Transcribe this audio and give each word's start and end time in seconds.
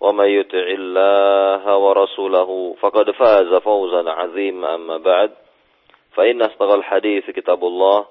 ومن 0.00 0.28
يطع 0.28 0.66
الله 0.78 1.76
ورسوله 1.76 2.74
فقد 2.80 3.10
فاز 3.10 3.54
فوزا 3.54 4.10
عظيما 4.10 4.74
أما 4.74 4.96
بعد 4.96 5.30
فإن 6.12 6.42
أصدق 6.42 6.70
الحديث 6.72 7.30
كتاب 7.30 7.64
الله 7.64 8.06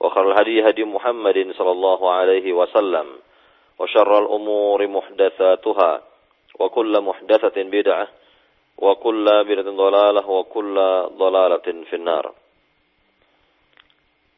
وخير 0.00 0.32
الهدي 0.32 0.68
هدي 0.68 0.84
محمد 0.84 1.52
صلى 1.58 1.70
الله 1.70 2.10
عليه 2.10 2.52
وسلم 2.52 3.06
وشر 3.78 4.18
الأمور 4.18 4.86
محدثاتها 4.86 6.02
وكل 6.58 7.00
محدثة 7.00 7.62
بدعة 7.62 8.08
وكل 8.78 9.44
بدعة 9.44 9.68
ضلالة 9.76 10.30
وكل 10.30 10.76
ضلالة 11.18 11.66
في 11.90 11.96
النار 11.96 12.32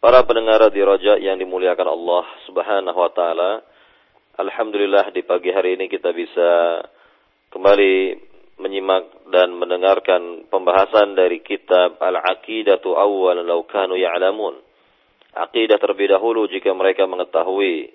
Para 0.00 0.24
pendengar 0.24 0.64
di 0.72 0.80
Roja 0.80 1.20
yang 1.20 1.36
dimuliakan 1.36 1.84
Allah 1.84 2.24
Subhanahu 2.48 2.96
wa 2.96 3.12
taala, 3.12 3.60
alhamdulillah 4.35 5.15
di 5.15 5.23
pagi 5.23 5.51
hari 5.51 5.79
ini 5.79 5.87
kita 5.87 6.11
bisa 6.11 6.83
kembali 7.55 7.95
menyimak 8.59 9.31
dan 9.31 9.55
mendengarkan 9.55 10.47
pembahasan 10.51 11.15
dari 11.15 11.39
kitab 11.43 11.99
Al-Aqidatu 11.99 12.95
Awwal 12.95 13.43
Law 13.43 13.63
Kanu 13.67 13.95
Ya'lamun. 13.95 14.59
Aqidah 15.35 15.75
terlebih 15.79 16.15
dahulu 16.15 16.47
jika 16.47 16.71
mereka 16.71 17.03
mengetahui 17.03 17.91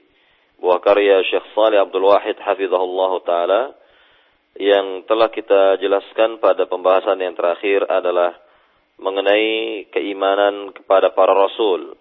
buah 0.61 0.80
karya 0.84 1.24
Syekh 1.24 1.56
Salih 1.56 1.80
Abdul 1.80 2.05
Wahid 2.05 2.36
hafizahullah 2.36 3.12
taala 3.24 3.62
yang 4.61 5.08
telah 5.08 5.33
kita 5.33 5.80
jelaskan 5.80 6.36
pada 6.36 6.68
pembahasan 6.68 7.16
yang 7.16 7.33
terakhir 7.33 7.88
adalah 7.88 8.36
mengenai 9.00 9.88
keimanan 9.88 10.77
kepada 10.77 11.16
para 11.16 11.33
rasul. 11.33 11.96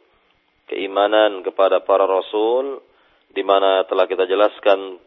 Keimanan 0.67 1.39
kepada 1.47 1.79
para 1.87 2.03
rasul 2.03 2.83
di 3.29 3.43
mana 3.45 3.85
telah 3.85 4.09
kita 4.09 4.25
jelaskan 4.25 4.97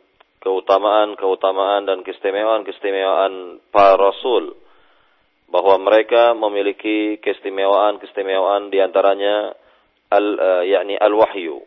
keutamaan-keutamaan 0.42 1.86
dan 1.86 2.02
keistimewaan-keistimewaan 2.02 3.62
para 3.70 3.94
rasul 3.94 4.58
bahwa 5.52 5.78
mereka 5.78 6.32
memiliki 6.32 7.20
keistimewaan-keistimewaan 7.22 8.72
di 8.72 8.82
antaranya 8.82 9.54
al 10.10 10.26
uh, 10.34 10.62
yakni 10.64 10.96
al-wahyu. 10.96 11.62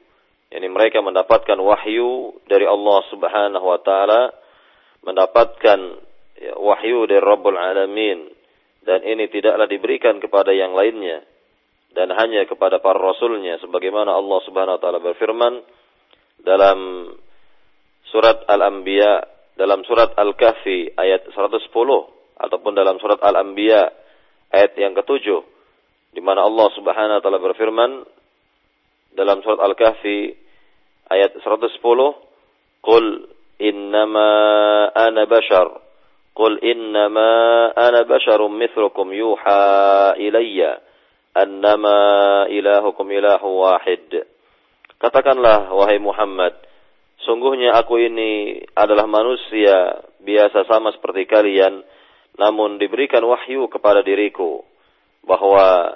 Yani 0.53 0.67
mereka 0.69 1.01
mendapatkan 1.01 1.57
wahyu 1.57 2.39
dari 2.45 2.65
Allah 2.65 2.99
Subhanahu 3.11 3.65
wa 3.65 3.79
taala, 3.81 4.31
mendapatkan 5.05 5.79
ya, 6.39 6.53
wahyu 6.57 7.05
dari 7.05 7.21
Rabbul 7.21 7.57
Alamin 7.57 8.29
dan 8.85 9.01
ini 9.01 9.29
tidaklah 9.29 9.65
diberikan 9.65 10.21
kepada 10.21 10.53
yang 10.53 10.77
lainnya 10.77 11.25
dan 11.95 12.11
hanya 12.13 12.45
kepada 12.45 12.83
para 12.83 12.99
rasulnya 12.99 13.57
sebagaimana 13.63 14.13
Allah 14.13 14.39
Subhanahu 14.45 14.77
wa 14.77 14.81
taala 14.81 14.99
berfirman 15.01 15.53
dalam 16.45 17.09
surat 18.13 18.45
Al-Anbiya, 18.45 19.25
dalam 19.57 19.81
surat 19.89 20.13
Al-Kahfi 20.13 20.93
ayat 20.93 21.25
110 21.33 21.73
ataupun 22.37 22.71
dalam 22.77 23.01
surat 23.01 23.17
Al-Anbiya 23.19 23.81
ayat 24.53 24.77
yang 24.77 24.93
ketujuh 24.93 25.41
di 26.13 26.21
mana 26.23 26.45
Allah 26.45 26.69
Subhanahu 26.77 27.17
wa 27.19 27.23
taala 27.23 27.41
berfirman 27.41 27.91
dalam 29.17 29.41
surat 29.41 29.59
Al-Kahfi 29.59 30.37
ayat 31.09 31.35
110 31.41 31.81
Qul 32.85 33.05
innama 33.57 34.29
ana 34.93 35.25
bashar 35.25 35.85
Qul 36.35 36.59
innama 36.59 37.71
ana 37.79 38.03
basharum 38.03 38.59
mithlukum 38.59 39.07
yuha 39.15 40.19
ilayya 40.19 40.83
annama 41.31 42.43
ilahukum 42.51 43.07
ilahu 43.07 43.63
wahid. 43.63 44.27
Katakanlah 45.05 45.69
wahai 45.69 46.01
Muhammad, 46.01 46.57
sungguhnya 47.29 47.77
aku 47.77 48.01
ini 48.01 48.57
adalah 48.73 49.05
manusia 49.05 50.01
biasa 50.17 50.65
sama 50.65 50.89
seperti 50.97 51.29
kalian, 51.29 51.85
namun 52.41 52.81
diberikan 52.81 53.21
wahyu 53.21 53.69
kepada 53.69 54.01
diriku 54.01 54.65
bahwa 55.21 55.93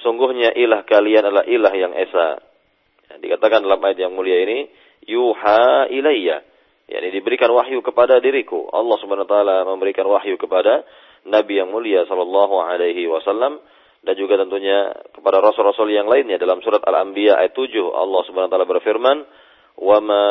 sungguhnya 0.00 0.56
ilah 0.56 0.88
kalian 0.88 1.28
adalah 1.28 1.44
ilah 1.44 1.74
yang 1.76 1.92
esa. 1.92 2.40
Dikatakan 3.20 3.60
dalam 3.60 3.84
ayat 3.84 4.08
yang 4.08 4.16
mulia 4.16 4.40
ini, 4.40 4.72
yuha 5.04 5.92
ilayya 5.92 6.40
yakni 6.88 7.12
diberikan 7.12 7.52
wahyu 7.52 7.84
kepada 7.84 8.24
diriku. 8.24 8.72
Allah 8.72 8.96
Subhanahu 9.04 9.28
wa 9.28 9.32
taala 9.36 9.56
memberikan 9.68 10.08
wahyu 10.08 10.40
kepada 10.40 10.80
Nabi 11.28 11.60
yang 11.60 11.68
mulia 11.68 12.08
sallallahu 12.08 12.56
alaihi 12.56 13.04
wasallam 13.04 13.60
dan 14.06 14.14
juga 14.14 14.38
tentunya 14.38 14.94
kepada 15.10 15.42
rasul-rasul 15.42 15.90
yang 15.90 16.06
lainnya 16.06 16.38
dalam 16.38 16.62
surat 16.62 16.78
Al-Anbiya 16.86 17.42
ayat 17.42 17.58
7 17.58 17.74
Allah 17.90 18.20
Subhanahu 18.22 18.46
wa 18.46 18.52
taala 18.54 18.70
berfirman 18.70 19.18
wa 19.82 19.98
ma 19.98 20.26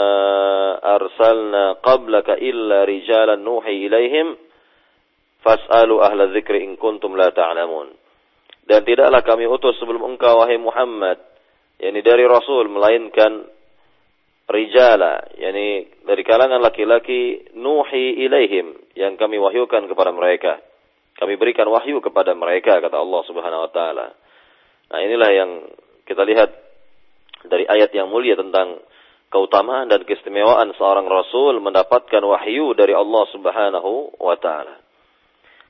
arsalna 0.80 1.84
qablaka 1.84 2.40
illa 2.40 2.88
rijalan 2.88 3.44
nuhi 3.44 3.92
ilaihim 3.92 4.40
fas'alu 5.44 6.00
ahla 6.00 6.32
dzikri 6.32 6.64
in 6.64 6.80
kuntum 6.80 7.20
la 7.20 7.36
ta'lamun 7.36 7.92
dan 8.66 8.82
tidaklah 8.88 9.22
kami 9.22 9.46
utus 9.46 9.76
sebelum 9.78 10.08
engkau 10.08 10.40
wahai 10.40 10.56
Muhammad 10.56 11.20
yakni 11.78 12.00
dari 12.00 12.24
rasul 12.24 12.72
melainkan 12.72 13.52
rijala, 14.50 15.26
yakni 15.38 15.90
dari 16.06 16.22
kalangan 16.22 16.62
laki-laki 16.62 17.54
nuhi 17.58 18.24
ilaihim 18.26 18.94
yang 18.94 19.18
kami 19.18 19.42
wahyukan 19.42 19.90
kepada 19.90 20.14
mereka. 20.14 20.62
Kami 21.16 21.34
berikan 21.40 21.68
wahyu 21.72 22.04
kepada 22.04 22.36
mereka 22.36 22.84
kata 22.84 22.98
Allah 23.00 23.22
Subhanahu 23.24 23.64
wa 23.66 23.72
taala. 23.72 24.08
Nah, 24.92 25.00
inilah 25.00 25.30
yang 25.32 25.52
kita 26.04 26.28
lihat 26.28 26.52
dari 27.48 27.64
ayat 27.66 27.96
yang 27.96 28.12
mulia 28.12 28.36
tentang 28.36 28.84
keutamaan 29.32 29.88
dan 29.88 30.04
keistimewaan 30.04 30.76
seorang 30.76 31.08
rasul 31.08 31.58
mendapatkan 31.64 32.20
wahyu 32.20 32.76
dari 32.76 32.92
Allah 32.92 33.24
Subhanahu 33.32 34.20
wa 34.20 34.36
taala. 34.38 34.80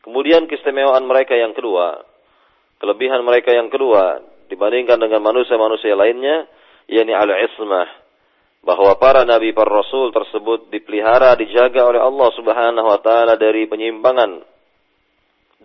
Kemudian 0.02 0.46
keistimewaan 0.50 1.06
mereka 1.06 1.34
yang 1.34 1.54
kedua, 1.54 2.02
kelebihan 2.78 3.26
mereka 3.26 3.54
yang 3.54 3.74
kedua 3.74 4.22
dibandingkan 4.50 5.02
dengan 5.02 5.22
manusia-manusia 5.26 5.98
lainnya, 5.98 6.46
yakni 6.86 7.14
al-ismah, 7.14 7.90
bahwa 8.62 8.98
para 8.98 9.26
nabi 9.26 9.54
para 9.54 9.70
rasul 9.70 10.10
tersebut 10.10 10.74
dipelihara 10.74 11.38
dijaga 11.38 11.86
oleh 11.86 12.02
Allah 12.02 12.30
Subhanahu 12.34 12.88
wa 12.90 13.00
taala 13.02 13.38
dari 13.38 13.70
penyimpangan 13.70 14.55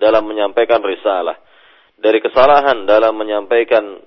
dalam 0.01 0.25
menyampaikan 0.25 0.81
risalah, 0.81 1.37
dari 2.01 2.25
kesalahan 2.25 2.89
dalam 2.89 3.13
menyampaikan 3.15 4.01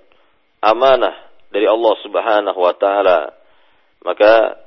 amanah 0.59 1.13
dari 1.53 1.69
Allah 1.69 1.93
Subhanahu 2.01 2.59
wa 2.59 2.73
taala. 2.73 3.19
Maka 4.03 4.57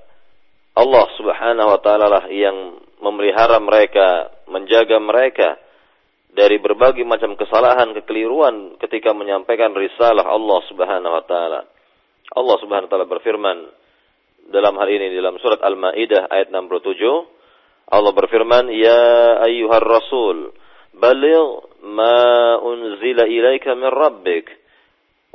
Allah 0.79 1.05
Subhanahu 1.19 1.69
wa 1.75 1.81
taala 1.83 2.07
lah 2.07 2.25
yang 2.31 2.79
memelihara 3.03 3.59
mereka, 3.59 4.31
menjaga 4.47 4.97
mereka 5.03 5.59
dari 6.31 6.63
berbagai 6.63 7.03
macam 7.03 7.35
kesalahan, 7.35 7.91
kekeliruan 7.97 8.79
ketika 8.79 9.11
menyampaikan 9.11 9.75
risalah 9.75 10.25
Allah 10.25 10.61
Subhanahu 10.71 11.13
wa 11.13 11.25
taala. 11.27 11.61
Allah 12.31 12.57
Subhanahu 12.63 12.87
wa 12.87 12.93
taala 12.93 13.09
berfirman, 13.11 13.59
dalam 14.51 14.79
hal 14.79 14.89
ini 14.89 15.11
dalam 15.11 15.39
surat 15.43 15.59
Al-Maidah 15.59 16.31
ayat 16.31 16.55
67 16.55 17.03
Allah 17.87 18.13
berfirman 18.15 18.71
ya 18.75 19.03
ayyuhar 19.47 19.83
rasul 19.83 20.55
baligh 20.97 21.63
ma 21.85 22.57
unzila 22.61 23.29
ilaika 23.29 23.77
min 23.77 23.91
rabbik 23.93 24.47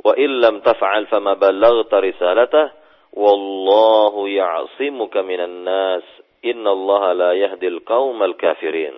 wa 0.02 0.12
illam 0.18 0.60
taf'al 0.66 1.06
fama 1.06 1.38
ballaghta 1.38 2.02
risalatah 2.02 2.74
wallahu 3.14 4.26
ya'simuka 4.26 5.22
minan 5.22 5.62
nas 5.62 6.04
innallaha 6.42 7.14
la 7.14 7.30
yahdil 7.38 7.80
qaumal 7.86 8.34
kafirin 8.34 8.94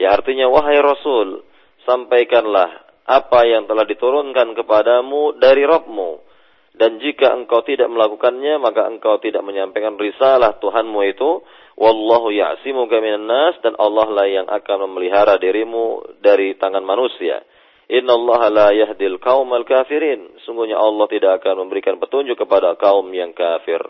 ya 0.00 0.16
artinya 0.16 0.48
wahai 0.48 0.80
rasul 0.80 1.44
sampaikanlah 1.84 2.88
apa 3.08 3.40
yang 3.48 3.64
telah 3.64 3.88
diturunkan 3.88 4.52
kepadamu 4.52 5.40
dari 5.40 5.64
Rabbmu. 5.64 6.27
Dan 6.74 7.00
jika 7.02 7.34
engkau 7.34 7.64
tidak 7.64 7.90
melakukannya, 7.90 8.60
maka 8.60 8.86
engkau 8.86 9.18
tidak 9.18 9.42
menyampaikan 9.42 9.96
risalah 9.96 10.60
Tuhanmu 10.60 11.00
itu. 11.08 11.42
Wallahu 11.78 12.34
ya'simuka 12.34 13.00
minan 13.02 13.26
nas. 13.26 13.56
Dan 13.64 13.74
Allah 13.78 14.08
lah 14.10 14.26
yang 14.26 14.46
akan 14.46 14.90
memelihara 14.90 15.40
dirimu 15.40 16.18
dari 16.22 16.54
tangan 16.58 16.84
manusia. 16.84 17.42
Inna 17.88 18.14
Allah 18.14 18.40
la 18.52 18.68
yahdil 18.76 19.18
kaum 19.18 19.48
al 19.56 19.64
kafirin. 19.64 20.38
Sungguhnya 20.44 20.76
Allah 20.76 21.08
tidak 21.08 21.42
akan 21.42 21.66
memberikan 21.66 21.96
petunjuk 21.96 22.36
kepada 22.36 22.76
kaum 22.76 23.08
yang 23.10 23.32
kafir. 23.32 23.80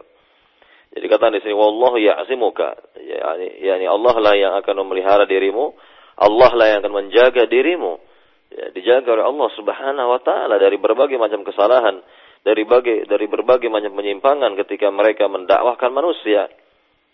Jadi 0.88 1.04
kata 1.04 1.34
di 1.34 1.44
sini, 1.44 1.52
Wallahu 1.52 2.00
ya'simuka. 2.00 2.96
Yani, 2.96 3.60
yani 3.60 3.84
Allah 3.84 4.14
lah 4.16 4.34
yang 4.38 4.52
akan 4.64 4.74
memelihara 4.86 5.28
dirimu. 5.28 5.76
Allah 6.18 6.50
lah 6.56 6.66
yang 6.72 6.78
akan 6.82 6.94
menjaga 6.94 7.46
dirimu 7.46 8.08
ya, 8.52 8.66
dijaga 8.72 9.08
oleh 9.14 9.26
Allah 9.28 9.48
Subhanahu 9.54 10.08
wa 10.08 10.20
taala 10.24 10.56
dari 10.56 10.76
berbagai 10.80 11.20
macam 11.20 11.44
kesalahan, 11.44 12.00
dari 12.42 12.62
dari 13.04 13.26
berbagai 13.26 13.68
macam 13.68 13.92
penyimpangan 13.94 14.54
ketika 14.64 14.88
mereka 14.88 15.26
mendakwahkan 15.26 15.90
manusia, 15.90 16.48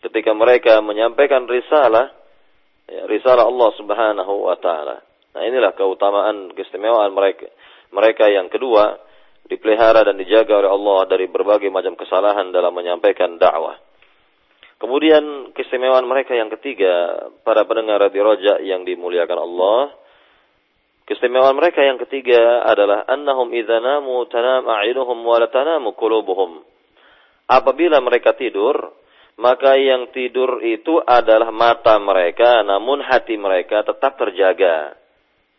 ketika 0.05 0.37
mereka 0.37 0.79
menyampaikan 0.85 1.49
risalah 1.49 2.13
ya, 2.89 3.09
risalah 3.09 3.49
Allah 3.49 3.71
Subhanahu 3.77 4.35
wa 4.49 4.57
taala. 4.61 5.01
Nah, 5.35 5.43
inilah 5.43 5.75
keutamaan 5.75 6.55
keistimewaan 6.55 7.11
mereka. 7.11 7.51
Mereka 7.91 8.31
yang 8.31 8.47
kedua 8.53 9.01
dipelihara 9.51 10.07
dan 10.07 10.17
dijaga 10.17 10.63
oleh 10.63 10.71
Allah 10.71 11.01
dari 11.11 11.27
berbagai 11.29 11.69
macam 11.69 11.99
kesalahan 11.99 12.55
dalam 12.55 12.73
menyampaikan 12.73 13.37
dakwah. 13.37 13.77
Kemudian 14.79 15.55
keistimewaan 15.57 16.05
mereka 16.05 16.37
yang 16.37 16.53
ketiga, 16.53 17.27
para 17.47 17.65
pendengar 17.65 18.05
radio 18.05 18.35
Roja 18.35 18.61
yang 18.61 18.85
dimuliakan 18.85 19.39
Allah, 19.39 19.97
Keistimewaan 21.05 21.53
mereka 21.53 21.85
yang 21.85 22.01
ketiga 22.01 22.65
adalah 22.65 23.05
annahum 23.05 23.53
idza 23.53 23.77
namu 23.77 24.25
tanam 24.33 24.65
a'yunuhum 24.65 25.21
wa 25.21 25.37
la 25.37 25.53
tanamu 25.53 25.93
qulubuhum. 25.93 26.65
Apabila 27.45 28.01
mereka 28.01 28.33
tidur, 28.33 28.97
maka 29.37 29.77
yang 29.77 30.09
tidur 30.17 30.65
itu 30.65 31.05
adalah 31.05 31.53
mata 31.53 32.01
mereka, 32.01 32.65
namun 32.65 33.05
hati 33.05 33.37
mereka 33.37 33.85
tetap 33.85 34.17
terjaga. 34.17 34.97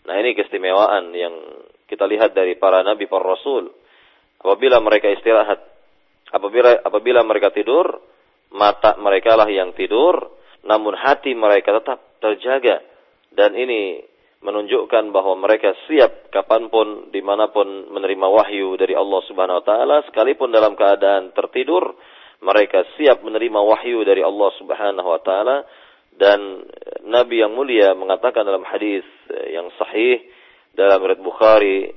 Nah 0.10 0.16
ini 0.18 0.34
keistimewaan 0.34 1.14
yang 1.14 1.34
kita 1.86 2.10
lihat 2.10 2.34
dari 2.34 2.58
para 2.58 2.82
nabi, 2.82 3.06
para 3.06 3.38
rasul. 3.38 3.70
Apabila 4.42 4.82
mereka 4.82 5.14
istirahat, 5.14 5.62
apabila 6.34 6.82
apabila 6.82 7.22
mereka 7.22 7.54
tidur, 7.54 8.02
mata 8.50 8.98
mereka 8.98 9.38
lah 9.38 9.50
yang 9.50 9.78
tidur, 9.78 10.26
namun 10.66 10.98
hati 10.98 11.38
mereka 11.38 11.78
tetap 11.78 12.02
terjaga. 12.18 12.82
Dan 13.30 13.54
ini 13.54 14.02
menunjukkan 14.46 15.10
bahwa 15.10 15.34
mereka 15.42 15.74
siap 15.90 16.30
kapan 16.30 16.70
pun, 16.70 17.10
di 17.10 17.26
mana 17.26 17.50
pun 17.50 17.66
menerima 17.90 18.28
wahyu 18.30 18.78
dari 18.78 18.94
Allah 18.94 19.22
Subhanahu 19.26 19.60
Wa 19.60 19.66
Taala, 19.66 19.98
sekalipun 20.06 20.54
dalam 20.54 20.78
keadaan 20.78 21.34
tertidur, 21.34 21.98
mereka 22.46 22.86
siap 22.94 23.26
menerima 23.26 23.58
wahyu 23.58 24.06
dari 24.06 24.22
Allah 24.22 24.50
Subhanahu 24.62 25.10
Wa 25.10 25.22
Taala. 25.26 25.58
Dan 26.16 26.64
Nabi 27.12 27.44
yang 27.44 27.52
mulia 27.52 27.92
mengatakan 27.92 28.48
dalam 28.48 28.64
hadis 28.64 29.04
yang 29.52 29.68
sahih 29.76 30.24
dalam 30.72 31.04
riwayat 31.04 31.20
Bukhari, 31.20 31.92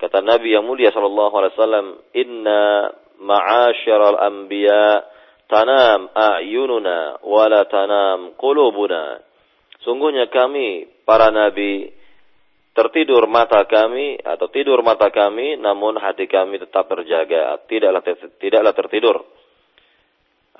kata 0.00 0.24
Nabi 0.24 0.56
yang 0.56 0.64
mulia 0.64 0.88
Shallallahu 0.94 1.34
Alaihi 1.34 1.52
Wasallam, 1.58 1.86
Inna 2.16 2.62
ma'asyiral 3.20 4.16
anbiya 4.16 5.04
tanam 5.50 6.08
a'yununa 6.14 7.20
wala 7.26 7.68
tanam 7.68 8.32
qulubuna. 8.40 9.20
Sungguhnya 9.80 10.28
kami 10.28 10.88
para 11.08 11.32
nabi 11.32 11.88
tertidur 12.76 13.26
mata 13.26 13.64
kami 13.64 14.20
atau 14.20 14.46
tidur 14.52 14.84
mata 14.84 15.08
kami 15.08 15.56
namun 15.56 15.98
hati 15.98 16.28
kami 16.28 16.60
tetap 16.60 16.86
terjaga, 16.88 17.58
tidaklah 17.66 18.02
tidaklah 18.38 18.72
tertidur. 18.76 19.16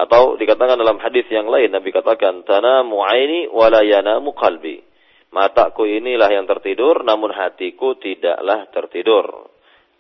Atau 0.00 0.40
dikatakan 0.40 0.80
dalam 0.80 0.96
hadis 0.96 1.28
yang 1.28 1.44
lain 1.44 1.76
Nabi 1.76 1.92
katakan 1.92 2.40
tanamu 2.48 3.04
aini 3.04 3.52
wala 3.52 3.84
yanamu 3.84 4.32
qalbi. 4.32 4.80
Mataku 5.30 5.84
inilah 5.84 6.32
yang 6.32 6.48
tertidur 6.48 7.04
namun 7.04 7.36
hatiku 7.36 8.00
tidaklah 8.00 8.64
tertidur. 8.72 9.52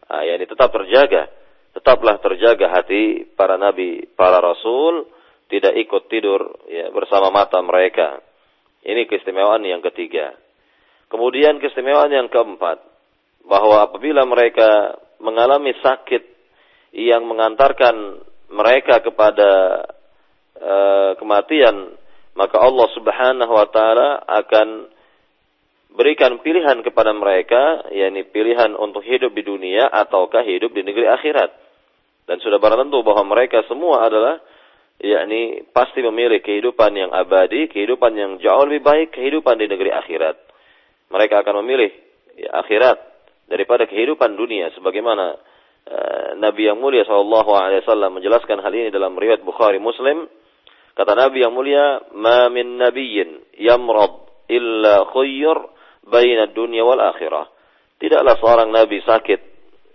Nah, 0.08 0.24
ini 0.24 0.48
tetap 0.48 0.72
terjaga. 0.72 1.28
Tetaplah 1.70 2.18
terjaga 2.18 2.66
hati 2.66 3.28
para 3.38 3.54
nabi, 3.54 4.08
para 4.18 4.42
rasul 4.42 5.06
tidak 5.46 5.76
ikut 5.78 6.10
tidur 6.10 6.66
ya, 6.66 6.90
bersama 6.90 7.30
mata 7.30 7.62
mereka. 7.62 8.18
Ini 8.80 9.04
keistimewaan 9.04 9.60
yang 9.64 9.84
ketiga. 9.84 10.32
Kemudian 11.10 11.60
keistimewaan 11.60 12.12
yang 12.14 12.28
keempat, 12.32 12.80
bahwa 13.44 13.84
apabila 13.88 14.24
mereka 14.28 14.96
mengalami 15.20 15.74
sakit 15.80 16.22
yang 16.96 17.24
mengantarkan 17.28 18.24
mereka 18.50 19.02
kepada 19.04 19.50
uh, 20.58 21.10
kematian, 21.16 21.94
maka 22.34 22.56
Allah 22.58 22.88
Subhanahu 22.94 23.52
wa 23.52 23.68
taala 23.70 24.22
akan 24.26 24.90
berikan 25.94 26.38
pilihan 26.42 26.82
kepada 26.86 27.10
mereka, 27.10 27.90
yakni 27.90 28.26
pilihan 28.30 28.74
untuk 28.78 29.02
hidup 29.02 29.34
di 29.34 29.42
dunia 29.42 29.90
ataukah 29.90 30.46
hidup 30.46 30.70
di 30.70 30.86
negeri 30.86 31.10
akhirat. 31.10 31.50
Dan 32.30 32.38
sudah 32.38 32.62
barang 32.62 32.86
tentu 32.86 33.02
bahwa 33.02 33.34
mereka 33.34 33.66
semua 33.66 34.06
adalah 34.06 34.38
yakni 35.00 35.64
pasti 35.72 36.04
memilih 36.04 36.44
kehidupan 36.44 36.92
yang 36.92 37.10
abadi, 37.10 37.72
kehidupan 37.72 38.12
yang 38.12 38.32
jauh 38.36 38.68
lebih 38.68 38.84
baik, 38.84 39.08
kehidupan 39.16 39.56
di 39.56 39.66
negeri 39.66 39.90
akhirat. 39.96 40.36
Mereka 41.10 41.40
akan 41.40 41.64
memilih 41.64 41.90
ya, 42.36 42.60
akhirat 42.60 42.98
daripada 43.48 43.88
kehidupan 43.88 44.36
dunia 44.36 44.70
sebagaimana 44.76 45.34
uh, 45.88 46.28
Nabi 46.38 46.70
yang 46.70 46.78
mulia 46.78 47.02
sallallahu 47.08 47.50
alaihi 47.50 47.82
wasallam 47.82 48.20
menjelaskan 48.20 48.60
hal 48.62 48.70
ini 48.70 48.92
dalam 48.92 49.16
riwayat 49.16 49.42
Bukhari 49.42 49.80
Muslim. 49.80 50.28
Kata 50.94 51.16
Nabi 51.16 51.42
yang 51.42 51.56
mulia, 51.56 52.04
"Ma 52.14 52.52
min 52.52 52.76
nabiyyin 52.76 53.56
yamrad 53.56 54.46
illa 54.52 55.08
khayyar 55.08 55.58
baina 56.06 56.52
dunya 56.52 56.84
wal 56.84 57.00
akhirah." 57.00 57.48
Tidaklah 58.00 58.36
seorang 58.40 58.68
nabi 58.72 59.04
sakit 59.04 59.40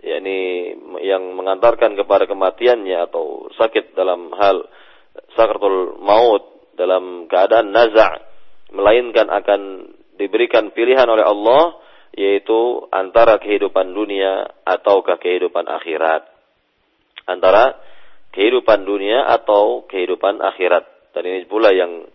yakni 0.06 0.38
yang 1.02 1.34
mengantarkan 1.34 1.98
kepada 1.98 2.30
kematiannya 2.30 3.10
atau 3.10 3.50
sakit 3.58 3.98
dalam 3.98 4.30
hal 4.38 4.62
sakratul 5.36 6.00
maut 6.00 6.72
dalam 6.76 7.26
keadaan 7.26 7.72
naza' 7.72 8.26
melainkan 8.72 9.30
akan 9.30 9.60
diberikan 10.16 10.72
pilihan 10.72 11.06
oleh 11.06 11.24
Allah 11.24 11.80
yaitu 12.16 12.88
antara 12.88 13.36
kehidupan 13.36 13.92
dunia 13.92 14.48
ataukah 14.64 15.20
kehidupan 15.20 15.68
akhirat. 15.68 16.24
Antara 17.28 17.76
kehidupan 18.32 18.88
dunia 18.88 19.28
atau 19.28 19.84
kehidupan 19.84 20.40
akhirat. 20.40 21.12
Dan 21.12 21.22
ini 21.28 21.44
pula 21.44 21.72
yang 21.76 22.08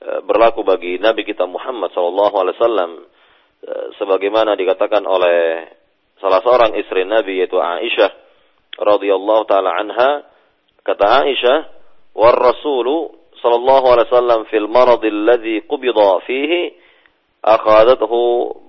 e, 0.00 0.10
berlaku 0.24 0.64
bagi 0.64 1.00
Nabi 1.00 1.24
kita 1.24 1.48
Muhammad 1.48 1.92
SAW 1.92 2.36
e, 2.36 3.72
sebagaimana 3.96 4.56
dikatakan 4.56 5.04
oleh 5.08 5.68
salah 6.20 6.40
seorang 6.44 6.76
istri 6.76 7.04
Nabi 7.08 7.40
yaitu 7.40 7.60
Aisyah 7.60 8.12
radhiyallahu 8.76 9.44
taala 9.48 9.72
anha 9.76 10.24
kata 10.84 11.24
Aisyah 11.24 11.75
والرسول 12.16 13.10
صلى 13.42 13.54
الله 13.54 13.90
عليه 13.92 14.02
وسلم 14.02 14.44
في 14.44 14.56
المرض 14.56 15.04
الذي 15.04 15.58
قبض 15.58 16.18
فيه 16.26 16.72
أخذته 17.44 18.12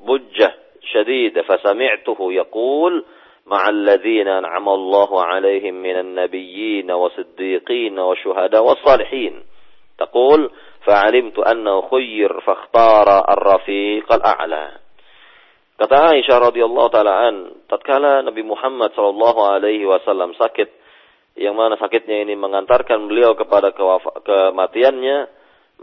بجة 0.07 0.53
شديدة 0.93 1.41
فسمعته 1.41 2.17
يقول 2.33 3.05
مع 3.45 3.69
الذين 3.69 4.27
أنعم 4.27 4.69
الله 4.69 5.23
عليهم 5.23 5.73
من 5.73 5.99
النبيين 5.99 6.91
والصديقين 6.91 7.99
والشهداء 7.99 8.63
والصالحين 8.63 9.43
تقول 9.97 10.51
فعلمت 10.85 11.39
أنه 11.39 11.81
خير 11.81 12.39
فاختار 12.39 13.25
الرفيق 13.33 14.13
الأعلى 14.13 14.71
Kata 15.77 16.09
Aisyah 16.09 16.41
radhiyallahu 16.41 16.89
taala 16.89 17.29
an, 17.29 17.53
tatkala 17.69 18.25
Nabi 18.25 18.41
Muhammad 18.41 18.97
sallallahu 18.97 19.45
alaihi 19.45 19.85
wasallam 19.85 20.33
sakit 20.33 20.73
yang 21.38 21.53
mana 21.53 21.77
sakitnya 21.77 22.25
ini 22.25 22.34
mengantarkan 22.34 23.06
beliau 23.06 23.38
kepada 23.38 23.70
kematiannya, 24.25 25.17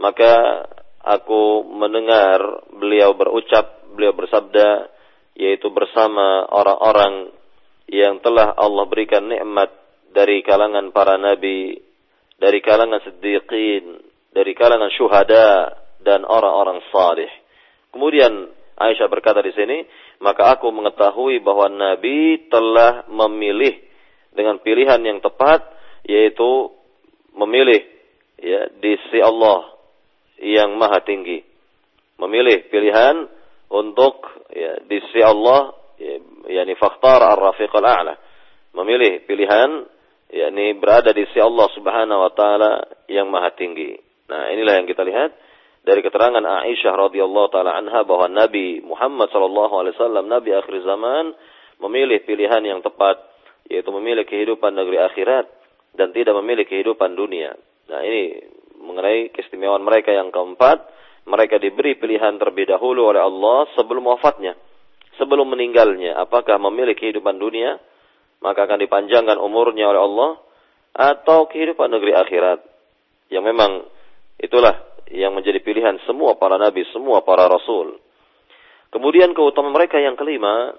maka 0.03 0.33
aku 0.99 1.63
mendengar 1.63 2.67
beliau 2.75 3.15
berucap, 3.15 3.87
beliau 3.95 4.11
bersabda, 4.11 4.91
yaitu 5.39 5.71
bersama 5.71 6.43
orang-orang 6.51 7.31
yang 7.87 8.19
telah 8.19 8.51
Allah 8.51 8.83
berikan 8.83 9.31
nikmat 9.31 9.71
dari 10.11 10.43
kalangan 10.43 10.91
para 10.91 11.15
nabi, 11.15 11.79
dari 12.35 12.59
kalangan 12.59 12.99
siddiqin, 13.07 14.03
dari 14.35 14.51
kalangan 14.51 14.91
syuhada 14.91 15.71
dan 16.03 16.27
orang-orang 16.27 16.83
salih. 16.91 17.31
Kemudian 17.95 18.51
Aisyah 18.75 19.07
berkata 19.07 19.39
di 19.39 19.55
sini, 19.55 19.87
maka 20.19 20.59
aku 20.59 20.67
mengetahui 20.67 21.39
bahwa 21.39 21.71
Nabi 21.71 22.51
telah 22.51 23.07
memilih 23.07 23.84
dengan 24.35 24.59
pilihan 24.59 25.01
yang 25.01 25.19
tepat 25.23 25.63
yaitu 26.05 26.71
memilih 27.33 27.81
ya 28.39 28.69
di 28.77 28.93
sisi 29.07 29.19
Allah 29.23 29.73
yang 30.39 30.75
maha 30.75 31.01
tinggi. 31.01 31.41
Memilih 32.15 32.71
pilihan 32.71 33.27
untuk 33.71 34.23
ya, 34.53 34.79
di 34.85 35.01
sisi 35.09 35.19
Allah 35.23 35.73
ya, 35.99 36.15
yakni 36.61 36.77
fakhtar 36.77 37.19
ar-rafiq 37.23 37.71
al-a'la 37.73 38.15
memilih 38.75 39.23
pilihan 39.23 39.87
yakni 40.29 40.75
berada 40.77 41.15
di 41.15 41.23
sisi 41.31 41.39
Allah 41.39 41.67
Subhanahu 41.71 42.19
wa 42.27 42.31
taala 42.35 42.71
yang 43.07 43.31
maha 43.31 43.55
tinggi. 43.55 43.95
Nah, 44.27 44.51
inilah 44.51 44.83
yang 44.83 44.87
kita 44.87 45.01
lihat 45.07 45.31
dari 45.85 46.01
keterangan 46.01 46.41
Aisyah 46.41 46.93
radhiyallahu 46.97 47.47
taala 47.53 47.77
anha 47.77 48.03
bahwa 48.03 48.27
Nabi 48.27 48.83
Muhammad 48.83 49.31
sallallahu 49.31 49.73
alaihi 49.79 49.95
wasallam 49.95 50.25
nabi 50.27 50.51
akhir 50.57 50.81
zaman 50.81 51.37
memilih 51.79 52.25
pilihan 52.25 52.61
yang 52.65 52.79
tepat 52.81 53.21
yaitu 53.69 53.89
memilih 53.89 54.25
kehidupan 54.27 54.73
negeri 54.73 55.01
akhirat 55.01 55.45
dan 55.95 56.11
tidak 56.11 56.35
memilih 56.41 56.67
kehidupan 56.67 57.17
dunia. 57.17 57.55
Nah, 57.89 58.01
ini 58.03 58.41
mengenai 58.81 59.31
keistimewaan 59.33 59.81
mereka 59.81 60.11
yang 60.11 60.29
keempat, 60.29 60.85
mereka 61.25 61.57
diberi 61.57 61.97
pilihan 61.97 62.37
terlebih 62.37 62.69
dahulu 62.69 63.09
oleh 63.09 63.21
Allah 63.23 63.65
sebelum 63.73 64.05
wafatnya. 64.05 64.53
Sebelum 65.15 65.47
meninggalnya, 65.47 66.19
apakah 66.19 66.59
memilih 66.59 66.93
kehidupan 66.93 67.39
dunia 67.39 67.79
maka 68.43 68.69
akan 68.69 68.77
dipanjangkan 68.77 69.41
umurnya 69.41 69.89
oleh 69.89 70.01
Allah 70.05 70.29
atau 70.93 71.49
kehidupan 71.49 71.89
negeri 71.89 72.13
akhirat 72.13 72.59
yang 73.33 73.41
memang 73.41 73.89
itulah 74.37 74.85
yang 75.09 75.33
menjadi 75.33 75.57
pilihan 75.65 75.97
semua 76.05 76.37
para 76.37 76.61
nabi, 76.61 76.85
semua 76.93 77.25
para 77.25 77.49
rasul. 77.49 77.97
Kemudian 78.93 79.33
keutamaan 79.35 79.75
mereka 79.75 79.97
yang 79.99 80.13
kelima 80.13 80.77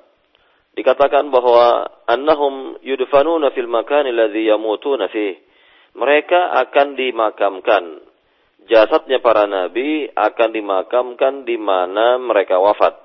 dikatakan 0.76 1.32
bahwa 1.32 1.88
annahum 2.06 2.76
yudfanuna 2.84 3.50
fil 3.56 3.66
makan 3.66 4.12
alladhi 4.12 4.46
yamutuna 4.52 5.08
fih. 5.08 5.40
Mereka 5.96 6.52
akan 6.68 6.94
dimakamkan. 6.94 7.84
Jasadnya 8.68 9.24
para 9.24 9.48
nabi 9.48 10.10
akan 10.12 10.50
dimakamkan 10.52 11.48
di 11.48 11.56
mana 11.56 12.20
mereka 12.20 12.60
wafat 12.60 12.98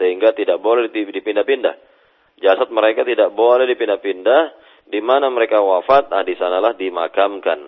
sehingga 0.00 0.34
tidak 0.34 0.58
boleh 0.58 0.90
dipindah-pindah 0.90 1.94
jasad 2.40 2.70
mereka 2.72 3.06
tidak 3.06 3.30
boleh 3.34 3.68
dipindah-pindah 3.70 4.42
di 4.90 5.00
mana 5.00 5.30
mereka 5.30 5.62
wafat, 5.62 6.10
nah 6.10 6.22
di 6.26 6.34
sanalah 6.36 6.74
dimakamkan. 6.74 7.60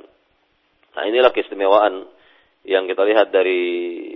Nah 0.96 1.02
inilah 1.06 1.32
keistimewaan 1.32 2.04
yang 2.66 2.84
kita 2.84 3.02
lihat 3.06 3.30
dari 3.30 3.62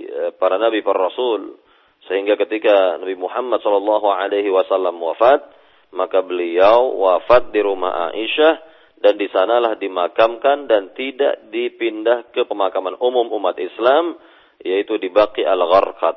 eh, 0.04 0.30
para 0.36 0.58
nabi, 0.58 0.82
para 0.82 1.08
rasul, 1.08 1.60
sehingga 2.08 2.38
ketika 2.40 2.96
Nabi 3.00 3.16
Muhammad 3.18 3.60
Shallallahu 3.60 4.08
Alaihi 4.08 4.48
Wasallam 4.48 4.96
wafat, 5.00 5.44
maka 5.92 6.22
beliau 6.22 6.94
wafat 6.96 7.50
di 7.50 7.60
rumah 7.60 8.14
Aisyah 8.14 8.54
dan 9.00 9.16
di 9.16 9.26
sanalah 9.32 9.80
dimakamkan 9.80 10.68
dan 10.68 10.92
tidak 10.92 11.48
dipindah 11.48 12.30
ke 12.30 12.44
pemakaman 12.44 13.00
umum 13.00 13.32
umat 13.32 13.56
Islam, 13.56 14.20
yaitu 14.60 15.00
di 15.00 15.08
Baqi 15.08 15.42
al-Gharqad. 15.44 16.16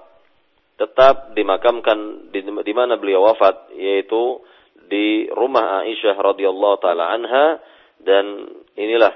Tetap 0.74 1.32
dimakamkan 1.32 2.30
di, 2.34 2.44
di 2.44 2.74
mana 2.76 3.00
beliau 3.00 3.30
wafat 3.30 3.72
yaitu 3.78 4.44
di 4.90 5.32
rumah 5.32 5.88
Aisyah 5.88 6.16
radhiyallahu 6.18 6.78
taala 6.84 7.14
anha. 7.14 7.64
Dan 8.04 8.52
inilah 8.76 9.16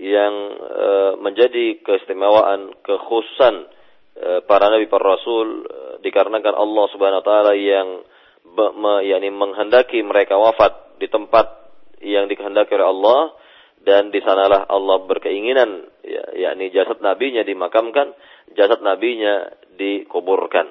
yang 0.00 0.34
e, 0.56 0.88
menjadi 1.20 1.84
keistimewaan 1.84 2.72
kekhususan 2.80 3.68
e, 4.16 4.28
para 4.48 4.72
nabi 4.72 4.88
para 4.88 5.04
rasul 5.04 5.68
e, 5.68 5.91
dikarenakan 6.02 6.54
Allah 6.54 6.84
Subhanahu 6.90 7.20
wa 7.22 7.26
taala 7.26 7.52
yang 7.54 8.02
me, 8.52 8.94
yakni 9.06 9.30
menghendaki 9.30 10.02
mereka 10.02 10.36
wafat 10.36 10.98
di 10.98 11.06
tempat 11.06 11.46
yang 12.02 12.26
dikehendaki 12.26 12.74
oleh 12.74 12.88
Allah 12.90 13.20
dan 13.82 14.10
di 14.14 14.22
sanalah 14.22 14.66
Allah 14.66 15.02
berkeinginan 15.06 15.86
ya, 16.02 16.50
yakni 16.50 16.70
jasad 16.74 16.98
nabinya 17.02 17.46
dimakamkan 17.46 18.14
jasad 18.54 18.82
nabinya 18.82 19.50
dikuburkan 19.78 20.70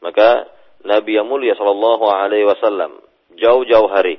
maka 0.00 0.48
Nabi 0.80 1.20
yang 1.20 1.28
mulia 1.28 1.52
Shallallahu 1.58 2.08
Alaihi 2.08 2.48
Wasallam 2.48 3.04
jauh-jauh 3.36 3.90
hari 3.92 4.16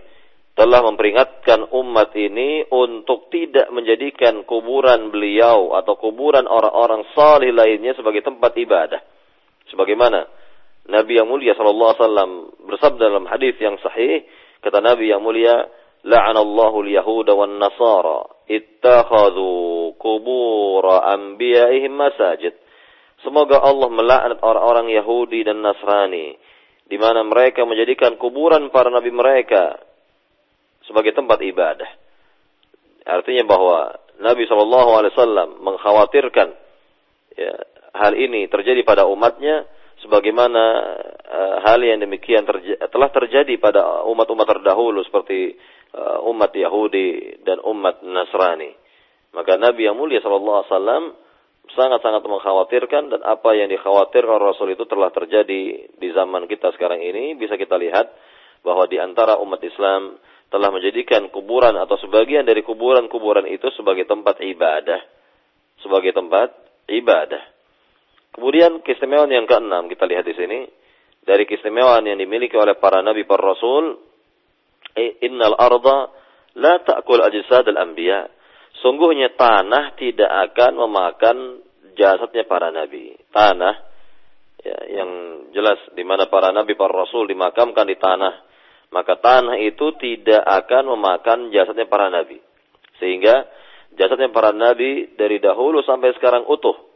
telah 0.51 0.83
memperingatkan 0.83 1.71
umat 1.71 2.11
ini 2.13 2.67
untuk 2.69 3.31
tidak 3.31 3.71
menjadikan 3.71 4.43
kuburan 4.43 5.09
beliau 5.09 5.73
atau 5.79 5.95
kuburan 5.95 6.43
orang-orang 6.45 7.07
salih 7.15 7.55
lainnya 7.55 7.95
sebagai 7.95 8.21
tempat 8.21 8.51
ibadah. 8.59 9.01
Sebagaimana 9.71 10.27
Nabi 10.91 11.15
yang 11.15 11.31
mulia 11.31 11.55
Shallallahu 11.55 11.91
Alaihi 11.95 12.03
Wasallam 12.03 12.31
bersabda 12.67 13.03
dalam 13.07 13.25
hadis 13.31 13.55
yang 13.63 13.79
sahih, 13.79 14.27
kata 14.59 14.83
Nabi 14.83 15.07
yang 15.07 15.23
mulia, 15.23 15.71
"La'anallahu 16.03 16.83
al-yahuda 16.83 17.31
wan 17.31 17.55
nasara 17.55 18.27
ittakhadhu 18.51 19.95
kubur 19.95 20.83
anbiya'ihim 20.83 21.95
masajid." 21.95 22.53
Semoga 23.23 23.63
Allah 23.63 23.87
melaknat 23.87 24.39
orang-orang 24.41 24.91
Yahudi 24.91 25.45
dan 25.45 25.61
Nasrani 25.61 26.35
di 26.91 26.97
mana 26.99 27.23
mereka 27.23 27.63
menjadikan 27.63 28.19
kuburan 28.19 28.67
para 28.67 28.91
nabi 28.91 29.15
mereka 29.15 29.79
sebagai 30.83 31.15
tempat 31.15 31.39
ibadah. 31.39 31.87
Artinya 33.07 33.47
bahwa 33.47 33.95
Nabi 34.19 34.43
Shallallahu 34.45 34.89
Alaihi 34.99 35.13
Wasallam 35.15 35.49
mengkhawatirkan 35.63 36.47
ya, 37.39 37.53
hal 37.95 38.13
ini 38.19 38.45
terjadi 38.51 38.83
pada 38.83 39.07
umatnya, 39.07 39.65
sebagaimana 40.01 40.63
uh, 41.21 41.55
hal 41.65 41.79
yang 41.81 42.01
demikian 42.01 42.43
terja 42.43 42.77
telah 42.89 43.09
terjadi 43.13 43.55
pada 43.61 44.03
umat-umat 44.09 44.47
terdahulu 44.49 45.05
seperti 45.05 45.55
uh, 45.93 46.25
umat 46.29 46.51
Yahudi 46.53 47.41
dan 47.45 47.61
umat 47.61 48.01
Nasrani. 48.03 48.73
Maka 49.31 49.55
Nabi 49.55 49.87
yang 49.87 49.95
mulia 49.95 50.19
Shallallahu 50.19 50.57
Alaihi 50.59 50.73
Wasallam 50.75 51.03
sangat-sangat 51.71 52.23
mengkhawatirkan 52.27 53.03
dan 53.15 53.21
apa 53.23 53.55
yang 53.55 53.71
dikhawatirkan 53.71 54.37
Rasul 54.43 54.75
itu 54.75 54.83
telah 54.89 55.07
terjadi 55.13 55.61
di 55.87 56.07
zaman 56.11 56.49
kita 56.51 56.75
sekarang 56.75 56.99
ini 56.99 57.39
bisa 57.39 57.55
kita 57.55 57.79
lihat 57.79 58.11
bahwa 58.65 58.85
di 58.91 58.99
antara 58.99 59.39
umat 59.39 59.61
Islam 59.63 60.19
telah 60.51 60.67
menjadikan 60.67 61.31
kuburan 61.31 61.79
atau 61.79 61.95
sebagian 62.03 62.43
dari 62.43 62.59
kuburan-kuburan 62.59 63.47
itu 63.47 63.71
sebagai 63.79 64.03
tempat 64.03 64.43
ibadah. 64.43 64.99
Sebagai 65.79 66.11
tempat 66.11 66.51
ibadah. 66.91 67.39
Kemudian 68.31 68.79
keistimewaan 68.83 69.31
yang 69.31 69.47
keenam 69.47 69.91
kita 69.91 70.07
lihat 70.07 70.23
di 70.23 70.35
sini 70.35 70.59
dari 71.21 71.43
keistimewaan 71.43 72.07
yang 72.07 72.17
dimiliki 72.17 72.55
oleh 72.55 72.79
para 72.79 73.03
nabi 73.03 73.27
para 73.27 73.43
rasul 73.43 73.99
innal 74.97 75.55
arda 75.59 75.97
la 76.57 76.79
ta'kul 76.79 77.21
ajsad 77.21 77.67
al-anbiya 77.67 78.41
Sungguhnya 78.81 79.37
tanah 79.37 79.93
tidak 79.99 80.31
akan 80.49 80.73
memakan 80.87 81.37
jasadnya 81.93 82.47
para 82.49 82.73
nabi. 82.73 83.13
Tanah 83.29 83.75
ya, 84.63 84.77
yang 84.89 85.11
jelas 85.53 85.77
di 85.93 86.01
mana 86.01 86.31
para 86.31 86.49
nabi, 86.49 86.73
para 86.73 87.05
rasul 87.05 87.29
dimakamkan 87.29 87.85
di 87.85 87.99
tanah. 88.01 88.47
Maka 88.91 89.21
tanah 89.21 89.55
itu 89.61 89.95
tidak 90.01 90.43
akan 90.43 90.97
memakan 90.97 91.53
jasadnya 91.53 91.85
para 91.85 92.09
nabi. 92.09 92.41
Sehingga 92.97 93.45
jasadnya 93.95 94.33
para 94.33 94.49
nabi 94.49 95.13
dari 95.13 95.37
dahulu 95.37 95.85
sampai 95.85 96.17
sekarang 96.17 96.49
utuh. 96.49 96.90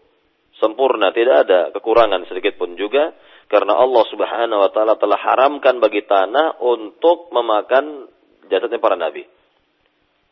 Sempurna, 0.60 1.12
tidak 1.12 1.36
ada 1.48 1.60
kekurangan 1.76 2.24
sedikit 2.32 2.56
pun 2.56 2.80
juga. 2.80 3.12
Karena 3.46 3.78
Allah 3.78 4.04
subhanahu 4.10 4.64
wa 4.66 4.72
ta'ala 4.74 4.98
telah 4.98 5.20
haramkan 5.22 5.78
bagi 5.78 6.02
tanah 6.08 6.64
untuk 6.64 7.30
memakan 7.30 8.10
jasadnya 8.50 8.82
para 8.82 8.98
nabi. 8.98 9.22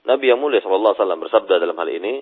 Nabi 0.03 0.25
yang 0.27 0.41
mulia 0.41 0.59
sallallahu 0.59 0.97
alaihi 0.97 1.03
wasallam 1.03 1.21
bersabda 1.23 1.53
dalam 1.61 1.77
hal 1.77 1.89
ini, 1.93 2.13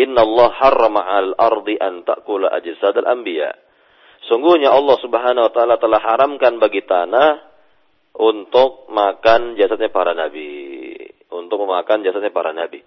"Inna 0.00 0.24
Allah 0.24 0.48
harrama 0.56 1.02
'al 1.04 1.28
ardi 1.36 1.76
an 1.78 2.02
ta'kula 2.02 2.50
ajsad 2.50 2.96
al-anbiya." 2.98 3.50
Sungguhnya 4.26 4.70
Allah 4.70 4.96
Subhanahu 5.02 5.50
wa 5.50 5.52
taala 5.52 5.76
telah 5.82 6.00
haramkan 6.00 6.62
bagi 6.62 6.86
tanah 6.86 7.42
untuk 8.16 8.88
makan 8.92 9.58
jasadnya 9.58 9.90
para 9.90 10.12
nabi, 10.14 10.94
untuk 11.32 11.58
memakan 11.64 12.06
jasadnya 12.06 12.30
para 12.30 12.54
nabi. 12.54 12.82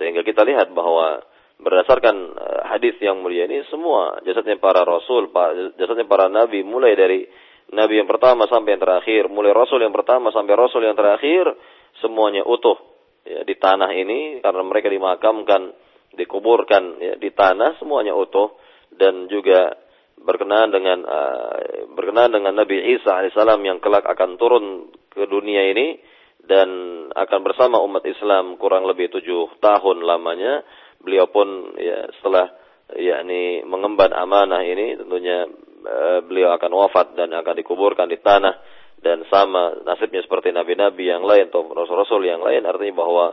Sehingga 0.00 0.22
kita 0.22 0.46
lihat 0.46 0.72
bahwa 0.72 1.22
berdasarkan 1.58 2.16
eh, 2.38 2.62
hadis 2.70 2.94
yang 3.02 3.18
mulia 3.20 3.50
ini 3.50 3.66
semua 3.68 4.22
jasadnya 4.22 4.56
para 4.62 4.86
rasul, 4.86 5.30
jasadnya 5.74 6.06
para 6.06 6.30
nabi 6.30 6.62
mulai 6.62 6.94
dari 6.94 7.26
nabi 7.74 7.98
yang 7.98 8.08
pertama 8.08 8.46
sampai 8.46 8.78
yang 8.78 8.82
terakhir, 8.82 9.26
mulai 9.28 9.52
rasul 9.52 9.82
yang 9.82 9.92
pertama 9.92 10.30
sampai 10.30 10.54
rasul 10.54 10.86
yang 10.86 10.94
terakhir 10.94 11.50
semuanya 11.98 12.46
utuh 12.46 12.78
ya, 13.26 13.42
di 13.42 13.54
tanah 13.58 13.90
ini 13.90 14.38
karena 14.38 14.62
mereka 14.62 14.88
dimakamkan, 14.88 15.74
dikuburkan 16.14 16.82
ya, 17.02 17.14
di 17.18 17.30
tanah 17.34 17.76
semuanya 17.82 18.14
utuh 18.14 18.54
dan 18.94 19.26
juga 19.28 19.76
berkenaan 20.18 20.74
dengan 20.74 20.98
uh, 21.06 21.54
berkenaan 21.94 22.34
dengan 22.34 22.54
Nabi 22.58 22.98
Isa 22.98 23.14
alaihissalam 23.14 23.62
yang 23.62 23.78
kelak 23.78 24.02
akan 24.02 24.34
turun 24.34 24.90
ke 25.10 25.26
dunia 25.30 25.70
ini 25.70 25.98
dan 26.42 26.68
akan 27.12 27.40
bersama 27.44 27.78
umat 27.84 28.02
Islam 28.08 28.58
kurang 28.58 28.88
lebih 28.88 29.12
tujuh 29.12 29.60
tahun 29.62 30.02
lamanya 30.02 30.64
beliau 31.02 31.30
pun 31.30 31.74
ya 31.78 32.10
setelah 32.18 32.52
yakni 32.96 33.62
mengemban 33.68 34.10
amanah 34.16 34.64
ini 34.64 34.96
tentunya 34.98 35.44
uh, 35.84 36.18
beliau 36.24 36.56
akan 36.56 36.72
wafat 36.72 37.14
dan 37.14 37.32
akan 37.36 37.54
dikuburkan 37.58 38.08
di 38.08 38.18
tanah 38.18 38.54
dan 38.98 39.22
sama 39.30 39.78
nasibnya 39.86 40.24
seperti 40.24 40.50
nabi-nabi 40.50 41.06
yang 41.06 41.22
lain 41.22 41.52
atau 41.52 41.70
rasul-rasul 41.70 42.24
yang 42.26 42.42
lain 42.42 42.66
artinya 42.66 42.94
bahwa 42.98 43.24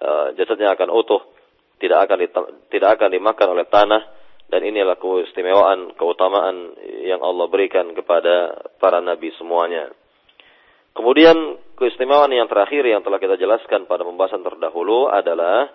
uh, 0.00 0.26
jasadnya 0.34 0.74
akan 0.74 0.90
utuh 0.90 1.22
tidak 1.78 2.08
akan 2.08 2.18
tidak 2.72 2.90
akan 2.98 3.08
dimakan 3.12 3.48
oleh 3.54 3.66
tanah 3.68 4.02
dan 4.48 4.60
ini 4.60 4.84
adalah 4.84 5.00
keistimewaan, 5.00 5.96
keutamaan 5.96 6.76
yang 7.02 7.24
Allah 7.24 7.48
berikan 7.48 7.90
kepada 7.96 8.54
para 8.76 9.00
nabi 9.00 9.32
semuanya. 9.40 9.88
Kemudian 10.94 11.58
keistimewaan 11.74 12.30
yang 12.30 12.46
terakhir 12.46 12.86
yang 12.86 13.02
telah 13.02 13.18
kita 13.18 13.34
jelaskan 13.34 13.90
pada 13.90 14.06
pembahasan 14.06 14.46
terdahulu 14.46 15.10
adalah 15.10 15.66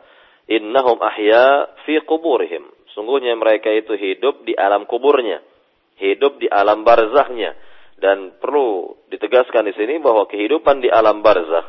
innahum 0.50 0.98
ahya 1.00 1.70
fi 1.86 2.02
kuburihim. 2.04 2.66
Sungguhnya 2.98 3.38
mereka 3.38 3.70
itu 3.70 3.94
hidup 3.94 4.44
di 4.44 4.58
alam 4.58 4.90
kuburnya, 4.90 5.40
hidup 6.02 6.42
di 6.42 6.50
alam 6.50 6.82
barzahnya. 6.82 7.56
Dan 8.00 8.40
perlu 8.40 8.96
ditegaskan 9.12 9.68
di 9.70 9.74
sini 9.76 10.00
bahwa 10.00 10.24
kehidupan 10.24 10.80
di 10.80 10.88
alam 10.88 11.20
barzah 11.20 11.68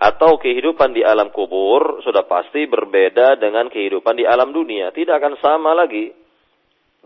atau 0.00 0.40
kehidupan 0.40 0.96
di 0.96 1.06
alam 1.06 1.30
kubur 1.30 2.02
sudah 2.02 2.26
pasti 2.26 2.66
berbeda 2.66 3.38
dengan 3.38 3.70
kehidupan 3.70 4.18
di 4.18 4.26
alam 4.26 4.50
dunia. 4.50 4.90
Tidak 4.90 5.14
akan 5.14 5.38
sama 5.38 5.76
lagi. 5.76 6.10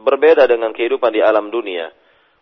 Berbeda 0.01 0.49
dengan 0.49 0.73
kehidupan 0.73 1.13
di 1.13 1.21
alam 1.21 1.53
dunia. 1.53 1.93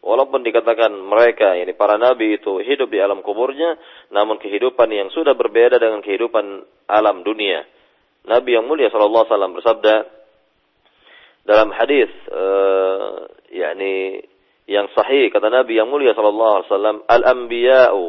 Walaupun 0.02 0.42
dikatakan 0.42 0.90
mereka, 0.90 1.54
ini 1.54 1.78
para 1.78 1.94
nabi 1.94 2.34
itu 2.34 2.58
hidup 2.58 2.90
di 2.90 2.98
alam 2.98 3.22
kuburnya, 3.22 3.78
namun 4.10 4.34
kehidupan 4.42 4.90
yang 4.90 5.08
sudah 5.14 5.38
berbeda 5.38 5.78
dengan 5.78 6.02
kehidupan 6.02 6.66
alam 6.90 7.22
dunia. 7.22 7.62
Nabi 8.22 8.54
yang 8.54 8.70
mulia 8.70 8.88
sallallahu 8.90 9.26
alaihi 9.26 9.34
wasallam 9.34 9.54
bersabda 9.58 9.94
dalam 11.42 11.68
hadis 11.74 12.10
uh, 12.30 13.26
yakni 13.50 14.22
yang 14.70 14.86
sahih 14.94 15.26
kata 15.34 15.50
Nabi 15.50 15.78
yang 15.78 15.90
mulia 15.90 16.14
sallallahu 16.14 16.62
alaihi 16.62 16.70
wasallam 16.70 16.98
al-anbiya'u 17.10 18.04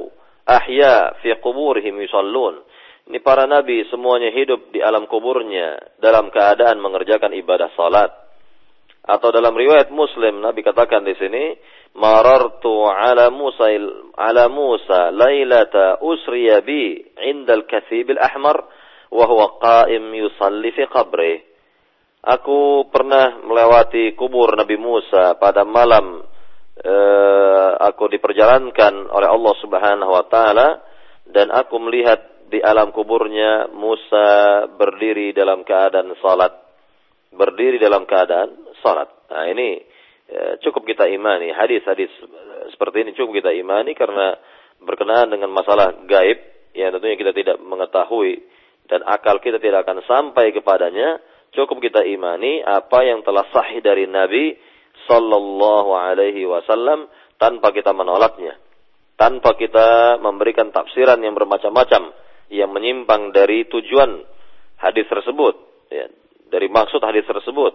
ahya 0.48 1.17
fi 1.24 1.34
quburihim 1.39 1.98
yusallun. 2.03 2.62
Ini 3.03 3.20
para 3.20 3.43
nabi 3.43 3.84
semuanya 3.91 4.32
hidup 4.32 4.72
di 4.72 4.79
alam 4.79 5.12
kuburnya 5.12 5.75
dalam 6.00 6.32
keadaan 6.32 6.79
mengerjakan 6.79 7.36
ibadah 7.36 7.67
salat. 7.75 8.12
Atau 9.03 9.36
dalam 9.36 9.51
riwayat 9.51 9.91
Muslim 9.91 10.39
Nabi 10.39 10.63
katakan 10.63 11.03
di 11.03 11.12
sini 11.20 11.60
marartu 12.00 12.88
ala 12.88 13.27
Musa 13.27 13.67
ala 14.15 14.48
Musa 14.48 15.12
lailata 15.12 16.00
usriya 16.00 16.63
bi 16.63 17.03
indal 17.27 17.67
kathib 17.67 18.15
al-ahmar 18.15 18.63
wa 19.13 19.25
huwa 19.29 19.62
qa'im 19.62 20.10
yusalli. 20.17 20.74
Aku 22.24 22.88
pernah 22.89 23.43
melewati 23.46 24.15
kubur 24.17 24.55
Nabi 24.55 24.79
Musa 24.79 25.36
pada 25.38 25.67
malam 25.67 26.24
uh, 26.82 27.70
aku 27.84 28.10
diperjalankan 28.10 29.12
oleh 29.12 29.29
Allah 29.29 29.53
Subhanahu 29.60 30.12
wa 30.12 30.25
taala 30.32 30.67
dan 31.27 31.51
aku 31.51 31.77
melihat 31.84 32.48
di 32.48 32.63
alam 32.63 32.96
kuburnya 32.96 33.70
Musa 33.75 34.65
berdiri 34.72 35.36
dalam 35.36 35.67
keadaan 35.67 36.15
salat. 36.24 36.53
Berdiri 37.34 37.82
dalam 37.82 38.05
keadaan 38.05 38.77
salat. 38.79 39.10
Nah, 39.34 39.50
ini 39.50 39.82
ya, 40.29 40.62
cukup 40.62 40.86
kita 40.86 41.10
imani. 41.10 41.50
Hadis-hadis 41.50 42.13
seperti 42.72 43.03
ini 43.03 43.12
cukup 43.17 43.41
kita 43.41 43.51
imani 43.58 43.98
karena 43.98 44.38
berkenaan 44.79 45.34
dengan 45.34 45.50
masalah 45.50 45.91
gaib 46.05 46.39
yang 46.77 46.93
tentunya 46.93 47.17
kita 47.17 47.34
tidak 47.34 47.58
mengetahui 47.62 48.53
dan 48.88 49.02
akal 49.08 49.40
kita 49.40 49.60
tidak 49.60 49.88
akan 49.88 50.04
sampai 50.04 50.52
kepadanya. 50.52 51.20
Cukup 51.54 51.86
kita 51.86 52.02
imani 52.02 52.66
apa 52.66 53.06
yang 53.06 53.22
telah 53.22 53.46
sahih 53.54 53.78
dari 53.86 54.10
Nabi 54.10 54.58
sallallahu 55.06 55.94
alaihi 55.94 56.50
wasallam 56.50 57.06
tanpa 57.38 57.70
kita 57.70 57.94
menolaknya. 57.94 58.58
Tanpa 59.13 59.54
kita 59.54 60.18
memberikan 60.18 60.74
tafsiran 60.74 61.22
yang 61.22 61.38
bermacam-macam 61.38 62.10
yang 62.50 62.74
menyimpang 62.74 63.30
dari 63.30 63.70
tujuan 63.70 64.25
hadis 64.82 65.06
tersebut, 65.06 65.56
ya, 65.94 66.10
dari 66.50 66.68
maksud 66.68 67.00
hadis 67.06 67.24
tersebut 67.30 67.74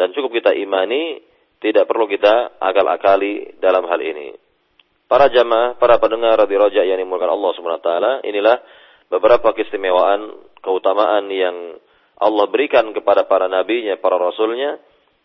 dan 0.00 0.16
cukup 0.16 0.40
kita 0.40 0.56
imani, 0.56 1.20
tidak 1.60 1.84
perlu 1.84 2.08
kita 2.08 2.56
akal-akali 2.56 3.60
dalam 3.60 3.84
hal 3.84 4.00
ini. 4.00 4.32
Para 5.04 5.28
jamaah, 5.28 5.76
para 5.76 6.00
pendengar 6.00 6.40
di 6.48 6.56
roja 6.56 6.86
yang 6.86 6.96
dimulakan 6.96 7.36
Allah 7.36 7.50
Subhanahu 7.58 7.80
wa 7.82 7.86
taala, 7.86 8.12
inilah 8.24 8.56
beberapa 9.10 9.52
keistimewaan, 9.52 10.30
keutamaan 10.62 11.28
yang 11.28 11.76
Allah 12.20 12.46
berikan 12.48 12.94
kepada 12.94 13.26
para 13.26 13.50
nabinya, 13.50 13.98
para 13.98 14.16
rasulnya, 14.16 14.78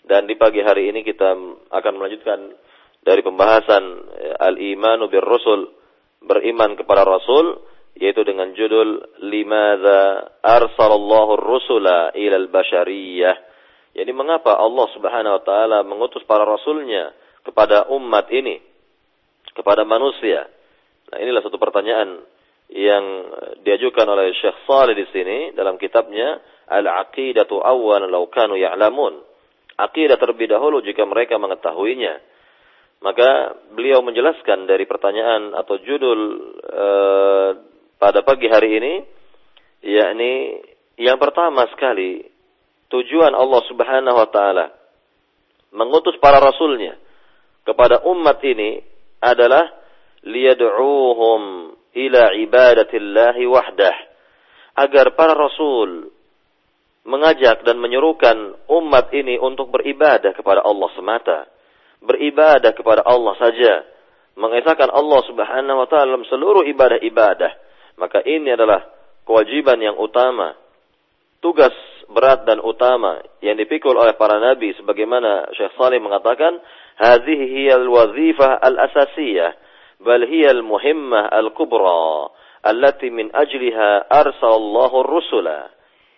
dan 0.04 0.26
di 0.26 0.36
pagi 0.36 0.60
hari 0.66 0.90
ini 0.90 1.06
kita 1.06 1.38
akan 1.70 1.94
melanjutkan 1.96 2.40
dari 3.06 3.22
pembahasan 3.22 3.84
eh, 4.18 4.36
al-imanu 4.42 5.08
bir 5.08 5.24
rusul, 5.24 5.70
beriman 6.26 6.74
kepada 6.74 7.06
rasul, 7.06 7.62
yaitu 7.96 8.26
dengan 8.26 8.52
judul 8.52 9.22
Limadha 9.24 10.36
arsalallahu 10.42 11.40
rusula 11.40 12.12
ilal 12.18 12.52
bashariyah 12.52 13.56
jadi 13.96 14.12
mengapa 14.12 14.60
Allah 14.60 14.92
Subhanahu 14.92 15.34
wa 15.40 15.44
taala 15.48 15.80
mengutus 15.88 16.20
para 16.28 16.44
rasulnya 16.44 17.16
kepada 17.48 17.88
umat 17.96 18.28
ini, 18.28 18.60
kepada 19.56 19.88
manusia? 19.88 20.52
Nah, 21.10 21.18
inilah 21.24 21.40
satu 21.40 21.56
pertanyaan 21.56 22.20
yang 22.74 23.04
diajukan 23.62 24.06
oleh 24.10 24.34
Syekh 24.38 24.66
Saleh 24.66 24.98
di 24.98 25.06
sini 25.14 25.38
dalam 25.54 25.78
kitabnya 25.78 26.42
Al-Aqidatu 26.66 27.62
Awwan 27.62 28.10
Law 28.10 28.26
Kanu 28.34 28.58
Ya'lamun. 28.58 29.22
Aqidah 29.76 30.18
terlebih 30.18 30.50
dahulu 30.50 30.82
jika 30.82 31.04
mereka 31.06 31.36
mengetahuinya. 31.38 32.18
Maka 33.04 33.54
beliau 33.76 34.02
menjelaskan 34.02 34.66
dari 34.66 34.88
pertanyaan 34.88 35.54
atau 35.54 35.78
judul 35.78 36.20
uh, 36.64 37.50
pada 38.02 38.24
pagi 38.26 38.50
hari 38.50 38.82
ini 38.82 38.94
yakni 39.86 40.64
yang 40.98 41.20
pertama 41.22 41.68
sekali 41.70 42.24
tujuan 42.90 43.36
Allah 43.36 43.62
Subhanahu 43.70 44.18
wa 44.18 44.30
taala 44.32 44.66
mengutus 45.76 46.16
para 46.24 46.40
rasulnya 46.40 46.98
kepada 47.68 48.02
umat 48.10 48.40
ini 48.42 48.80
adalah 49.20 49.70
liyad'uuhum 50.26 51.42
ila 51.96 52.36
ibadatillahi 52.36 53.44
wahdah. 53.48 53.96
Agar 54.76 55.16
para 55.16 55.34
rasul 55.34 56.12
mengajak 57.08 57.64
dan 57.64 57.80
menyerukan 57.80 58.60
umat 58.68 59.14
ini 59.16 59.40
untuk 59.40 59.72
beribadah 59.72 60.36
kepada 60.36 60.62
Allah 60.62 60.90
semata. 60.94 61.40
Beribadah 62.04 62.76
kepada 62.76 63.02
Allah 63.08 63.34
saja. 63.40 63.74
Mengesahkan 64.36 64.92
Allah 64.92 65.22
Subhanahu 65.32 65.78
wa 65.80 65.88
taala 65.88 66.12
dalam 66.12 66.28
seluruh 66.28 66.68
ibadah-ibadah. 66.68 67.52
Maka 67.96 68.20
ini 68.28 68.52
adalah 68.52 68.84
kewajiban 69.24 69.80
yang 69.80 69.96
utama. 69.96 70.60
Tugas 71.40 71.72
berat 72.12 72.46
dan 72.46 72.62
utama 72.62 73.24
yang 73.42 73.58
dipikul 73.58 73.96
oleh 73.98 74.14
para 74.14 74.38
nabi 74.38 74.74
sebagaimana 74.78 75.50
Syekh 75.58 75.74
Salih 75.74 75.98
mengatakan 75.98 76.62
hadhihi 77.02 77.46
hiyal 77.50 77.86
wazifah 77.90 78.62
al-asasiyah 78.62 79.65
bal 80.02 80.24
hiyal 80.26 80.64
muhimmah 80.66 81.32
al-kubra 81.32 82.32
allati 82.66 83.14
min 83.14 83.30
ajliha 83.32 84.10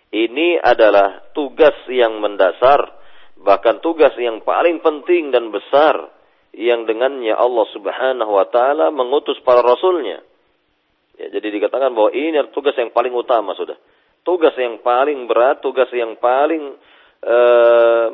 ini 0.08 0.48
adalah 0.56 1.28
tugas 1.36 1.76
yang 1.92 2.18
mendasar 2.24 2.98
bahkan 3.38 3.78
tugas 3.78 4.14
yang 4.18 4.42
paling 4.42 4.82
penting 4.82 5.30
dan 5.30 5.54
besar 5.54 6.10
yang 6.56 6.88
dengannya 6.88 7.34
Allah 7.36 7.66
Subhanahu 7.70 8.32
wa 8.34 8.46
taala 8.50 8.90
mengutus 8.90 9.38
para 9.46 9.62
rasulnya. 9.62 10.24
Ya, 11.18 11.30
jadi 11.34 11.50
dikatakan 11.54 11.94
bahwa 11.94 12.10
ini 12.14 12.34
adalah 12.38 12.54
tugas 12.54 12.74
yang 12.78 12.90
paling 12.94 13.14
utama 13.14 13.54
sudah. 13.54 13.78
Tugas 14.26 14.54
yang 14.58 14.82
paling 14.82 15.26
berat, 15.30 15.62
tugas 15.62 15.90
yang 15.94 16.18
paling 16.18 16.74
e, 17.22 17.36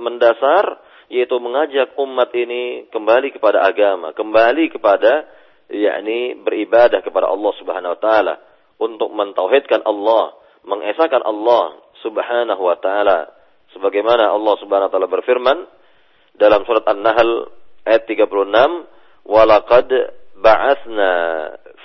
mendasar 0.00 0.81
yaitu 1.12 1.37
mengajak 1.37 1.92
umat 2.00 2.33
ini 2.33 2.88
kembali 2.88 3.29
kepada 3.37 3.61
agama, 3.64 4.16
kembali 4.16 4.72
kepada 4.72 5.29
yakni 5.74 6.38
beribadah 6.38 7.02
kepada 7.02 7.30
Allah 7.30 7.52
Subhanahu 7.58 7.92
wa 7.96 8.00
taala 8.00 8.34
untuk 8.78 9.10
mentauhidkan 9.10 9.82
Allah, 9.82 10.38
mengesahkan 10.62 11.22
Allah 11.22 11.82
Subhanahu 12.02 12.62
wa 12.62 12.76
taala 12.78 13.32
sebagaimana 13.74 14.30
Allah 14.30 14.54
Subhanahu 14.62 14.88
wa 14.88 14.92
taala 14.92 15.08
berfirman 15.10 15.58
dalam 16.34 16.66
surat 16.66 16.87
An-Nahl 16.87 17.50
ayat 17.87 18.06
36, 18.06 18.87
"Walaqad 19.26 19.90
ba'atsna 20.38 21.12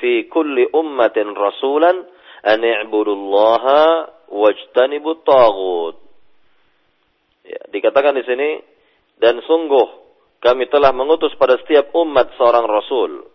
fi 0.01 0.25
kulli 0.27 0.67
ummatin 0.73 1.35
rasulan 1.35 2.07
an 2.43 2.61
i'budullaha 2.63 4.09
wajtanibu 4.31 5.21
tagut. 5.27 5.95
Ya, 7.43 7.59
dikatakan 7.73 8.15
di 8.15 8.23
sini 8.23 8.49
dan 9.19 9.41
sungguh 9.43 9.87
kami 10.39 10.71
telah 10.71 10.95
mengutus 10.95 11.35
pada 11.35 11.59
setiap 11.59 11.91
umat 11.91 12.31
seorang 12.39 12.65
rasul. 12.67 13.27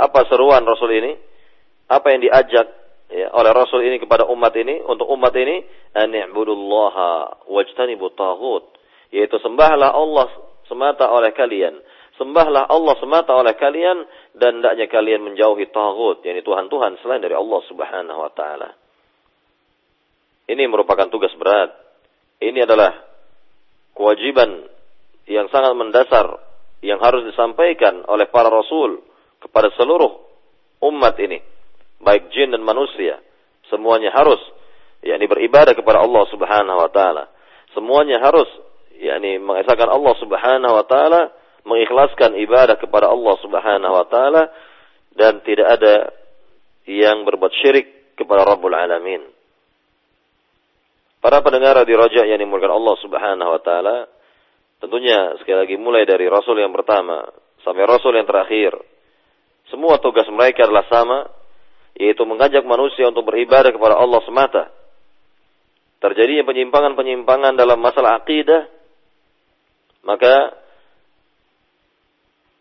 Apa 0.00 0.24
seruan 0.32 0.64
rasul 0.64 0.96
ini? 0.96 1.12
Apa 1.92 2.16
yang 2.16 2.24
diajak 2.24 2.66
ya, 3.12 3.28
oleh 3.36 3.52
rasul 3.52 3.84
ini 3.84 4.00
kepada 4.00 4.24
umat 4.32 4.56
ini 4.56 4.80
untuk 4.80 5.04
umat 5.12 5.34
ini 5.36 5.60
an 5.92 6.08
i'budullaha 6.08 7.44
wajtanibu 7.50 8.08
tagut, 8.16 8.64
yaitu 9.12 9.36
sembahlah 9.44 9.92
Allah 9.92 10.32
semata 10.64 11.10
oleh 11.12 11.36
kalian. 11.36 11.76
Sembahlah 12.16 12.68
Allah 12.68 12.94
semata 13.00 13.32
oleh 13.36 13.52
kalian 13.56 14.04
dan 14.36 14.60
hendaknya 14.60 14.88
kalian 14.88 15.20
menjauhi 15.24 15.68
tagut, 15.68 16.24
yakni 16.24 16.40
Tuhan-Tuhan 16.40 17.00
selain 17.04 17.20
dari 17.20 17.36
Allah 17.36 17.60
Subhanahu 17.68 18.20
wa 18.24 18.32
taala. 18.32 18.70
Ini 20.48 20.64
merupakan 20.66 21.12
tugas 21.12 21.30
berat. 21.36 21.70
Ini 22.40 22.64
adalah 22.64 23.04
kewajiban 23.92 24.64
yang 25.28 25.46
sangat 25.52 25.76
mendasar 25.76 26.26
yang 26.80 26.96
harus 26.98 27.28
disampaikan 27.28 28.02
oleh 28.08 28.26
para 28.32 28.48
rasul 28.48 29.09
kepada 29.40 29.72
seluruh 29.74 30.20
umat 30.84 31.16
ini, 31.20 31.40
baik 32.00 32.32
jin 32.32 32.52
dan 32.52 32.62
manusia. 32.64 33.20
Semuanya 33.72 34.12
harus 34.12 34.40
yakni 35.00 35.26
beribadah 35.26 35.72
kepada 35.72 36.04
Allah 36.04 36.24
Subhanahu 36.28 36.78
wa 36.78 36.90
taala. 36.92 37.24
Semuanya 37.72 38.20
harus 38.20 38.48
yakni 39.00 39.40
mengesahkan 39.40 39.88
Allah 39.88 40.14
Subhanahu 40.20 40.74
wa 40.76 40.84
taala, 40.84 41.32
mengikhlaskan 41.64 42.36
ibadah 42.40 42.76
kepada 42.76 43.08
Allah 43.08 43.34
Subhanahu 43.40 43.94
wa 43.96 44.06
taala 44.08 44.42
dan 45.16 45.40
tidak 45.44 45.68
ada 45.80 45.94
yang 46.88 47.24
berbuat 47.24 47.52
syirik 47.60 48.16
kepada 48.16 48.44
Rabbul 48.44 48.76
Alamin. 48.76 49.22
Para 51.20 51.44
pendengar 51.44 51.76
di 51.84 51.92
Raja 51.92 52.24
yang 52.24 52.40
dimulakan 52.40 52.80
Allah 52.80 52.96
Subhanahu 53.04 53.50
wa 53.52 53.60
taala, 53.60 53.96
tentunya 54.80 55.36
sekali 55.40 55.68
lagi 55.68 55.76
mulai 55.76 56.08
dari 56.08 56.24
rasul 56.32 56.56
yang 56.56 56.72
pertama 56.72 57.20
sampai 57.60 57.84
rasul 57.84 58.16
yang 58.16 58.24
terakhir, 58.24 58.72
semua 59.70 60.02
tugas 60.02 60.26
mereka 60.28 60.66
adalah 60.66 60.84
sama, 60.90 61.18
yaitu 61.94 62.22
mengajak 62.26 62.66
manusia 62.66 63.08
untuk 63.08 63.30
beribadah 63.30 63.70
kepada 63.70 63.96
Allah 63.96 64.20
semata. 64.26 64.68
Terjadinya 66.00 66.48
penyimpangan-penyimpangan 66.48 67.54
dalam 67.54 67.78
masalah 67.78 68.18
akidah, 68.20 68.66
maka 70.02 70.56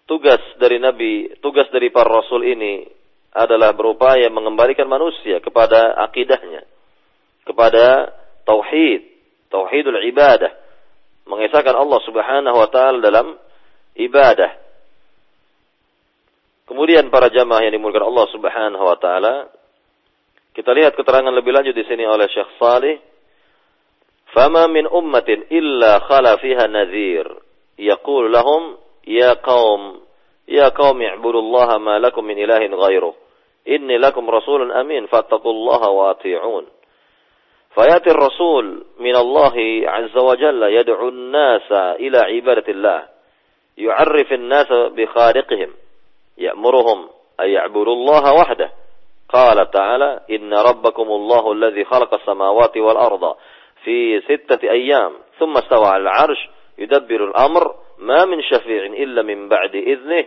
tugas 0.05 0.41
dari 0.59 0.77
Nabi, 0.77 1.39
tugas 1.39 1.65
dari 1.71 1.89
para 1.89 2.09
Rasul 2.09 2.45
ini 2.45 2.83
adalah 3.31 3.71
berupaya 3.77 4.27
mengembalikan 4.27 4.89
manusia 4.89 5.39
kepada 5.39 5.95
akidahnya, 6.09 6.65
kepada 7.45 8.11
tauhid, 8.43 9.05
tauhidul 9.53 10.01
ibadah, 10.09 10.51
mengesahkan 11.29 11.77
Allah 11.77 11.99
Subhanahu 12.03 12.57
wa 12.57 12.69
taala 12.73 12.99
dalam 12.99 13.37
ibadah. 13.95 14.68
Kemudian 16.68 17.12
para 17.12 17.28
jamaah 17.28 17.64
yang 17.68 17.76
dimulakan 17.76 18.08
Allah 18.08 18.26
Subhanahu 18.32 18.84
wa 18.84 18.96
taala, 18.96 19.52
kita 20.56 20.72
lihat 20.72 20.96
keterangan 20.96 21.32
lebih 21.34 21.52
lanjut 21.52 21.76
di 21.76 21.84
sini 21.84 22.08
oleh 22.08 22.24
Syekh 22.32 22.56
Salih. 22.56 22.96
Fama 24.32 24.66
min 24.66 24.88
ummatin 24.88 25.46
illa 25.52 26.02
khala 26.08 26.40
fiha 26.40 26.64
nadhir 26.66 27.28
yaqul 27.78 28.32
lahum 28.32 28.84
يا 29.06 29.32
قوم 29.32 30.00
يا 30.48 30.68
قوم 30.68 31.02
اعبدوا 31.02 31.40
الله 31.40 31.78
ما 31.78 31.98
لكم 31.98 32.24
من 32.24 32.44
إله 32.44 32.76
غيره 32.76 33.14
إني 33.68 33.98
لكم 33.98 34.30
رسول 34.30 34.72
أمين 34.72 35.06
فاتقوا 35.06 35.52
الله 35.52 35.88
وأطيعون 35.88 36.66
فيأتي 37.74 38.10
الرسول 38.10 38.84
من 38.98 39.16
الله 39.16 39.82
عز 39.86 40.16
وجل 40.16 40.62
يدعو 40.62 41.08
الناس 41.08 41.72
إلى 41.72 42.18
عبادة 42.18 42.72
الله 42.72 43.02
يعرف 43.78 44.32
الناس 44.32 44.72
بخالقهم 44.72 45.70
يأمرهم 46.39 47.09
أن 47.39 47.49
يعبدوا 47.49 47.93
الله 47.93 48.33
وحده. 48.33 48.69
قال 49.29 49.71
تعالى 49.71 50.19
إن 50.31 50.53
ربكم 50.53 51.07
الله 51.07 51.51
الذي 51.51 51.85
خلق 51.85 52.13
السماوات 52.13 52.77
والأرض 52.77 53.35
في 53.83 54.21
ستة 54.21 54.71
أيام 54.71 55.11
ثم 55.39 55.57
استوى 55.57 55.87
على 55.87 56.03
العرش 56.03 56.49
يدبر 56.77 57.23
الأمر. 57.23 57.75
ما 57.99 58.25
من 58.25 58.41
شفيع 58.41 58.85
إلا 58.85 59.21
من 59.21 59.49
بعد 59.49 59.75
إذنه. 59.75 60.25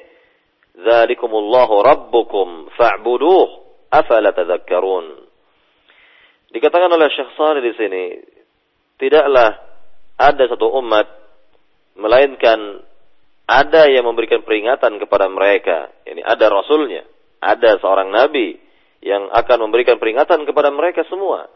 ذلكم 0.79 1.31
الله 1.35 1.83
ربكم 1.83 2.69
فاعبدوه. 2.77 3.49
أفلا 3.93 4.31
تذكرون؟ 4.31 5.07
Dikatakan 6.53 6.93
oleh 6.93 7.09
Syekh 7.17 7.33
Salih 7.33 7.65
di 7.65 7.73
sini, 7.81 8.05
tidaklah 9.01 9.57
ada 10.21 10.45
satu 10.53 10.69
umat 10.85 11.09
melainkan 11.97 12.85
ada 13.47 13.91
yang 13.91 14.07
memberikan 14.07 14.47
peringatan 14.47 15.03
kepada 15.03 15.27
mereka. 15.27 15.91
Ini 16.07 16.23
ada 16.23 16.47
rasulnya, 16.49 17.03
ada 17.43 17.79
seorang 17.83 18.09
nabi 18.11 18.59
yang 19.03 19.29
akan 19.35 19.69
memberikan 19.69 19.99
peringatan 19.99 20.47
kepada 20.47 20.71
mereka 20.71 21.03
semua. 21.11 21.51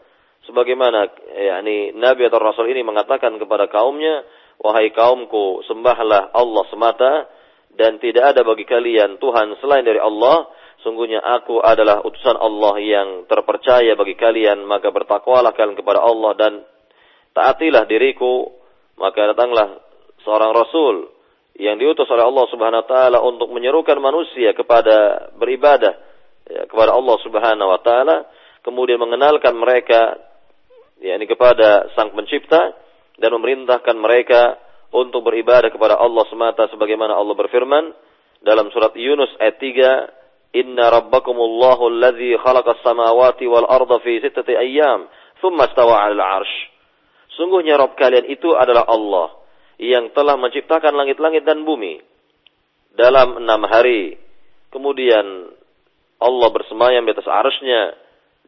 Sebagaimana 0.45 1.11
yakni 1.35 1.95
nabi 1.95 2.27
atau 2.27 2.39
rasul 2.39 2.67
ini 2.71 2.83
mengatakan 2.83 3.35
kepada 3.39 3.67
kaumnya, 3.71 4.23
Wahai 4.57 4.89
kaumku, 4.89 5.61
sembahlah 5.69 6.33
Allah 6.33 6.63
semata 6.73 7.13
dan 7.77 8.01
tidak 8.01 8.33
ada 8.33 8.41
bagi 8.41 8.65
kalian 8.65 9.21
Tuhan 9.21 9.53
selain 9.61 9.85
dari 9.85 10.01
Allah. 10.01 10.49
Sungguhnya 10.81 11.21
aku 11.21 11.61
adalah 11.61 12.01
utusan 12.01 12.37
Allah 12.37 12.73
yang 12.81 13.09
terpercaya 13.29 13.93
bagi 13.93 14.17
kalian, 14.17 14.65
maka 14.65 14.89
bertakwalah 14.89 15.53
kalian 15.53 15.77
kepada 15.77 16.01
Allah 16.01 16.31
dan 16.37 16.53
taatilah 17.37 17.85
diriku. 17.85 18.49
Maka 18.97 19.29
datanglah 19.29 19.77
seorang 20.25 20.57
rasul 20.57 21.16
yang 21.57 21.81
diutus 21.81 22.05
oleh 22.13 22.21
Allah 22.21 22.45
Subhanahu 22.53 22.81
wa 22.85 22.89
taala 22.89 23.17
untuk 23.25 23.49
menyerukan 23.49 23.97
manusia 23.97 24.53
kepada 24.53 25.29
beribadah 25.41 25.93
ya, 26.45 26.69
kepada 26.69 26.93
Allah 26.93 27.17
Subhanahu 27.25 27.69
wa 27.73 27.81
taala, 27.81 28.29
kemudian 28.61 29.01
mengenalkan 29.01 29.57
mereka 29.57 30.21
yakni 31.01 31.25
kepada 31.25 31.89
Sang 31.97 32.13
Pencipta 32.13 32.77
dan 33.17 33.29
memerintahkan 33.33 33.97
mereka 33.97 34.61
untuk 34.93 35.25
beribadah 35.25 35.73
kepada 35.73 35.97
Allah 35.97 36.23
semata 36.29 36.69
sebagaimana 36.69 37.17
Allah 37.17 37.33
berfirman 37.33 37.91
dalam 38.45 38.69
surat 38.69 38.93
Yunus 38.93 39.33
ayat 39.41 39.57
3 39.57 40.61
Inna 40.61 40.93
rabbakumullahu 40.93 41.91
alladhi 41.91 42.37
khalaqas 42.39 42.79
samawati 42.85 43.49
wal 43.49 43.67
arda 43.67 43.99
fi 43.99 44.23
sittati 44.23 44.55
ayyam 44.55 45.09
thumma 45.43 45.67
stawa 45.73 46.07
'alal 46.07 46.21
'arsy 46.21 46.77
Sungguhnya 47.37 47.77
Rabb 47.77 47.93
kalian 47.99 48.25
itu 48.33 48.57
adalah 48.57 48.89
Allah 48.89 49.37
yang 49.77 50.09
telah 50.13 50.35
menciptakan 50.37 50.93
langit-langit 50.93 51.45
dan 51.45 51.61
bumi 51.61 52.01
dalam 52.97 53.37
enam 53.41 53.61
hari. 53.69 54.17
Kemudian 54.73 55.53
Allah 56.17 56.49
bersemayam 56.49 57.05
di 57.05 57.13
atas 57.13 57.29
arsy-Nya 57.29 57.83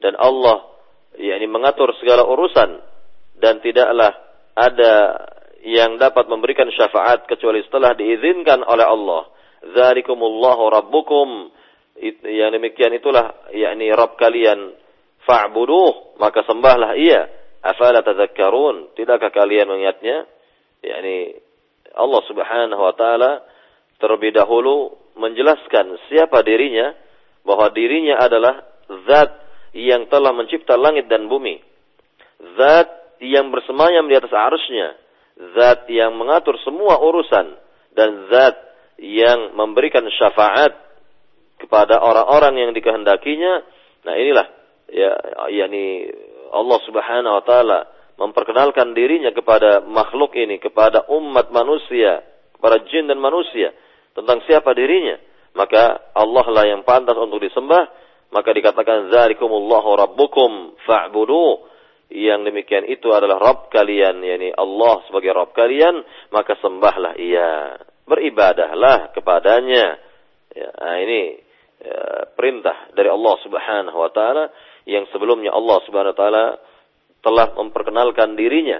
dan 0.02 0.18
Allah 0.18 0.66
yakni 1.18 1.46
mengatur 1.46 1.94
segala 2.02 2.26
urusan 2.26 2.82
dan 3.38 3.62
tidaklah 3.62 4.14
ada 4.58 4.96
yang 5.64 6.00
dapat 6.02 6.28
memberikan 6.28 6.68
syafaat 6.74 7.30
kecuali 7.30 7.62
setelah 7.64 7.94
diizinkan 7.94 8.66
oleh 8.66 8.86
Allah. 8.86 9.30
Dzalikumullahu 9.64 10.64
rabbukum. 10.72 11.52
Yang 12.24 12.52
demikian 12.56 12.96
itulah 12.96 13.52
yakni 13.52 13.92
Rabb 13.92 14.16
kalian 14.16 14.72
fa'buduh 15.28 16.16
maka 16.18 16.48
sembahlah 16.48 16.96
ia. 16.96 17.28
Afala 17.60 18.00
tadzakkarun? 18.00 18.96
Tidakkah 18.96 19.36
kalian 19.36 19.68
mengingatnya? 19.68 20.24
Yakni 20.80 21.36
Allah 21.96 22.22
Subhanahu 22.28 22.82
wa 22.82 22.94
taala 22.96 23.44
terlebih 24.00 24.32
dahulu 24.32 24.96
menjelaskan 25.20 26.00
siapa 26.08 26.40
dirinya 26.48 26.96
bahwa 27.44 27.68
dirinya 27.76 28.20
adalah 28.20 28.64
zat 29.08 29.32
yang 29.76 30.08
telah 30.08 30.32
mencipta 30.32 30.80
langit 30.80 31.12
dan 31.12 31.28
bumi. 31.28 31.60
Zat 32.56 33.20
yang 33.20 33.52
bersemayam 33.52 34.08
di 34.08 34.16
atas 34.16 34.32
arusnya, 34.32 34.96
zat 35.60 35.92
yang 35.92 36.16
mengatur 36.16 36.56
semua 36.64 36.96
urusan, 37.04 37.60
dan 37.92 38.10
zat 38.32 38.56
yang 39.00 39.56
memberikan 39.56 40.08
syafaat 40.16 40.72
kepada 41.60 42.00
orang-orang 42.00 42.68
yang 42.68 42.72
dikehendakinya. 42.72 43.68
Nah 44.08 44.14
inilah 44.16 44.48
ya 44.88 45.12
yakni 45.52 46.08
Allah 46.56 46.80
Subhanahu 46.88 47.34
wa 47.40 47.44
taala 47.44 47.80
memperkenalkan 48.20 48.92
dirinya 48.92 49.32
kepada 49.32 49.80
makhluk 49.88 50.36
ini, 50.36 50.60
kepada 50.60 51.08
umat 51.08 51.56
manusia, 51.56 52.20
kepada 52.60 52.84
jin 52.92 53.08
dan 53.08 53.18
manusia 53.18 53.72
tentang 54.12 54.44
siapa 54.44 54.76
dirinya. 54.76 55.16
Maka 55.56 56.14
Allah 56.14 56.46
lah 56.52 56.66
yang 56.68 56.84
pantas 56.84 57.16
untuk 57.16 57.40
disembah. 57.40 57.88
Maka 58.30 58.54
dikatakan 58.54 59.10
zalikumullahu 59.10 59.90
rabbukum 59.98 60.78
fa'buduh 60.86 61.66
yang 62.14 62.46
demikian 62.46 62.86
itu 62.90 63.10
adalah 63.14 63.38
Rabb 63.38 63.70
kalian, 63.70 64.22
yakni 64.22 64.50
Allah 64.54 65.02
sebagai 65.06 65.34
Rabb 65.34 65.54
kalian, 65.54 66.02
maka 66.34 66.58
sembahlah 66.58 67.18
ia, 67.22 67.78
beribadahlah 68.10 69.14
kepadanya. 69.14 69.98
Ya, 70.54 70.70
nah 70.74 70.98
ini 71.02 71.38
ya, 71.82 72.30
perintah 72.34 72.90
dari 72.98 73.10
Allah 73.14 73.36
Subhanahu 73.46 73.98
wa 73.98 74.10
taala 74.10 74.50
yang 74.90 75.06
sebelumnya 75.14 75.54
Allah 75.54 75.78
Subhanahu 75.86 76.14
wa 76.14 76.18
taala 76.18 76.46
telah 77.20 77.52
memperkenalkan 77.56 78.40
dirinya 78.40 78.80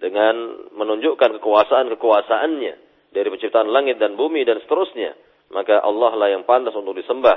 dengan 0.00 0.68
menunjukkan 0.74 1.40
kekuasaan-kekuasaannya 1.40 2.74
dari 3.14 3.28
penciptaan 3.30 3.70
langit 3.70 4.00
dan 4.00 4.18
bumi 4.18 4.42
dan 4.42 4.60
seterusnya. 4.64 5.14
Maka 5.52 5.78
Allah 5.80 6.12
lah 6.18 6.28
yang 6.32 6.42
pantas 6.48 6.74
untuk 6.74 6.96
disembah. 6.98 7.36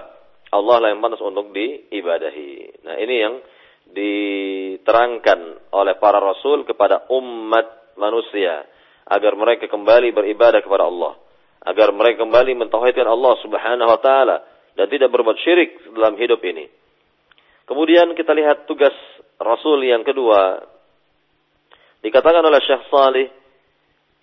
Allah 0.49 0.77
lah 0.79 0.89
yang 0.89 1.03
pantas 1.03 1.21
untuk 1.21 1.51
diibadahi. 1.51 2.81
Nah, 2.88 2.95
ini 2.97 3.15
yang 3.19 3.36
diterangkan 3.88 5.71
oleh 5.71 5.95
para 5.99 6.19
rasul 6.19 6.67
kepada 6.67 7.07
umat 7.12 7.95
manusia 7.95 8.67
agar 9.07 9.33
mereka 9.39 9.71
kembali 9.71 10.12
beribadah 10.12 10.60
kepada 10.60 10.88
Allah, 10.88 11.15
agar 11.63 11.95
mereka 11.95 12.27
kembali 12.27 12.60
mentauhidkan 12.60 13.07
Allah 13.07 13.33
Subhanahu 13.39 13.88
wa 13.88 13.99
taala 14.03 14.38
dan 14.75 14.91
tidak 14.91 15.07
berbuat 15.12 15.39
syirik 15.39 15.79
dalam 15.95 16.19
hidup 16.19 16.43
ini. 16.43 16.67
Kemudian 17.67 18.15
kita 18.15 18.31
lihat 18.36 18.67
tugas 18.67 18.95
rasul 19.38 19.86
yang 19.86 20.02
kedua 20.02 20.65
dikatakan 22.02 22.41
oleh 22.45 22.62
Syekh 22.65 22.84
Salih 22.89 23.28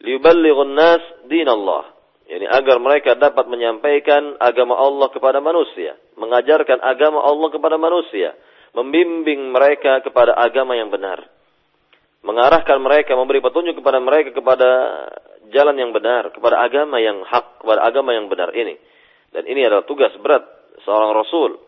liyuballighun 0.02 0.72
nas 0.74 1.02
dinallah. 1.30 1.94
Yani 2.24 2.48
agar 2.48 2.80
mereka 2.80 3.20
dapat 3.20 3.44
menyampaikan 3.52 4.40
agama 4.40 4.80
Allah 4.80 5.12
kepada 5.12 5.44
manusia, 5.44 6.00
mengajarkan 6.16 6.80
agama 6.80 7.20
Allah 7.20 7.52
kepada 7.52 7.76
manusia, 7.76 8.32
membimbing 8.72 9.52
mereka 9.52 10.00
kepada 10.00 10.32
agama 10.32 10.72
yang 10.72 10.88
benar. 10.88 11.20
Mengarahkan 12.24 12.80
mereka, 12.80 13.12
memberi 13.12 13.44
petunjuk 13.44 13.76
kepada 13.76 14.00
mereka 14.00 14.32
kepada 14.32 14.68
jalan 15.52 15.76
yang 15.76 15.92
benar, 15.92 16.32
kepada 16.32 16.64
agama 16.64 16.96
yang 16.96 17.20
hak, 17.28 17.60
kepada 17.60 17.84
agama 17.84 18.16
yang 18.16 18.32
benar 18.32 18.56
ini. 18.56 18.80
Dan 19.28 19.44
ini 19.44 19.68
adalah 19.68 19.84
tugas 19.84 20.16
berat 20.16 20.48
seorang 20.88 21.12
rasul, 21.12 21.60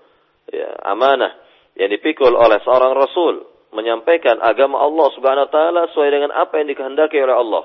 ya, 0.49 0.73
amanah 0.89 1.46
yang 1.77 1.93
dipikul 1.93 2.33
oleh 2.33 2.59
seorang 2.65 2.97
rasul 2.97 3.45
menyampaikan 3.77 4.41
agama 4.41 4.81
Allah 4.81 5.09
Subhanahu 5.13 5.47
wa 5.47 5.53
taala 5.53 5.81
sesuai 5.93 6.09
dengan 6.09 6.31
apa 6.33 6.57
yang 6.57 6.73
dikehendaki 6.73 7.21
oleh 7.21 7.37
Allah. 7.37 7.65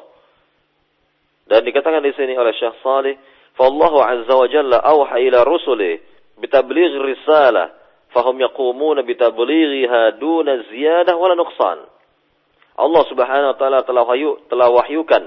Dan 1.48 1.64
dikatakan 1.64 2.04
di 2.04 2.12
sini 2.16 2.36
oleh 2.36 2.52
Syekh 2.60 2.84
Salih, 2.84 3.16
"Fallahu 3.56 3.98
azza 4.04 4.36
wa 4.36 4.48
jalla 4.52 4.78
awha 4.84 5.16
ila 5.24 5.48
rusuli 5.48 6.00
bitabligh 6.40 7.00
risalah, 7.00 7.72
fahum 8.12 8.36
yaqumuna 8.44 9.08
bitablighiha 9.08 10.20
duna 10.20 10.68
ziyadah 10.68 11.16
wala 11.16 11.40
nuqsan." 11.40 11.80
Allah 12.76 13.04
Subhanahu 13.08 13.52
wa 13.56 13.58
taala 13.58 13.80
telah 13.88 14.04
wahyu 14.04 14.44
telah 14.52 14.68
wahyukan 14.68 15.24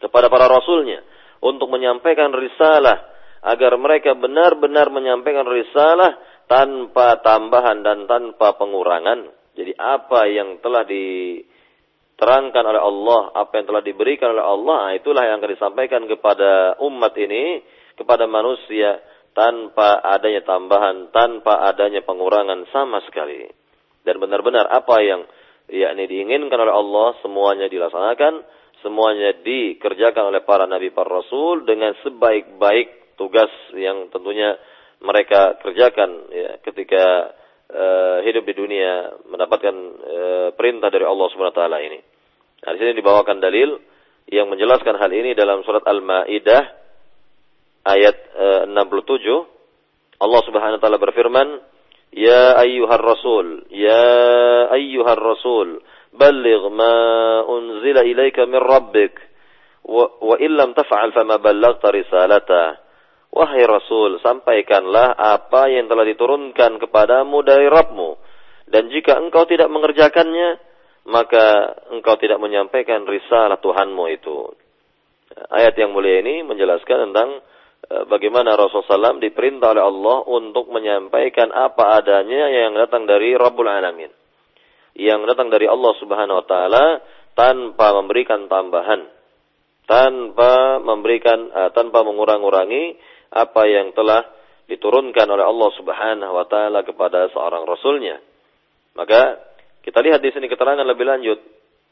kepada 0.00 0.32
para 0.32 0.48
rasulnya 0.48 1.04
untuk 1.44 1.68
menyampaikan 1.68 2.32
risalah 2.32 3.12
agar 3.44 3.76
mereka 3.76 4.16
benar-benar 4.16 4.88
menyampaikan 4.88 5.44
risalah 5.44 6.16
tanpa 6.46 7.20
tambahan 7.24 7.80
dan 7.84 8.04
tanpa 8.04 8.56
pengurangan. 8.56 9.28
Jadi 9.54 9.72
apa 9.78 10.26
yang 10.26 10.58
telah 10.58 10.82
diterangkan 10.82 12.64
oleh 12.64 12.82
Allah, 12.82 13.20
apa 13.32 13.52
yang 13.58 13.66
telah 13.70 13.82
diberikan 13.86 14.34
oleh 14.34 14.44
Allah, 14.44 14.76
nah, 14.90 14.92
itulah 14.98 15.22
yang 15.24 15.38
akan 15.38 15.52
disampaikan 15.54 16.02
kepada 16.10 16.80
umat 16.82 17.14
ini, 17.16 17.62
kepada 17.94 18.26
manusia 18.26 18.98
tanpa 19.34 20.02
adanya 20.02 20.42
tambahan, 20.46 21.10
tanpa 21.10 21.66
adanya 21.70 22.02
pengurangan 22.02 22.66
sama 22.70 23.02
sekali. 23.06 23.46
Dan 24.04 24.20
benar-benar 24.20 24.68
apa 24.68 25.00
yang 25.00 25.26
yakni 25.70 26.04
diinginkan 26.06 26.60
oleh 26.60 26.74
Allah 26.74 27.08
semuanya 27.24 27.66
dilaksanakan, 27.70 28.42
semuanya 28.84 29.32
dikerjakan 29.40 30.28
oleh 30.28 30.44
para 30.44 30.68
nabi 30.68 30.92
para 30.92 31.08
rasul 31.08 31.64
dengan 31.64 31.96
sebaik-baik 32.04 33.16
tugas 33.16 33.50
yang 33.72 34.12
tentunya 34.12 34.60
mereka 35.02 35.58
kerjakan 35.62 36.10
ya, 36.30 36.50
ketika 36.62 37.34
uh, 37.70 38.18
hidup 38.22 38.44
di 38.46 38.54
dunia 38.54 39.18
mendapatkan 39.26 39.74
uh, 40.00 40.48
perintah 40.54 40.88
dari 40.92 41.06
Allah 41.06 41.26
Subhanahu 41.32 41.54
wa 41.54 41.60
taala 41.60 41.78
ini. 41.82 41.98
Nah, 42.64 42.70
di 42.74 42.78
sini 42.80 42.92
dibawakan 42.96 43.42
dalil 43.42 43.76
yang 44.30 44.48
menjelaskan 44.48 44.96
hal 44.96 45.12
ini 45.12 45.36
dalam 45.36 45.60
surat 45.66 45.84
Al-Maidah 45.84 46.62
ayat 47.84 48.16
uh, 48.36 48.62
67. 48.70 50.22
Allah 50.22 50.40
Subhanahu 50.46 50.78
wa 50.78 50.82
taala 50.82 50.98
berfirman, 51.02 51.48
"Ya 52.14 52.56
ayyuhar 52.62 53.02
rasul, 53.02 53.68
ya 53.68 54.06
ayyuhar 54.72 55.20
rasul, 55.20 55.82
balligh 56.14 56.64
ma 56.72 56.94
unzila 57.44 58.06
ilaika 58.06 58.48
min 58.48 58.60
rabbik." 58.62 59.14
Wa, 59.84 60.16
wa 60.16 60.40
illam 60.40 60.72
taf'al 60.72 61.12
fama 61.12 61.36
ballaghta 61.36 61.92
risalata 61.92 62.83
Wahai 63.34 63.66
Rasul, 63.66 64.22
sampaikanlah 64.22 65.18
apa 65.18 65.66
yang 65.66 65.90
telah 65.90 66.06
diturunkan 66.06 66.78
kepadamu 66.78 67.42
dari 67.42 67.66
Rabbmu. 67.66 68.10
Dan 68.70 68.94
jika 68.94 69.18
engkau 69.18 69.42
tidak 69.50 69.66
mengerjakannya, 69.74 70.62
maka 71.10 71.74
engkau 71.90 72.14
tidak 72.14 72.38
menyampaikan 72.38 73.02
risalah 73.02 73.58
Tuhanmu 73.58 74.04
itu. 74.14 74.54
Ayat 75.50 75.74
yang 75.74 75.90
mulia 75.90 76.22
ini 76.22 76.46
menjelaskan 76.46 77.10
tentang 77.10 77.42
eh, 77.90 78.04
bagaimana 78.06 78.54
Rasulullah 78.54 79.18
SAW 79.18 79.18
diperintah 79.18 79.74
oleh 79.74 79.82
Allah 79.82 80.16
untuk 80.30 80.70
menyampaikan 80.70 81.50
apa 81.50 81.98
adanya 81.98 82.54
yang 82.54 82.78
datang 82.78 83.04
dari 83.10 83.34
Rabbul 83.34 83.66
Alamin. 83.66 84.14
Yang 84.94 85.20
datang 85.26 85.50
dari 85.50 85.66
Allah 85.66 85.92
Subhanahu 85.98 86.38
Wa 86.38 86.46
Taala 86.46 86.86
tanpa 87.34 87.98
memberikan 87.98 88.46
tambahan, 88.46 89.10
tanpa 89.90 90.78
memberikan, 90.78 91.50
uh, 91.50 91.74
tanpa 91.74 92.06
mengurang-urangi 92.06 92.94
apa 93.33 93.61
yang 93.69 93.93
telah 93.93 94.25
diturunkan 94.69 95.25
oleh 95.25 95.45
Allah 95.45 95.69
Subhanahu 95.77 96.33
wa 96.33 96.45
taala 96.45 96.85
kepada 96.85 97.29
seorang 97.33 97.65
rasulnya. 97.65 98.21
Maka 98.93 99.41
kita 99.81 100.01
lihat 100.05 100.21
di 100.21 100.29
sini 100.29 100.45
keterangan 100.45 100.85
lebih 100.85 101.05
lanjut 101.05 101.39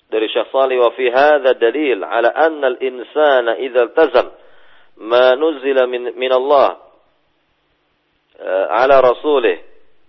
dari 0.07 0.29
Syekh 0.29 0.53
Salih 0.53 0.77
wa 0.81 0.91
fi 0.93 1.09
hadza 1.09 1.57
dalil 1.57 2.05
ala 2.05 2.29
anna 2.31 2.73
al-insana 2.73 3.57
idza 3.57 3.91
iltazam 3.91 4.27
ma 5.03 5.33
nuzila 5.33 5.89
min 5.89 6.13
min 6.15 6.31
Allah 6.31 6.69
uh, 8.39 8.65
ala 8.81 9.01
rasulih 9.01 9.57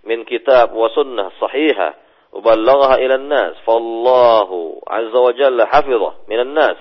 min 0.05 0.29
kitab 0.29 0.73
wa 0.73 0.89
sunnah 0.93 1.33
sahihah 1.41 2.09
وبلغها 2.33 2.95
إلى 2.95 3.15
الناس 3.15 3.55
فالله 3.67 4.81
عز 4.89 5.15
وجل 5.17 5.67
حفظه 5.67 6.15
من 6.29 6.41
الناس 6.41 6.77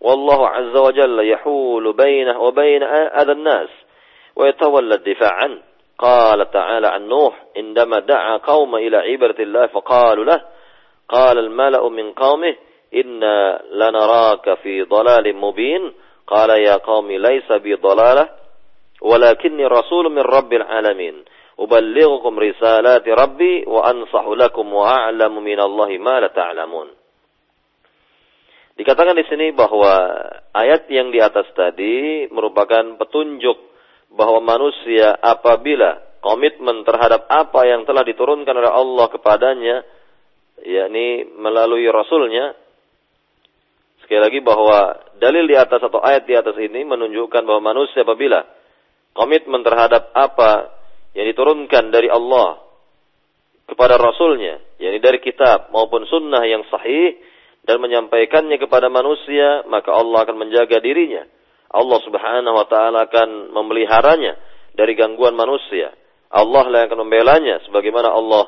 والله 0.00 0.48
عز 0.48 0.76
وجل 0.76 1.30
يحول 1.30 1.92
بينه 1.92 2.40
وبين 2.40 2.82
أذى 2.82 3.32
الناس 3.32 3.68
ويتولى 4.35 4.95
الدفاع 4.95 5.33
عنه. 5.33 5.59
قال 5.99 6.51
تعالى 6.51 6.87
عن 6.87 7.07
نوح 7.07 7.45
عندما 7.57 7.99
دعا 7.99 8.37
قوم 8.37 8.75
إلى 8.75 8.97
عبرة 8.97 9.35
الله 9.39 9.67
فقالوا 9.67 10.25
له 10.25 10.41
قال 11.09 11.37
الملأ 11.37 11.89
من 11.89 12.11
قومه 12.11 12.55
إنا 12.93 13.61
لنراك 13.71 14.53
في 14.53 14.83
ضلال 14.83 15.35
مبين. 15.35 15.93
قال 16.27 16.49
يا 16.49 16.75
قوم 16.77 17.11
ليس 17.11 17.51
بي 17.51 17.75
ضلالة 17.75 18.29
ولكني 19.01 19.65
رسول 19.65 20.11
من 20.11 20.21
رب 20.21 20.53
العالمين. 20.53 21.25
أبلغكم 21.59 22.39
رسالات 22.39 23.07
ربي 23.07 23.67
وأنصح 23.67 24.25
لكم 24.27 24.73
وأعلم 24.73 25.43
من 25.43 25.59
الله 25.59 25.89
ما 25.97 26.19
لا 26.19 26.27
تعلمون. 26.31 26.87
Dikatakan 28.79 29.11
di 29.11 29.27
sini 29.27 29.51
bahwa 29.51 29.91
ayat 30.55 30.87
yang 30.87 31.11
di 31.11 31.19
atas 31.19 31.51
tadi 31.51 32.31
merupakan 32.31 32.95
petunjuk 32.95 33.68
bahwa 34.09 34.41
manusia 34.41 35.13
apabila 35.21 36.01
komitmen 36.19 36.83
terhadap 36.83 37.29
apa 37.29 37.61
yang 37.65 37.85
telah 37.85 38.03
diturunkan 38.03 38.51
oleh 38.51 38.71
Allah 38.71 39.05
kepadanya, 39.07 39.75
yakni 40.65 41.29
melalui 41.39 41.87
Rasulnya, 41.87 42.57
sekali 44.03 44.19
lagi 44.19 44.39
bahwa 44.43 44.97
dalil 45.21 45.45
di 45.47 45.55
atas 45.55 45.79
atau 45.79 46.01
ayat 46.01 46.27
di 46.27 46.35
atas 46.35 46.57
ini 46.59 46.83
menunjukkan 46.83 47.41
bahwa 47.45 47.71
manusia 47.71 48.03
apabila 48.03 48.43
komitmen 49.15 49.61
terhadap 49.63 50.11
apa 50.11 50.73
yang 51.15 51.29
diturunkan 51.29 51.93
dari 51.93 52.11
Allah 52.11 52.59
kepada 53.69 53.95
Rasulnya, 54.01 54.59
yakni 54.81 54.99
dari 54.99 55.21
kitab 55.21 55.69
maupun 55.69 56.03
sunnah 56.09 56.41
yang 56.49 56.65
sahih, 56.67 57.21
dan 57.63 57.77
menyampaikannya 57.77 58.57
kepada 58.57 58.89
manusia, 58.89 59.61
maka 59.69 59.93
Allah 59.93 60.25
akan 60.25 60.41
menjaga 60.41 60.81
dirinya 60.81 61.21
Allah 61.69 61.99
Subhanahu 62.01 62.55
wa 62.55 62.65
taala 62.65 63.05
akan 63.05 63.53
memeliharanya 63.53 64.37
dari 64.73 64.97
gangguan 64.97 65.37
manusia. 65.37 65.93
Allah 66.29 66.65
lah 66.69 66.77
yang 66.85 66.89
akan 66.93 67.01
membelanya 67.05 67.55
sebagaimana 67.65 68.13
Allah 68.13 68.43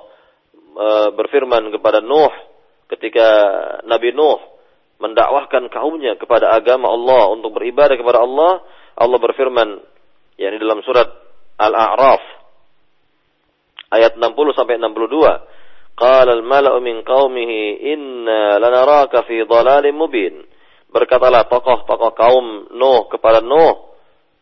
e, 0.77 0.87
berfirman 1.17 1.73
kepada 1.73 2.01
Nuh 2.01 2.33
ketika 2.93 3.27
Nabi 3.89 4.13
Nuh 4.13 4.37
mendakwahkan 5.01 5.69
kaumnya 5.73 6.13
kepada 6.17 6.53
agama 6.53 6.93
Allah 6.93 7.33
untuk 7.33 7.57
beribadah 7.57 7.97
kepada 7.97 8.21
Allah, 8.21 8.61
Allah 8.93 9.17
berfirman 9.17 9.81
yakni 10.37 10.57
dalam 10.61 10.85
surat 10.85 11.09
Al-A'raf 11.57 12.21
ayat 13.91 14.17
60 14.17 14.57
sampai 14.57 14.77
62. 14.77 15.97
Qala 15.97 16.31
al-mala'u 16.33 16.79
min 16.79 17.03
qaumihi 17.03 17.91
inna 17.93 18.57
lanaraka 18.57 19.27
fi 19.27 19.43
dhalalin 19.43 19.93
mubin. 19.93 20.41
Berkatalah 20.91 21.47
tokoh-tokoh 21.47 22.11
kaum 22.19 22.67
Nuh 22.75 23.07
kepada 23.07 23.39
Nuh, 23.39 23.95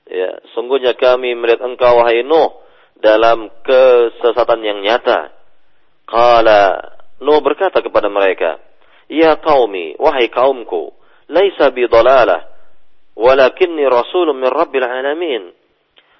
ya, 0.09 0.41
sungguhnya 0.57 0.97
kami 0.97 1.37
melihat 1.37 1.61
engkau 1.61 2.01
wahai 2.01 2.25
Nuh 2.25 2.57
dalam 2.97 3.53
kesesatan 3.61 4.65
yang 4.65 4.81
nyata. 4.81 5.29
Kala 6.09 6.81
Nuh 7.21 7.39
berkata 7.45 7.85
kepada 7.85 8.09
mereka, 8.09 8.57
Ya 9.09 9.37
kaumi, 9.37 9.93
wahai 10.01 10.29
kaumku, 10.33 10.93
laisa 11.29 11.69
bi 11.69 11.85
dalalah, 11.85 12.49
walakinni 13.13 13.85
rasulun 13.85 14.41
min 14.41 14.49
rabbil 14.49 14.85
alamin. 14.85 15.53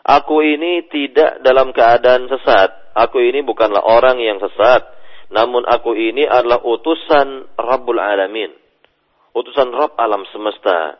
Aku 0.05 0.45
ini 0.45 0.85
tidak 0.89 1.41
dalam 1.41 1.73
keadaan 1.73 2.29
sesat. 2.29 2.93
Aku 2.97 3.21
ini 3.21 3.45
bukanlah 3.45 3.81
orang 3.81 4.17
yang 4.21 4.41
sesat. 4.41 4.85
Namun 5.29 5.65
aku 5.69 5.93
ini 5.93 6.25
adalah 6.25 6.65
utusan 6.65 7.53
Rabbul 7.53 8.01
Alamin 8.01 8.49
utusan 9.33 9.69
Rabb 9.73 9.97
alam 9.97 10.25
semesta. 10.33 10.97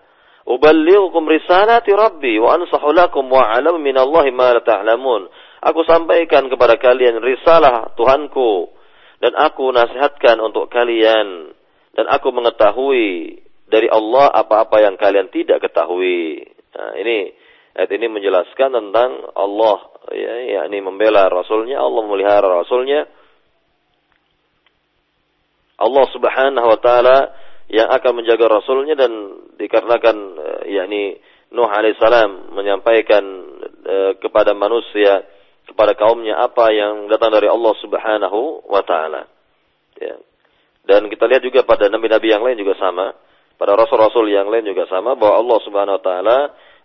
Uballighukum 0.49 1.29
risalati 1.29 1.93
Rabbi 1.93 2.41
wa 2.41 2.57
ansahu 2.57 2.89
lakum 2.89 3.29
wa 3.29 3.53
alam 3.53 3.77
min 3.77 3.93
Allah 3.97 4.25
ma 4.33 4.49
la 4.57 4.61
ta'lamun. 4.65 5.29
Aku 5.61 5.83
sampaikan 5.85 6.47
kepada 6.47 6.79
kalian 6.79 7.19
risalah 7.21 7.93
Tuhanku 7.93 8.71
dan 9.19 9.35
aku 9.35 9.69
nasihatkan 9.69 10.39
untuk 10.39 10.71
kalian 10.71 11.51
dan 11.93 12.05
aku 12.07 12.31
mengetahui 12.31 13.43
dari 13.69 13.91
Allah 13.91 14.31
apa-apa 14.33 14.81
yang 14.81 14.95
kalian 14.97 15.29
tidak 15.29 15.61
ketahui. 15.61 16.41
Nah, 16.73 16.97
ini 16.97 17.29
ayat 17.77 17.91
ini 17.93 18.07
menjelaskan 18.09 18.71
tentang 18.73 19.29
Allah 19.37 19.77
ya 20.15 20.63
yakni 20.63 20.81
membela 20.81 21.29
rasulnya, 21.29 21.77
Allah 21.77 22.01
memelihara 22.07 22.47
rasulnya. 22.49 23.05
Allah 25.79 26.05
Subhanahu 26.11 26.67
wa 26.75 26.79
taala 26.81 27.17
yang 27.69 27.89
akan 27.89 28.21
menjaga 28.21 28.49
rasulnya 28.49 28.97
dan 28.97 29.11
dikarenakan 29.57 30.17
eh, 30.37 30.61
yakni 30.73 31.03
Nuh 31.49 31.65
alaihissalam 31.65 32.53
menyampaikan 32.53 33.23
uh, 33.81 34.13
kepada 34.21 34.53
manusia 34.53 35.25
kepada 35.65 35.97
kaumnya 35.97 36.37
apa 36.37 36.69
yang 36.69 37.09
datang 37.09 37.33
dari 37.33 37.49
Allah 37.49 37.73
Subhanahu 37.81 38.69
wa 38.69 38.81
taala. 38.85 39.25
Ya. 39.97 40.17
Dan 40.85 41.09
kita 41.09 41.25
lihat 41.25 41.41
juga 41.41 41.65
pada 41.65 41.89
nabi-nabi 41.89 42.29
yang 42.29 42.45
lain 42.45 42.57
juga 42.57 42.77
sama, 42.77 43.17
pada 43.57 43.77
rasul-rasul 43.77 44.29
yang 44.29 44.49
lain 44.49 44.65
juga 44.65 44.85
sama 44.93 45.17
bahwa 45.17 45.41
Allah 45.41 45.59
Subhanahu 45.65 45.97
wa 45.97 46.03
taala 46.05 46.37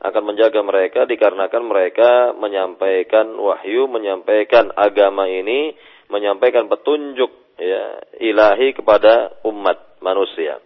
akan 0.04 0.22
menjaga 0.32 0.60
mereka 0.64 1.00
dikarenakan 1.08 1.62
mereka 1.64 2.10
menyampaikan 2.36 3.36
wahyu, 3.36 3.84
menyampaikan 3.88 4.72
agama 4.76 5.28
ini, 5.28 5.76
menyampaikan 6.08 6.72
petunjuk 6.72 7.32
ya 7.60 8.00
ilahi 8.16 8.72
kepada 8.72 9.44
umat 9.44 10.00
manusia. 10.00 10.60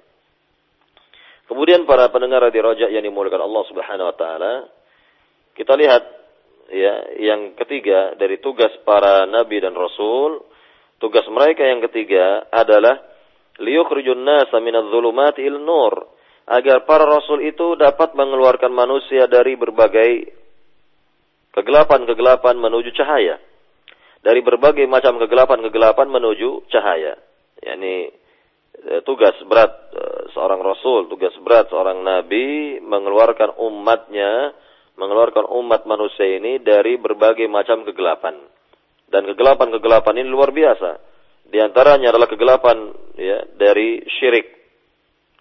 Kemudian 1.48 1.88
para 1.88 2.12
pendengar 2.12 2.44
di 2.52 2.61
rojak 2.61 2.92
yang 2.92 3.00
dimulakan 3.00 3.40
Allah 3.40 3.64
Subhanahu 3.72 4.08
wa 4.12 4.16
taala, 4.20 4.54
kita 5.56 5.72
lihat 5.80 6.02
ya 6.68 6.94
yang 7.24 7.56
ketiga 7.56 8.12
dari 8.20 8.37
tugas 8.44 8.68
para 8.84 9.24
nabi 9.24 9.56
dan 9.56 9.72
rasul, 9.72 10.44
tugas 11.00 11.24
mereka 11.32 11.64
yang 11.64 11.80
ketiga 11.88 12.44
adalah 12.52 13.00
liyukhrijun 13.56 14.20
nasa 14.20 14.61
minadh-dhulumati 14.61 15.40
il 15.40 15.56
nur, 15.64 16.12
agar 16.52 16.84
para 16.84 17.08
rasul 17.08 17.40
itu 17.40 17.80
dapat 17.80 18.12
mengeluarkan 18.12 18.68
manusia 18.68 19.24
dari 19.24 19.56
berbagai 19.56 20.28
kegelapan-kegelapan 21.56 22.61
menuju 22.61 22.92
cahaya. 22.92 23.40
Dari 24.20 24.44
berbagai 24.44 24.84
macam 24.84 25.16
kegelapan-kegelapan 25.16 26.12
menuju 26.12 26.68
cahaya. 26.68 27.16
Yani 27.64 28.12
Eh, 28.78 29.02
tugas 29.02 29.34
berat 29.50 29.90
eh, 29.90 30.17
seorang 30.32 30.60
rasul, 30.60 31.08
tugas 31.08 31.34
berat 31.42 31.68
seorang 31.72 32.00
nabi 32.04 32.78
mengeluarkan 32.80 33.56
umatnya, 33.58 34.52
mengeluarkan 34.98 35.48
umat 35.62 35.86
manusia 35.88 36.38
ini 36.38 36.60
dari 36.60 37.00
berbagai 37.00 37.46
macam 37.50 37.86
kegelapan. 37.86 38.36
Dan 39.08 39.24
kegelapan-kegelapan 39.32 40.14
ini 40.20 40.28
luar 40.28 40.52
biasa. 40.52 40.90
Di 41.48 41.58
antaranya 41.64 42.12
adalah 42.12 42.28
kegelapan 42.28 42.92
ya 43.16 43.40
dari 43.56 44.04
syirik. 44.20 44.52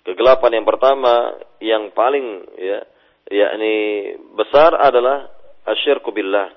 Kegelapan 0.08 0.62
yang 0.62 0.66
pertama 0.66 1.36
yang 1.60 1.92
paling 1.92 2.48
ya 2.56 2.80
yakni 3.28 4.16
besar 4.40 4.72
adalah 4.72 5.28
asyirku 5.68 6.16
billah. 6.16 6.48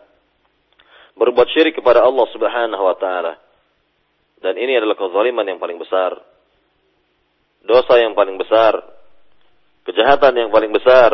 Berbuat 1.18 1.50
syirik 1.50 1.74
kepada 1.74 2.06
Allah 2.06 2.30
Subhanahu 2.30 2.84
wa 2.86 2.94
taala. 2.94 3.34
Dan 4.38 4.54
ini 4.54 4.78
adalah 4.78 4.94
kezaliman 4.94 5.44
yang 5.50 5.58
paling 5.58 5.82
besar 5.82 6.29
dosa 7.64 8.00
yang 8.00 8.16
paling 8.16 8.36
besar, 8.40 8.76
kejahatan 9.84 10.36
yang 10.36 10.50
paling 10.52 10.72
besar. 10.72 11.12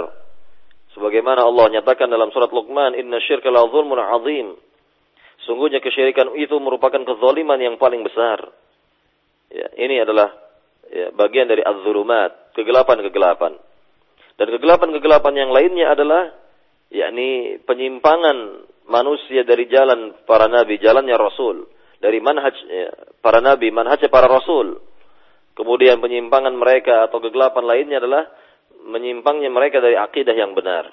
Sebagaimana 0.97 1.45
Allah 1.45 1.81
nyatakan 1.81 2.09
dalam 2.09 2.33
surat 2.33 2.49
Luqman, 2.49 2.97
"Inna 2.97 3.21
syirka 3.21 3.53
la 3.53 3.69
zulmun 3.69 4.01
azim." 4.01 4.57
Sungguhnya 5.45 5.79
kesyirikan 5.85 6.35
itu 6.41 6.57
merupakan 6.59 6.99
kezaliman 7.05 7.61
yang 7.61 7.77
paling 7.77 8.03
besar. 8.03 8.51
Ya, 9.53 9.69
ini 9.79 10.03
adalah 10.03 10.35
ya, 10.91 11.15
bagian 11.15 11.47
dari 11.47 11.63
az-zulumat, 11.63 12.57
kegelapan-kegelapan. 12.57 13.55
Dan 14.37 14.47
kegelapan-kegelapan 14.59 15.35
yang 15.37 15.51
lainnya 15.55 15.93
adalah 15.95 16.35
yakni 16.91 17.61
penyimpangan 17.63 18.67
manusia 18.91 19.43
dari 19.47 19.67
jalan 19.71 20.15
para 20.27 20.51
nabi, 20.51 20.79
jalannya 20.83 21.15
rasul, 21.15 21.67
dari 22.03 22.19
manhaj 22.19 22.57
ya, 22.67 22.91
para 23.23 23.39
nabi, 23.39 23.71
manhaj 23.71 24.03
para 24.11 24.27
rasul. 24.27 24.83
Kemudian 25.57 26.05
penyimpangan 26.05 26.53
mereka 26.53 27.09
atau 27.09 27.17
kegelapan 27.17 27.65
lainnya 27.65 27.97
adalah 28.05 28.29
menyimpangnya 28.87 29.49
mereka 29.49 29.81
dari 29.81 29.97
akidah 29.97 30.37
yang 30.37 30.53
benar. 30.53 30.93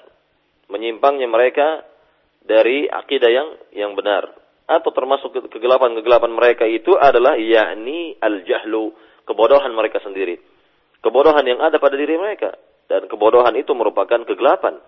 Menyimpangnya 0.72 1.28
mereka 1.28 1.84
dari 2.40 2.88
akidah 2.88 3.28
yang 3.28 3.48
yang 3.76 3.92
benar. 3.92 4.32
Atau 4.64 4.96
termasuk 4.96 5.36
kegelapan-kegelapan 5.52 6.32
mereka 6.32 6.64
itu 6.64 6.96
adalah 6.96 7.36
yakni 7.36 8.16
al-jahlu, 8.16 8.96
kebodohan 9.28 9.76
mereka 9.76 10.00
sendiri. 10.00 10.40
Kebodohan 11.04 11.44
yang 11.44 11.60
ada 11.60 11.76
pada 11.76 12.00
diri 12.00 12.16
mereka. 12.16 12.56
Dan 12.88 13.04
kebodohan 13.12 13.52
itu 13.60 13.76
merupakan 13.76 14.24
kegelapan. 14.24 14.80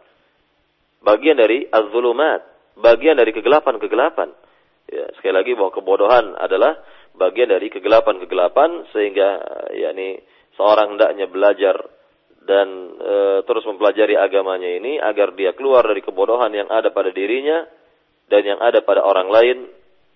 Bagian 1.05 1.37
dari 1.37 1.69
az-zulumat. 1.69 2.41
Bagian 2.81 3.21
dari 3.21 3.37
kegelapan-kegelapan. 3.37 4.33
Ya, 4.89 5.13
sekali 5.21 5.35
lagi 5.37 5.53
bahwa 5.53 5.77
kebodohan 5.77 6.41
adalah 6.41 6.81
bagian 7.17 7.49
dari 7.51 7.73
kegelapan-kegelapan 7.73 8.89
sehingga 8.93 9.29
yakni 9.73 10.21
seorang 10.57 10.97
hendaknya 10.97 11.27
belajar 11.29 11.77
dan 12.47 12.69
e, 12.97 13.15
terus 13.45 13.67
mempelajari 13.67 14.15
agamanya 14.15 14.71
ini 14.71 15.03
agar 15.03 15.35
dia 15.35 15.53
keluar 15.57 15.83
dari 15.83 16.01
kebodohan 16.01 16.55
yang 16.55 16.71
ada 16.71 16.95
pada 16.95 17.11
dirinya 17.11 17.67
dan 18.31 18.43
yang 18.47 18.61
ada 18.63 18.85
pada 18.87 19.03
orang 19.03 19.29
lain 19.29 19.59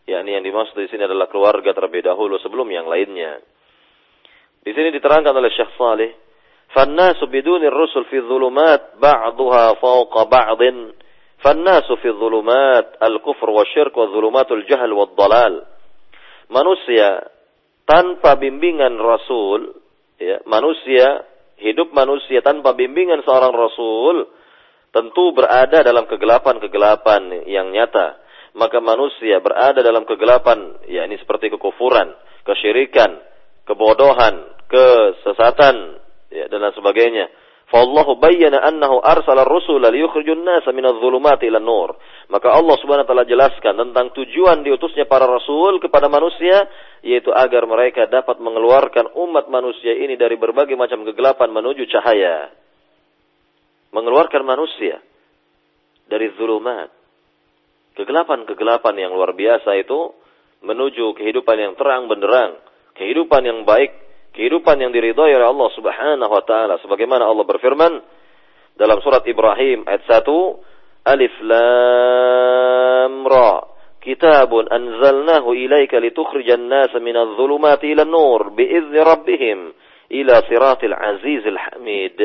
yakni 0.07 0.35
yang 0.39 0.45
dimaksud 0.47 0.75
di 0.75 0.89
sini 0.91 1.07
adalah 1.07 1.27
keluarga 1.31 1.75
terlebih 1.75 2.07
dahulu 2.07 2.39
sebelum 2.43 2.67
yang 2.71 2.87
lainnya. 2.91 3.43
Di 4.61 4.75
sini 4.77 4.93
diterangkan 4.93 5.33
oleh 5.33 5.51
Syekh 5.55 5.73
Saleh, 5.79 6.11
"Fannasu 6.75 7.31
biduni 7.31 7.71
rusul 7.71 8.05
fi 8.11 8.21
dhulumat 8.21 9.01
ba'daha 9.01 9.79
fawqa 9.81 10.29
ba'din." 10.29 10.93
Fannasu 11.41 11.97
fi 12.05 12.13
dhulumat 12.13 13.01
al-kufr 13.01 13.49
wa 13.49 13.65
syirk 13.65 13.97
wa 13.97 14.13
dhulumatul 14.13 14.61
manusia 16.51 17.25
tanpa 17.87 18.37
bimbingan 18.37 18.99
Rasul, 18.99 19.81
ya, 20.19 20.43
manusia 20.47 21.25
hidup 21.59 21.95
manusia 21.95 22.43
tanpa 22.43 22.75
bimbingan 22.75 23.23
seorang 23.23 23.55
Rasul 23.55 24.29
tentu 24.91 25.31
berada 25.35 25.87
dalam 25.87 26.07
kegelapan-kegelapan 26.11 27.47
yang 27.47 27.71
nyata. 27.71 28.19
Maka 28.51 28.83
manusia 28.83 29.39
berada 29.39 29.79
dalam 29.79 30.03
kegelapan, 30.03 30.83
ya 30.91 31.07
ini 31.07 31.15
seperti 31.23 31.55
kekufuran, 31.55 32.11
kesyirikan, 32.43 33.23
kebodohan, 33.63 34.43
kesesatan, 34.67 36.03
ya, 36.35 36.51
dan 36.51 36.59
lain 36.59 36.75
sebagainya. 36.75 37.31
Fallahu 37.71 38.19
bayyana 38.19 38.67
annahu 38.67 38.99
arsala 38.99 39.47
ar-rusula 39.47 39.95
liyukhrijun 39.95 40.43
nasa 40.43 40.75
minadh 40.75 40.99
dhulumati 40.99 41.47
ila 41.47 41.63
nur. 41.63 41.95
Maka 42.27 42.51
Allah 42.51 42.75
Subhanahu 42.83 43.07
wa 43.07 43.11
taala 43.15 43.27
jelaskan 43.31 43.79
tentang 43.79 44.11
tujuan 44.11 44.67
diutusnya 44.67 45.07
para 45.07 45.23
rasul 45.31 45.79
kepada 45.79 46.11
manusia 46.11 46.67
yaitu 47.07 47.31
agar 47.31 47.71
mereka 47.71 48.11
dapat 48.11 48.43
mengeluarkan 48.43 49.15
umat 49.15 49.47
manusia 49.47 49.95
ini 49.95 50.19
dari 50.19 50.35
berbagai 50.35 50.75
macam 50.75 51.07
kegelapan 51.07 51.47
menuju 51.55 51.87
cahaya. 51.95 52.51
Mengeluarkan 53.95 54.43
manusia 54.43 54.99
dari 56.11 56.27
zulumat. 56.35 56.91
Kegelapan-kegelapan 57.95 58.95
yang 58.99 59.15
luar 59.15 59.31
biasa 59.31 59.79
itu 59.79 60.11
menuju 60.67 61.15
kehidupan 61.15 61.55
yang 61.55 61.73
terang 61.79 62.11
benderang, 62.11 62.59
kehidupan 62.99 63.47
yang 63.47 63.63
baik, 63.63 64.10
kehidupan 64.35 64.79
yang 64.79 64.95
diridhai 64.95 65.35
oleh 65.35 65.49
Allah 65.49 65.71
Subhanahu 65.75 66.33
wa 66.33 66.43
taala. 66.47 66.79
Sebagaimana 66.83 67.27
Allah 67.27 67.45
berfirman 67.47 67.93
dalam 68.79 68.99
surat 69.03 69.27
Ibrahim 69.27 69.85
ayat 69.85 70.03
1 70.07 71.11
Alif 71.11 71.35
Lam 71.43 73.15
Ra. 73.27 73.53
Kitabun 74.01 74.65
anzalnahu 74.65 75.53
ilaika 75.53 76.01
litukhrijan 76.01 76.65
nasa 76.65 76.97
minadh 77.05 77.37
dhulumati 77.37 77.93
ila 77.93 78.09
nur 78.09 78.57
biizni 78.57 78.97
rabbihim 78.97 79.77
ila 80.09 80.35
siratil 80.49 80.97
azizil 80.97 81.61
hamid. 81.61 82.17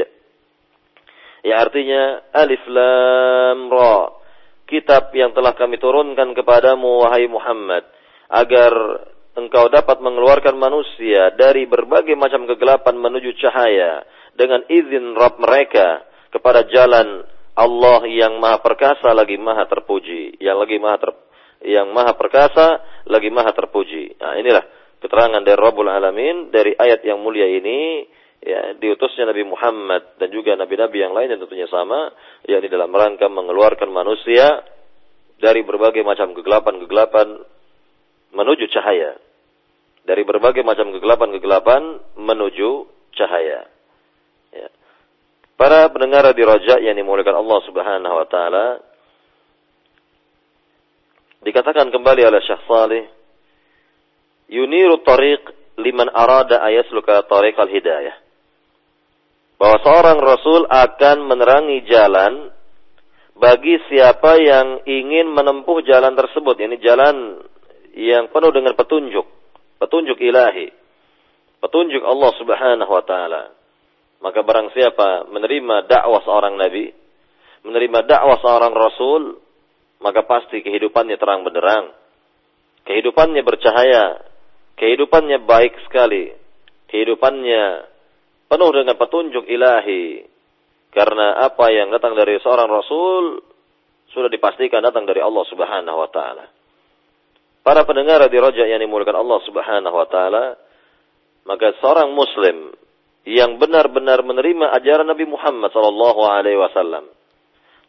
Ya 1.43 1.61
artinya 1.61 2.31
Alif 2.31 2.63
Lam 2.71 3.67
Ra. 3.69 3.97
Kitab 4.65 5.13
yang 5.13 5.29
telah 5.37 5.53
kami 5.53 5.77
turunkan 5.77 6.33
kepadamu 6.33 7.05
wahai 7.05 7.29
Muhammad 7.29 7.85
agar 8.33 8.73
engkau 9.35 9.67
dapat 9.67 9.99
mengeluarkan 9.99 10.55
manusia 10.55 11.35
dari 11.35 11.67
berbagai 11.67 12.15
macam 12.15 12.47
kegelapan 12.47 12.95
menuju 12.95 13.35
cahaya 13.43 14.07
dengan 14.35 14.63
izin 14.67 15.15
Rabb 15.15 15.39
mereka 15.43 16.03
kepada 16.31 16.67
jalan 16.67 17.23
Allah 17.55 18.03
yang 18.11 18.39
maha 18.43 18.59
perkasa 18.59 19.15
lagi 19.15 19.39
maha 19.39 19.63
terpuji, 19.67 20.43
yang 20.43 20.59
lagi 20.59 20.75
maha 20.75 20.97
ter, 20.99 21.11
yang 21.63 21.87
maha 21.95 22.11
perkasa 22.19 22.83
lagi 23.07 23.31
maha 23.31 23.55
terpuji. 23.55 24.19
Nah, 24.19 24.35
inilah 24.35 24.63
keterangan 24.99 25.39
dari 25.39 25.55
Rabbul 25.55 25.87
Alamin 25.87 26.51
dari 26.51 26.75
ayat 26.75 27.03
yang 27.07 27.23
mulia 27.23 27.47
ini 27.47 28.03
ya 28.43 28.75
diutusnya 28.75 29.31
Nabi 29.31 29.43
Muhammad 29.47 30.19
dan 30.19 30.29
juga 30.29 30.53
nabi-nabi 30.53 31.01
yang 31.01 31.15
lain 31.15 31.33
yang 31.33 31.41
tentunya 31.41 31.65
sama 31.71 32.11
yakni 32.45 32.67
dalam 32.67 32.91
rangka 32.91 33.25
mengeluarkan 33.31 33.89
manusia 33.89 34.61
dari 35.39 35.63
berbagai 35.63 36.03
macam 36.05 36.35
kegelapan-kegelapan 36.35 37.41
menuju 38.35 38.67
cahaya 38.69 39.17
dari 40.05 40.21
berbagai 40.21 40.61
macam 40.61 40.93
kegelapan-kegelapan 40.93 41.99
menuju 42.15 42.85
cahaya. 43.17 43.65
Ya. 44.53 44.69
Para 45.57 45.89
pendengar 45.89 46.29
di 46.31 46.43
Raja 46.45 46.77
yang 46.77 46.95
dimuliakan 46.95 47.41
Allah 47.41 47.59
Subhanahu 47.65 48.15
wa 48.15 48.27
taala 48.29 48.65
dikatakan 51.41 51.89
kembali 51.89 52.21
oleh 52.25 52.41
Syekh 52.41 52.63
Salih 52.65 53.05
yuniru 54.49 55.01
tariq 55.01 55.41
liman 55.81 56.09
arada 56.13 56.61
ayasluka 56.61 57.25
tariqal 57.25 57.69
hidayah 57.69 58.17
bahwa 59.55 59.77
seorang 59.81 60.19
rasul 60.19 60.67
akan 60.67 61.17
menerangi 61.31 61.87
jalan 61.87 62.51
bagi 63.35 63.75
siapa 63.91 64.39
yang 64.39 64.83
ingin 64.87 65.27
menempuh 65.27 65.83
jalan 65.83 66.15
tersebut, 66.15 66.55
ini 66.55 66.79
jalan 66.79 67.43
yang 67.95 68.31
penuh 68.31 68.51
dengan 68.55 68.79
petunjuk, 68.79 69.27
petunjuk 69.79 70.19
ilahi, 70.19 70.71
petunjuk 71.59 72.03
Allah 72.03 72.31
Subhanahu 72.39 72.91
wa 72.91 73.03
taala. 73.03 73.43
Maka 74.23 74.41
barang 74.41 74.73
siapa 74.73 75.29
menerima 75.29 75.85
dakwah 75.85 76.23
seorang 76.23 76.55
nabi, 76.57 76.89
menerima 77.67 77.99
dakwah 78.07 78.37
seorang 78.41 78.73
rasul, 78.73 79.37
maka 80.01 80.23
pasti 80.25 80.63
kehidupannya 80.63 81.17
terang 81.19 81.45
benderang. 81.45 81.93
Kehidupannya 82.85 83.41
bercahaya, 83.41 84.21
kehidupannya 84.77 85.41
baik 85.45 85.73
sekali, 85.89 86.31
kehidupannya 86.89 87.63
penuh 88.45 88.69
dengan 88.71 88.95
petunjuk 88.95 89.45
ilahi, 89.49 90.25
karena 90.95 91.43
apa 91.43 91.65
yang 91.75 91.91
datang 91.91 92.15
dari 92.15 92.39
seorang 92.39 92.71
rasul 92.71 93.43
sudah 94.15 94.31
dipastikan 94.31 94.79
datang 94.79 95.03
dari 95.03 95.19
Allah 95.19 95.43
Subhanahu 95.51 95.97
wa 95.99 96.09
taala. 96.13 96.54
Para 97.65 97.81
pendengar 97.81 98.21
di 98.29 98.37
roja 98.37 98.69
yang 98.69 98.77
dimulakan 98.77 99.25
Allah 99.25 99.41
Subhanahu 99.41 99.95
wa 99.97 100.05
taala, 100.05 100.53
maka 101.49 101.73
seorang 101.81 102.13
muslim 102.13 102.77
yang 103.25 103.57
benar-benar 103.57 104.21
menerima 104.21 104.69
ajaran 104.77 105.09
Nabi 105.09 105.25
Muhammad 105.25 105.73
sallallahu 105.73 106.21
alaihi 106.29 106.61
wasallam, 106.61 107.09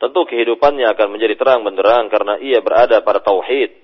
tentu 0.00 0.24
kehidupannya 0.24 0.88
akan 0.96 1.12
menjadi 1.12 1.36
terang 1.36 1.60
benderang 1.60 2.08
karena 2.08 2.40
ia 2.40 2.64
berada 2.64 3.04
pada 3.04 3.20
tauhid. 3.20 3.76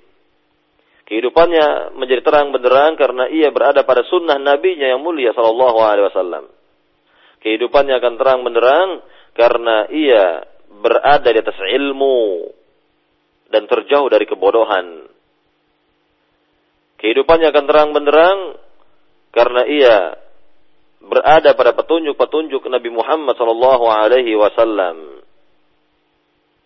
Kehidupannya 1.13 1.93
menjadi 2.01 2.25
terang 2.25 2.57
benderang 2.57 2.97
karena 2.97 3.29
ia 3.29 3.53
berada 3.53 3.85
pada 3.85 4.01
sunnah 4.09 4.41
nabinya 4.41 4.89
yang 4.89 5.05
mulia 5.05 5.37
sallallahu 5.37 5.77
alaihi 5.77 6.09
wasallam. 6.09 6.49
Kehidupannya 7.45 8.01
akan 8.01 8.15
terang 8.17 8.41
benderang 8.41 8.89
karena 9.37 9.93
ia 9.93 10.41
berada 10.73 11.29
di 11.29 11.37
atas 11.37 11.59
ilmu 11.61 12.49
dan 13.53 13.69
terjauh 13.69 14.09
dari 14.09 14.25
kebodohan. 14.25 15.12
Kehidupannya 17.03 17.51
akan 17.51 17.65
terang 17.67 17.91
benderang 17.91 18.39
karena 19.35 19.63
ia 19.67 19.97
berada 21.03 21.51
pada 21.59 21.75
petunjuk-petunjuk 21.75 22.63
Nabi 22.71 22.91
Muhammad 22.95 23.35
sallallahu 23.35 23.85
alaihi 23.91 24.39
wasallam. 24.39 25.27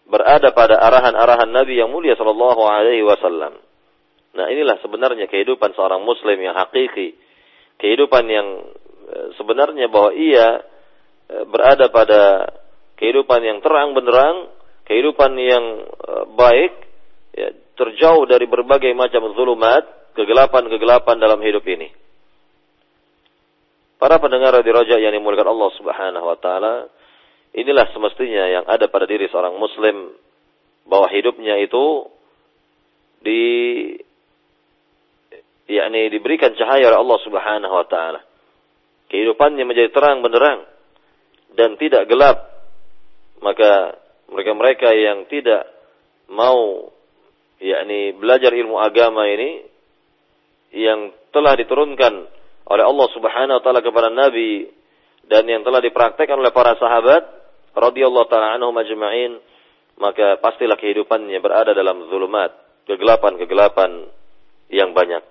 Berada 0.06 0.52
pada 0.52 0.78
arahan-arahan 0.78 1.50
Nabi 1.50 1.80
yang 1.80 1.90
mulia 1.90 2.14
sallallahu 2.14 2.62
alaihi 2.68 3.02
wasallam. 3.02 3.58
Nah, 4.36 4.46
inilah 4.52 4.76
sebenarnya 4.84 5.26
kehidupan 5.26 5.72
seorang 5.72 6.04
muslim 6.04 6.36
yang 6.36 6.52
hakiki. 6.54 7.16
Kehidupan 7.80 8.28
yang 8.28 8.48
eh, 9.08 9.28
sebenarnya 9.40 9.88
bahwa 9.88 10.12
ia 10.12 10.62
Eh, 11.26 11.42
berada 11.50 11.90
pada 11.90 12.54
kehidupan 12.94 13.42
yang 13.42 13.58
terang 13.58 13.98
benderang, 13.98 14.46
kehidupan 14.86 15.34
yang 15.34 15.64
eh, 15.90 16.24
baik, 16.38 16.72
ya, 17.34 17.50
terjauh 17.74 18.30
dari 18.30 18.46
berbagai 18.46 18.94
macam 18.94 19.34
zulumat, 19.34 19.82
kegelapan-kegelapan 20.16 21.16
dalam 21.20 21.38
hidup 21.44 21.62
ini. 21.68 21.92
Para 23.96 24.20
pendengar 24.20 24.56
di 24.60 24.72
Raja 24.72 25.00
yang 25.00 25.12
dimuliakan 25.16 25.56
Allah 25.56 25.70
Subhanahu 25.76 26.26
wa 26.28 26.38
taala, 26.40 26.74
inilah 27.56 27.88
semestinya 27.92 28.44
yang 28.48 28.64
ada 28.68 28.88
pada 28.92 29.08
diri 29.08 29.28
seorang 29.32 29.56
muslim 29.56 30.12
bahwa 30.84 31.08
hidupnya 31.08 31.56
itu 31.60 32.04
di 33.24 33.42
yakni 35.66 36.12
diberikan 36.12 36.54
cahaya 36.54 36.92
oleh 36.92 37.00
Allah 37.00 37.20
Subhanahu 37.24 37.74
wa 37.74 37.86
taala. 37.88 38.20
Kehidupannya 39.08 39.64
menjadi 39.64 39.90
terang 39.94 40.20
benderang 40.20 40.66
dan 41.56 41.78
tidak 41.80 42.04
gelap, 42.10 42.42
maka 43.40 43.96
mereka-mereka 44.28 44.92
yang 44.92 45.24
tidak 45.30 45.64
mau 46.28 46.90
yakni 47.62 48.12
belajar 48.12 48.52
ilmu 48.52 48.76
agama 48.76 49.24
ini 49.30 49.75
yang 50.74 51.12
telah 51.30 51.54
diturunkan 51.58 52.14
oleh 52.66 52.84
Allah 52.84 53.08
Subhanahu 53.14 53.56
wa 53.58 53.62
taala 53.62 53.80
kepada 53.84 54.10
Nabi 54.10 54.66
dan 55.26 55.46
yang 55.46 55.62
telah 55.62 55.78
dipraktekkan 55.82 56.38
oleh 56.38 56.50
para 56.50 56.74
sahabat 56.78 57.22
radhiyallahu 57.76 58.26
taala 58.30 58.56
anhum 58.56 58.74
ajma'in 58.74 59.38
maka 59.96 60.36
pastilah 60.40 60.76
kehidupannya 60.76 61.40
berada 61.40 61.72
dalam 61.72 62.04
zulumat, 62.12 62.52
kegelapan-kegelapan 62.84 64.08
yang 64.68 64.92
banyak. 64.92 65.24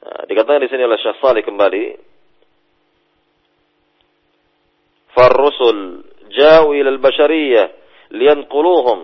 Nah, 0.00 0.22
dikatakan 0.24 0.64
di 0.64 0.70
sini 0.72 0.82
oleh 0.88 0.96
Syekh 0.96 1.20
Salih 1.20 1.44
kembali 1.44 1.84
Farrusul 5.12 6.06
ja'u 6.32 6.72
ila 6.72 6.88
al-bashariyah 6.96 7.66
liyanquluhum 8.16 8.98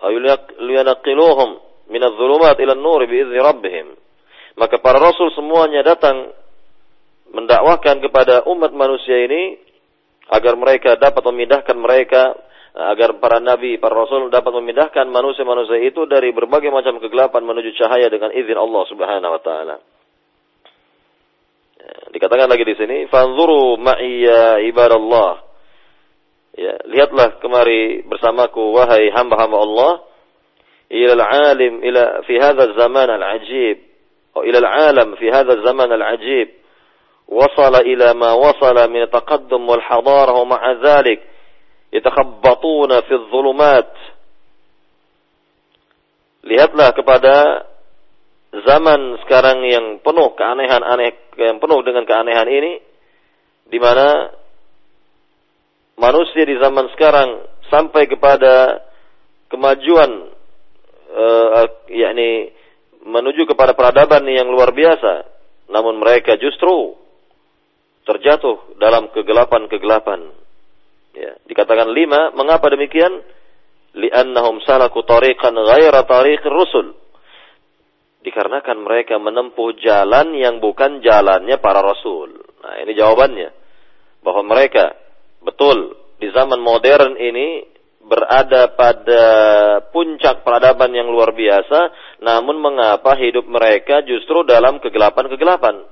aw 0.00 0.10
liyanqiluhum 0.58 1.50
min 1.92 2.02
adh-dhulumat 2.02 2.56
ila 2.58 2.72
an-nur 2.74 3.06
bi 3.06 3.14
idzni 3.22 3.38
rabbihim 3.38 3.86
maka 4.58 4.78
para 4.82 4.98
rasul 4.98 5.30
semuanya 5.34 5.84
datang 5.84 6.32
mendakwahkan 7.30 8.02
kepada 8.02 8.42
umat 8.50 8.74
manusia 8.74 9.26
ini 9.26 9.58
agar 10.30 10.54
mereka 10.58 10.98
dapat 10.98 11.22
memindahkan 11.26 11.76
mereka 11.78 12.34
agar 12.70 13.18
para 13.18 13.42
nabi, 13.42 13.82
para 13.82 13.98
rasul 13.98 14.30
dapat 14.30 14.54
memindahkan 14.54 15.10
manusia-manusia 15.10 15.90
itu 15.90 16.06
dari 16.06 16.30
berbagai 16.30 16.70
macam 16.70 17.02
kegelapan 17.02 17.42
menuju 17.42 17.74
cahaya 17.74 18.06
dengan 18.06 18.30
izin 18.30 18.54
Allah 18.54 18.82
Subhanahu 18.86 19.32
wa 19.34 19.42
taala. 19.42 19.76
Ya, 21.82 21.94
dikatakan 22.14 22.46
lagi 22.46 22.62
di 22.62 22.78
sini, 22.78 22.96
"Fanzuru 23.10 23.74
ma'iya 23.74 24.62
ibadallah." 24.70 25.42
Ya, 26.54 26.78
lihatlah 26.86 27.42
kemari 27.42 28.06
bersamaku 28.06 28.74
wahai 28.74 29.10
hamba-hamba 29.10 29.58
Allah 29.58 29.92
ila 30.90 31.12
al-alim 31.18 31.82
ila 31.82 32.22
fi 32.26 32.34
hadha 32.38 32.74
zaman 32.74 33.06
al-ajib 33.06 33.89
atau 34.31 34.43
ila 34.43 34.57
al-alam 34.59 35.15
fi 35.15 35.31
hadha 35.31 35.61
zaman 35.63 35.89
al-ajib 35.91 36.65
وصل 37.25 37.75
إلى 37.75 38.13
ما 38.13 38.37
وصل 38.37 38.77
من 38.89 39.01
التقدم 39.01 39.69
والحضارة 39.69 40.31
ومع 40.41 40.71
ذلك 40.71 41.19
يتخبطون 41.93 43.01
في 43.01 43.13
الظلمات 43.13 43.91
lihatlah 46.45 46.93
kepada 46.93 47.65
zaman 48.53 49.17
sekarang 49.25 49.65
yang 49.65 49.85
penuh 50.05 50.37
keanehan 50.37 50.85
aneh 50.85 51.17
yang 51.41 51.57
penuh 51.57 51.81
dengan 51.81 52.05
keanehan 52.05 52.45
ini 52.45 52.73
di 53.65 53.81
mana 53.81 54.29
manusia 55.97 56.45
di 56.45 56.53
zaman 56.61 56.85
sekarang 56.93 57.49
sampai 57.73 58.05
kepada 58.05 58.85
kemajuan 59.49 60.29
uh, 61.17 61.65
yakni 61.89 62.53
menuju 63.04 63.48
kepada 63.48 63.72
peradaban 63.72 64.24
yang 64.28 64.48
luar 64.48 64.72
biasa. 64.72 65.24
Namun 65.70 66.02
mereka 66.02 66.34
justru 66.36 66.98
terjatuh 68.04 68.76
dalam 68.80 69.08
kegelapan-kegelapan. 69.14 70.34
Ya 71.14 71.38
dikatakan 71.46 71.90
lima 71.90 72.34
mengapa 72.34 72.70
demikian? 72.70 73.22
Li'annahum 73.90 74.62
salaku 74.62 75.02
tariqan 75.02 75.54
ghaira 75.54 76.06
tariqir 76.06 76.50
rusul. 76.50 76.94
Dikarenakan 78.22 78.86
mereka 78.86 79.18
menempuh 79.18 79.74
jalan 79.80 80.36
yang 80.36 80.62
bukan 80.62 81.02
jalannya 81.02 81.58
para 81.58 81.82
rasul. 81.82 82.30
Nah 82.62 82.78
ini 82.84 82.92
jawabannya. 82.94 83.50
Bahwa 84.20 84.42
mereka 84.46 84.94
betul 85.42 85.96
di 86.20 86.28
zaman 86.30 86.60
modern 86.60 87.16
ini 87.16 87.64
berada 88.10 88.74
pada 88.74 89.24
puncak 89.94 90.42
peradaban 90.42 90.90
yang 90.90 91.06
luar 91.06 91.30
biasa, 91.30 91.94
namun 92.26 92.58
mengapa 92.58 93.14
hidup 93.14 93.46
mereka 93.46 94.02
justru 94.02 94.42
dalam 94.42 94.82
kegelapan-kegelapan? 94.82 95.86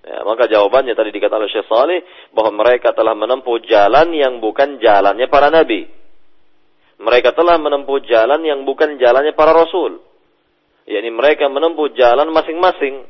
Ya, 0.00 0.22
maka 0.22 0.46
jawabannya 0.46 0.94
tadi 0.94 1.10
dikatakan 1.10 1.42
oleh 1.44 1.52
Syekh 1.52 1.66
Saleh 1.66 2.00
bahwa 2.30 2.62
mereka 2.62 2.94
telah 2.94 3.18
menempuh 3.18 3.66
jalan 3.66 4.14
yang 4.14 4.38
bukan 4.38 4.78
jalannya 4.78 5.26
para 5.26 5.50
nabi. 5.50 5.90
Mereka 7.02 7.34
telah 7.34 7.58
menempuh 7.58 7.98
jalan 8.06 8.40
yang 8.46 8.62
bukan 8.62 8.96
jalannya 8.96 9.34
para 9.34 9.50
rasul. 9.50 9.98
yakni 10.86 11.10
mereka 11.12 11.50
menempuh 11.50 11.92
jalan 11.98 12.30
masing-masing. 12.32 13.04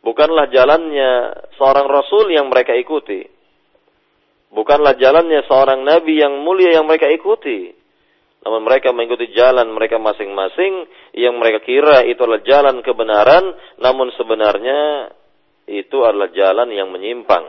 Bukanlah 0.00 0.48
jalannya 0.54 1.10
seorang 1.58 1.86
rasul 1.90 2.30
yang 2.30 2.46
mereka 2.46 2.72
ikuti 2.78 3.35
bukanlah 4.52 4.94
jalannya 4.98 5.46
seorang 5.46 5.82
nabi 5.82 6.20
yang 6.22 6.42
mulia 6.42 6.76
yang 6.78 6.86
mereka 6.86 7.10
ikuti. 7.10 7.74
Namun 8.46 8.62
mereka 8.62 8.94
mengikuti 8.94 9.34
jalan 9.34 9.74
mereka 9.74 9.98
masing-masing 9.98 10.86
yang 11.18 11.34
mereka 11.34 11.66
kira 11.66 12.06
itu 12.06 12.22
adalah 12.22 12.46
jalan 12.46 12.78
kebenaran, 12.78 13.44
namun 13.82 14.14
sebenarnya 14.14 15.10
itu 15.66 15.98
adalah 16.06 16.30
jalan 16.30 16.70
yang 16.70 16.94
menyimpang. 16.94 17.42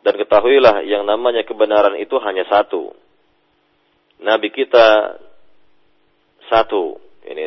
Dan 0.00 0.16
ketahuilah 0.16 0.84
yang 0.88 1.04
namanya 1.04 1.44
kebenaran 1.44 1.96
itu 2.00 2.16
hanya 2.24 2.48
satu. 2.48 2.92
Nabi 4.24 4.48
kita 4.48 5.20
satu. 6.48 6.96
Ini 7.24 7.44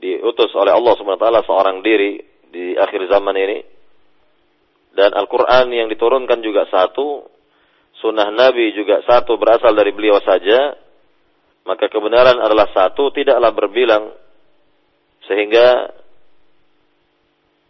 diutus 0.00 0.52
oleh 0.56 0.72
Allah 0.72 0.92
SWT 0.96 1.48
seorang 1.48 1.80
diri 1.80 2.20
di 2.48 2.76
akhir 2.76 3.08
zaman 3.08 3.36
ini. 3.36 3.75
Dan 4.96 5.12
Al-Quran 5.12 5.68
yang 5.76 5.92
diturunkan 5.92 6.40
juga 6.40 6.64
satu. 6.72 7.28
Sunnah 8.00 8.32
Nabi 8.32 8.72
juga 8.72 9.04
satu 9.04 9.36
berasal 9.36 9.76
dari 9.76 9.92
beliau 9.92 10.16
saja. 10.24 10.72
Maka 11.68 11.92
kebenaran 11.92 12.40
adalah 12.40 12.72
satu, 12.72 13.12
tidaklah 13.12 13.52
berbilang. 13.52 14.16
Sehingga 15.28 15.92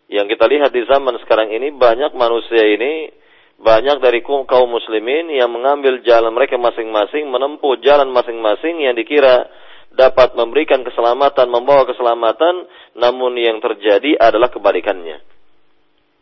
yang 0.06 0.30
kita 0.30 0.46
lihat 0.46 0.70
di 0.70 0.86
zaman 0.86 1.18
sekarang 1.26 1.50
ini 1.50 1.74
banyak 1.74 2.14
manusia 2.14 2.62
ini 2.62 3.10
banyak 3.56 4.04
dari 4.04 4.20
kaum 4.22 4.68
muslimin 4.68 5.32
yang 5.32 5.48
mengambil 5.48 6.04
jalan 6.04 6.30
mereka 6.30 6.60
masing-masing, 6.60 7.26
menempuh 7.26 7.80
jalan 7.80 8.12
masing-masing 8.12 8.84
yang 8.84 8.94
dikira 8.94 9.48
dapat 9.96 10.36
memberikan 10.36 10.84
keselamatan, 10.84 11.48
membawa 11.48 11.88
keselamatan, 11.88 12.68
namun 13.00 13.32
yang 13.40 13.58
terjadi 13.64 14.20
adalah 14.20 14.52
kebalikannya. 14.52 15.35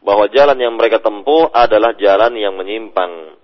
Bahwa 0.04 0.28
jalan 0.28 0.60
yang 0.60 0.76
mereka 0.76 1.00
tempuh 1.00 1.48
adalah 1.48 1.96
jalan 1.96 2.36
yang 2.36 2.54
menyimpang. 2.60 3.40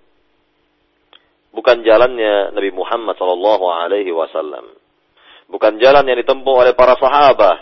Bukan 1.51 1.83
jalannya 1.83 2.55
Nabi 2.55 2.71
Muhammad 2.71 3.17
sallallahu 3.17 3.65
alaihi 3.65 4.13
wasallam. 4.13 4.71
Bukan 5.51 5.81
jalan 5.83 6.07
yang 6.07 6.21
ditempuh 6.21 6.55
oleh 6.63 6.71
para 6.77 6.95
sahabat. 6.95 7.59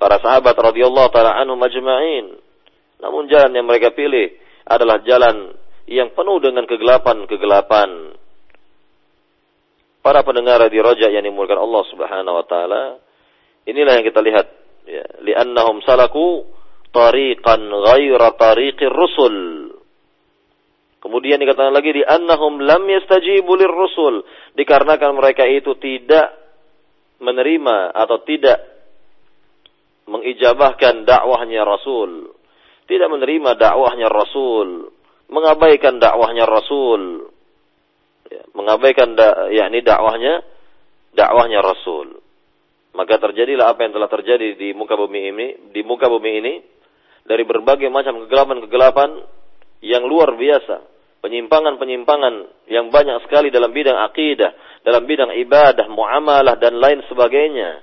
Para 0.00 0.16
sahabat 0.22 0.56
radhiyallahu 0.56 1.12
taala 1.12 1.36
anhum 1.36 1.60
majma'in. 1.60 2.40
Namun 3.02 3.28
jalan 3.28 3.52
yang 3.52 3.68
mereka 3.68 3.92
pilih 3.92 4.32
adalah 4.64 5.04
jalan 5.04 5.52
yang 5.84 6.10
penuh 6.16 6.40
dengan 6.40 6.64
kegelapan-kegelapan. 6.64 8.16
Para 10.00 10.22
pendengar 10.22 10.62
di 10.70 10.78
Roja 10.78 11.10
yang 11.10 11.26
dimulakan 11.26 11.58
Allah 11.66 11.82
Subhanahu 11.90 12.34
wa 12.38 12.46
taala, 12.46 12.82
inilah 13.66 13.92
yang 13.98 14.06
kita 14.06 14.20
lihat 14.22 14.46
ya, 14.86 15.04
li'annahum 15.20 15.82
salaku 15.82 16.46
tariqan 16.96 17.60
ghaira 17.68 18.32
tariqir 18.40 18.88
rusul. 18.88 19.36
Kemudian 21.04 21.38
dikatakan 21.38 21.76
lagi 21.76 21.92
di 21.92 22.02
annahum 22.02 22.58
lam 22.64 22.88
yastajibu 22.88 23.52
rusul. 23.68 24.24
Dikarenakan 24.56 25.12
mereka 25.12 25.44
itu 25.44 25.76
tidak 25.76 26.32
menerima 27.20 27.92
atau 27.92 28.18
tidak 28.24 28.58
mengijabahkan 30.08 31.04
dakwahnya 31.04 31.62
Rasul. 31.62 32.32
Tidak 32.86 33.08
menerima 33.10 33.58
dakwahnya 33.58 34.06
Rasul, 34.06 34.94
mengabaikan 35.26 35.98
dakwahnya 35.98 36.46
Rasul, 36.46 37.26
ya, 38.30 38.46
mengabaikan 38.54 39.18
da, 39.18 39.50
yakni 39.50 39.82
dakwahnya 39.82 40.46
dakwahnya 41.10 41.66
Rasul. 41.66 42.22
Maka 42.94 43.18
terjadilah 43.18 43.74
apa 43.74 43.84
yang 43.84 43.92
telah 43.98 44.06
terjadi 44.06 44.54
di 44.54 44.70
muka 44.70 44.94
bumi 44.94 45.20
ini, 45.34 45.46
di 45.74 45.82
muka 45.82 46.06
bumi 46.06 46.30
ini 46.38 46.52
dari 47.26 47.42
berbagai 47.42 47.90
macam 47.90 48.22
kegelapan-kegelapan 48.24 49.22
yang 49.82 50.06
luar 50.06 50.34
biasa, 50.38 50.82
penyimpangan-penyimpangan 51.26 52.34
yang 52.70 52.88
banyak 52.94 53.26
sekali 53.26 53.50
dalam 53.50 53.74
bidang 53.74 53.98
akidah, 53.98 54.54
dalam 54.86 55.02
bidang 55.04 55.34
ibadah, 55.34 55.90
muamalah 55.90 56.54
dan 56.56 56.78
lain 56.78 57.02
sebagainya. 57.10 57.82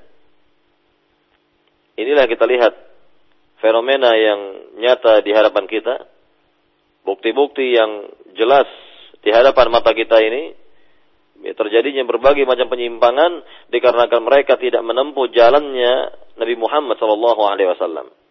Inilah 1.99 2.25
kita 2.25 2.47
lihat 2.47 2.73
fenomena 3.59 4.15
yang 4.15 4.39
nyata 4.79 5.21
di 5.21 5.35
hadapan 5.35 5.67
kita, 5.67 6.07
bukti-bukti 7.03 7.75
yang 7.75 8.09
jelas 8.33 8.65
di 9.21 9.29
hadapan 9.29 9.69
mata 9.69 9.91
kita 9.91 10.17
ini, 10.23 10.55
ya, 11.43 11.53
terjadinya 11.53 12.07
berbagai 12.07 12.47
macam 12.47 12.71
penyimpangan 12.71 13.43
dikarenakan 13.69 14.21
mereka 14.23 14.55
tidak 14.55 14.81
menempuh 14.81 15.27
jalannya 15.29 16.15
Nabi 16.39 16.55
Muhammad 16.57 16.95
SAW. 16.97 18.22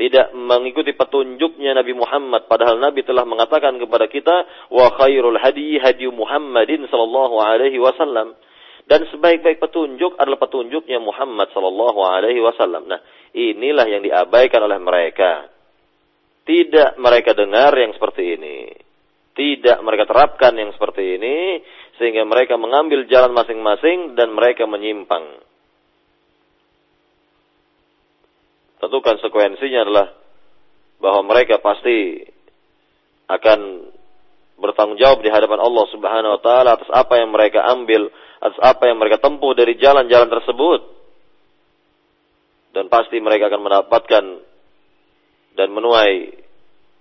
Tidak 0.00 0.32
mengikuti 0.32 0.96
petunjuknya 0.96 1.76
Nabi 1.76 1.92
Muhammad. 1.92 2.48
Padahal 2.48 2.80
Nabi 2.80 3.04
telah 3.04 3.28
mengatakan 3.28 3.76
kepada 3.76 4.08
kita, 4.08 4.48
wa 4.72 4.88
khairul 4.96 5.36
hadi 5.36 5.76
hadi 5.76 6.08
Muhammadin 6.08 6.88
sallallahu 6.88 7.36
alaihi 7.36 7.76
wasallam 7.76 8.32
dan 8.90 9.06
sebaik-baik 9.06 9.62
petunjuk 9.62 10.18
adalah 10.18 10.40
petunjuknya 10.40 10.98
Muhammad 10.98 11.52
sallallahu 11.54 12.00
alaihi 12.02 12.42
wasallam. 12.42 12.90
Nah, 12.90 12.98
inilah 13.30 13.86
yang 13.86 14.02
diabaikan 14.02 14.66
oleh 14.66 14.82
mereka. 14.82 15.46
Tidak 16.42 16.98
mereka 16.98 17.36
dengar 17.36 17.70
yang 17.78 17.94
seperti 17.94 18.34
ini. 18.34 18.72
Tidak 19.36 19.78
mereka 19.86 20.10
terapkan 20.10 20.58
yang 20.58 20.74
seperti 20.74 21.20
ini 21.20 21.62
sehingga 22.02 22.26
mereka 22.26 22.58
mengambil 22.58 23.06
jalan 23.06 23.30
masing-masing 23.30 24.18
dan 24.18 24.34
mereka 24.34 24.66
menyimpang. 24.66 25.38
Tentu 28.80 28.98
konsekuensinya 29.04 29.80
adalah 29.84 30.06
bahwa 31.00 31.20
mereka 31.28 31.60
pasti 31.60 32.24
akan 33.28 33.92
bertanggung 34.60 35.00
jawab 35.00 35.24
di 35.24 35.32
hadapan 35.32 35.60
Allah 35.60 35.84
Subhanahu 35.92 36.32
wa 36.36 36.40
taala 36.40 36.76
atas 36.76 36.90
apa 36.92 37.20
yang 37.20 37.32
mereka 37.32 37.64
ambil 37.64 38.12
atas 38.40 38.60
apa 38.60 38.88
yang 38.88 38.96
mereka 39.00 39.20
tempuh 39.20 39.52
dari 39.52 39.76
jalan-jalan 39.76 40.28
tersebut. 40.28 40.80
Dan 42.70 42.86
pasti 42.86 43.18
mereka 43.18 43.50
akan 43.50 43.60
mendapatkan 43.66 44.24
dan 45.58 45.68
menuai 45.74 46.38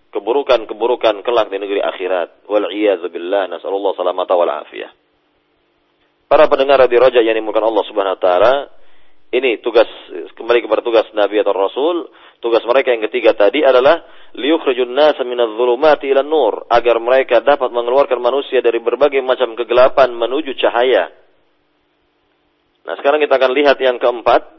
keburukan-keburukan 0.09 1.21
kelak 1.21 1.47
di 1.53 1.57
negeri 1.61 1.79
akhirat. 1.85 2.49
Wal 2.49 2.65
billah, 3.13 3.45
nasallallahu 3.47 3.93
salamata 3.93 4.33
wal 4.33 4.49
afiyah. 4.49 4.89
Para 6.25 6.49
pendengar 6.49 6.81
di 6.89 6.97
Roja 6.97 7.21
yang 7.21 7.37
dimulakan 7.37 7.69
Allah 7.69 7.85
Subhanahu 7.85 8.17
wa 8.17 8.21
taala, 8.21 8.53
ini 9.29 9.61
tugas 9.61 9.85
kembali 10.33 10.65
kepada 10.65 10.81
tugas 10.81 11.05
Nabi 11.13 11.37
atau 11.37 11.53
Rasul. 11.53 12.09
Tugas 12.41 12.65
mereka 12.65 12.89
yang 12.89 13.05
ketiga 13.05 13.37
tadi 13.37 13.61
adalah 13.61 14.01
liyukhrijun 14.33 14.89
nasa 14.89 15.21
minadh 15.21 15.53
dhulumati 15.53 16.09
ila 16.09 16.25
nur 16.25 16.65
agar 16.65 16.97
mereka 16.97 17.43
dapat 17.45 17.69
mengeluarkan 17.69 18.17
manusia 18.17 18.63
dari 18.65 18.81
berbagai 18.81 19.21
macam 19.21 19.53
kegelapan 19.53 20.09
menuju 20.17 20.57
cahaya. 20.57 21.13
Nah 22.89 22.97
sekarang 22.97 23.21
kita 23.21 23.37
akan 23.37 23.51
lihat 23.53 23.77
yang 23.77 24.01
keempat. 24.01 24.57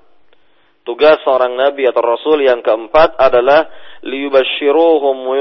Tugas 0.81 1.21
seorang 1.27 1.61
nabi 1.61 1.85
atau 1.85 2.01
rasul 2.01 2.41
yang 2.41 2.65
keempat 2.65 3.19
adalah 3.21 3.69
liyubashiruhum 4.01 5.17
wa 5.29 5.37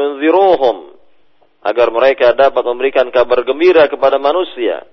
agar 1.69 1.87
mereka 1.91 2.35
dapat 2.35 2.63
memberikan 2.65 3.07
kabar 3.07 3.47
gembira 3.47 3.87
kepada 3.87 4.19
manusia 4.19 4.83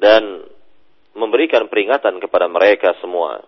dan 0.00 0.44
memberikan 1.16 1.66
peringatan 1.66 2.18
kepada 2.22 2.46
mereka 2.46 2.94
semua. 3.02 3.42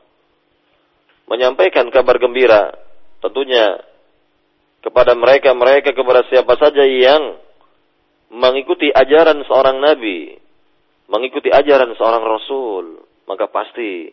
Menyampaikan 1.31 1.89
kabar 1.89 2.19
gembira 2.19 2.75
tentunya 3.23 3.79
kepada 4.83 5.15
mereka-mereka 5.15 5.95
kepada 5.95 6.27
siapa 6.27 6.59
saja 6.59 6.83
yang 6.83 7.39
mengikuti 8.35 8.91
ajaran 8.91 9.47
seorang 9.47 9.79
nabi, 9.79 10.35
mengikuti 11.07 11.49
ajaran 11.55 11.95
seorang 11.95 12.25
rasul 12.27 13.03
maka 13.27 13.49
pasti 13.49 14.11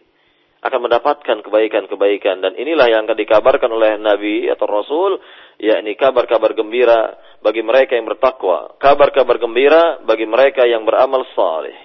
akan 0.59 0.91
mendapatkan 0.91 1.39
kebaikan-kebaikan 1.39 2.43
dan 2.43 2.53
inilah 2.59 2.91
yang 2.91 3.07
akan 3.07 3.15
dikabarkan 3.15 3.71
oleh 3.71 3.95
Nabi 3.95 4.51
atau 4.51 4.67
Rasul 4.67 5.19
yakni 5.55 5.95
kabar-kabar 5.95 6.51
gembira 6.51 7.15
bagi 7.39 7.63
mereka 7.63 7.95
yang 7.95 8.03
bertakwa, 8.03 8.75
kabar-kabar 8.75 9.39
gembira 9.39 10.03
bagi 10.03 10.27
mereka 10.27 10.67
yang 10.67 10.83
beramal 10.83 11.23
saleh, 11.31 11.75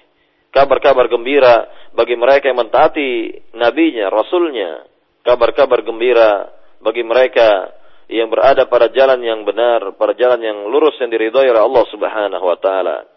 kabar-kabar 0.54 1.10
gembira 1.10 1.66
bagi 1.98 2.14
mereka 2.14 2.46
yang 2.46 2.62
mentaati 2.62 3.10
nabinya, 3.58 4.06
rasulnya, 4.06 4.86
kabar-kabar 5.26 5.82
gembira 5.82 6.46
bagi 6.78 7.02
mereka 7.02 7.74
yang 8.06 8.30
berada 8.30 8.70
pada 8.70 8.92
jalan 8.94 9.18
yang 9.18 9.42
benar, 9.42 9.98
pada 9.98 10.14
jalan 10.14 10.38
yang 10.38 10.58
lurus 10.70 10.94
yang 11.02 11.10
diridhoi 11.10 11.50
oleh 11.50 11.62
Allah 11.62 11.84
Subhanahu 11.90 12.44
wa 12.46 12.58
taala. 12.62 13.10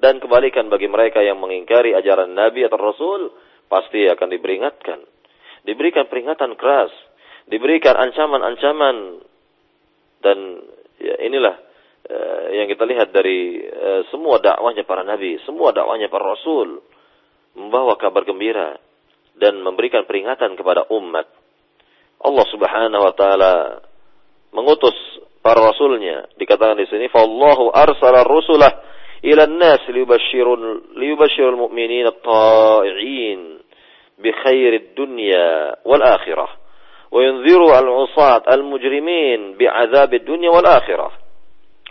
Dan 0.00 0.16
kebalikan 0.16 0.72
bagi 0.72 0.88
mereka 0.88 1.20
yang 1.20 1.36
mengingkari 1.42 1.92
ajaran 1.92 2.32
Nabi 2.32 2.64
atau 2.64 2.80
Rasul 2.80 3.20
pasti 3.68 4.08
akan 4.08 4.32
diperingatkan. 4.32 4.98
Diberikan 5.66 6.08
peringatan 6.08 6.56
keras, 6.56 6.88
diberikan 7.50 7.98
ancaman-ancaman. 8.00 9.20
Dan 10.24 10.38
ya 10.96 11.20
inilah 11.20 11.56
Eh, 12.10 12.58
yang 12.58 12.66
kita 12.66 12.82
lihat 12.90 13.14
dari 13.14 13.62
eh, 13.62 14.02
semua 14.10 14.42
dakwahnya 14.42 14.82
para 14.82 15.06
nabi, 15.06 15.38
semua 15.46 15.70
dakwahnya 15.70 16.10
para 16.10 16.34
rasul 16.34 16.82
membawa 17.54 17.94
kabar 17.94 18.26
gembira 18.26 18.82
dan 19.38 19.62
memberikan 19.62 20.02
peringatan 20.10 20.58
kepada 20.58 20.90
umat. 20.90 21.30
Allah 22.18 22.46
Subhanahu 22.50 23.02
wa 23.06 23.14
taala 23.14 23.54
mengutus 24.50 24.98
para 25.38 25.62
rasulnya. 25.62 26.26
Dikatakan 26.34 26.82
di 26.82 26.90
sini 26.90 27.06
fallahu 27.14 27.70
arsala 27.70 28.26
rusulah 28.26 28.72
ila 29.22 29.46
an-nas 29.46 29.86
liyubashshirun 29.86 30.98
liyubashshirul 30.98 31.62
mu'minin 31.62 32.10
at-ta'in 32.10 33.40
bi 34.18 34.30
khairid 34.34 34.98
dunya 34.98 35.78
wal 35.86 36.02
akhirah 36.02 36.50
wa 37.14 37.20
yunziru 37.22 37.70
al-'usat 37.70 38.50
al-mujrimin 38.50 39.54
bi'adzabid 39.54 40.26
dunya 40.26 40.50
wal 40.50 40.66
akhirah 40.66 41.19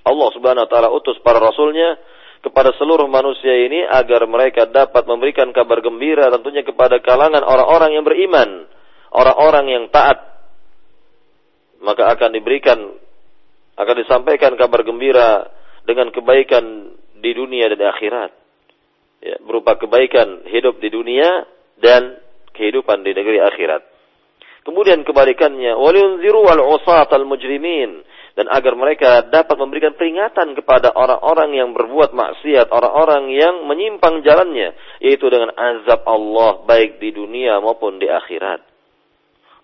Allah 0.06 0.30
Subhanahu 0.32 0.66
wa 0.66 0.72
taala 0.72 0.90
utus 0.94 1.20
para 1.20 1.42
rasulnya 1.42 2.00
kepada 2.40 2.72
seluruh 2.80 3.08
manusia 3.12 3.52
ini 3.52 3.84
agar 3.84 4.24
mereka 4.24 4.64
dapat 4.68 5.04
memberikan 5.04 5.52
kabar 5.52 5.84
gembira 5.84 6.32
tentunya 6.32 6.64
kepada 6.64 7.04
kalangan 7.04 7.44
orang-orang 7.44 8.00
yang 8.00 8.06
beriman, 8.08 8.50
orang-orang 9.12 9.66
yang 9.68 9.84
taat. 9.92 10.24
Maka 11.80 12.12
akan 12.16 12.36
diberikan 12.36 12.80
akan 13.80 13.96
disampaikan 14.04 14.60
kabar 14.60 14.84
gembira 14.84 15.48
dengan 15.88 16.12
kebaikan 16.12 16.92
di 17.20 17.32
dunia 17.32 17.72
dan 17.72 17.78
di 17.80 17.88
akhirat. 17.88 18.32
Ya, 19.20 19.36
berupa 19.44 19.76
kebaikan 19.76 20.48
hidup 20.48 20.80
di 20.80 20.92
dunia 20.92 21.44
dan 21.80 22.20
kehidupan 22.56 23.04
di 23.04 23.12
negeri 23.12 23.40
akhirat. 23.44 23.84
Kemudian 24.64 25.04
kebalikannya, 25.08 25.76
waliyunziru 25.76 26.40
wal 26.44 26.64
usat 26.76 27.12
al 27.16 27.24
mujrimin 27.24 28.04
dan 28.40 28.48
agar 28.56 28.72
mereka 28.80 29.28
dapat 29.28 29.60
memberikan 29.60 30.00
peringatan 30.00 30.56
kepada 30.56 30.96
orang-orang 30.96 31.60
yang 31.60 31.76
berbuat 31.76 32.16
maksiat, 32.16 32.72
orang-orang 32.72 33.36
yang 33.36 33.68
menyimpang 33.68 34.24
jalannya, 34.24 34.80
yaitu 35.04 35.28
dengan 35.28 35.52
azab 35.52 36.08
Allah 36.08 36.64
baik 36.64 37.04
di 37.04 37.12
dunia 37.12 37.60
maupun 37.60 38.00
di 38.00 38.08
akhirat. 38.08 38.64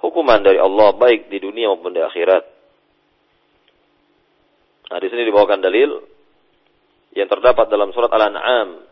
Hukuman 0.04 0.44
dari 0.44 0.60
Allah 0.60 0.92
baik 0.92 1.32
di 1.32 1.40
dunia 1.40 1.72
maupun 1.72 1.96
di 1.96 2.04
akhirat. 2.04 2.44
Nah, 4.92 5.00
di 5.00 5.08
sini 5.08 5.24
dibawakan 5.24 5.64
dalil 5.64 5.96
yang 7.16 7.32
terdapat 7.32 7.72
dalam 7.72 7.96
surat 7.96 8.12
Al-An'am 8.12 8.84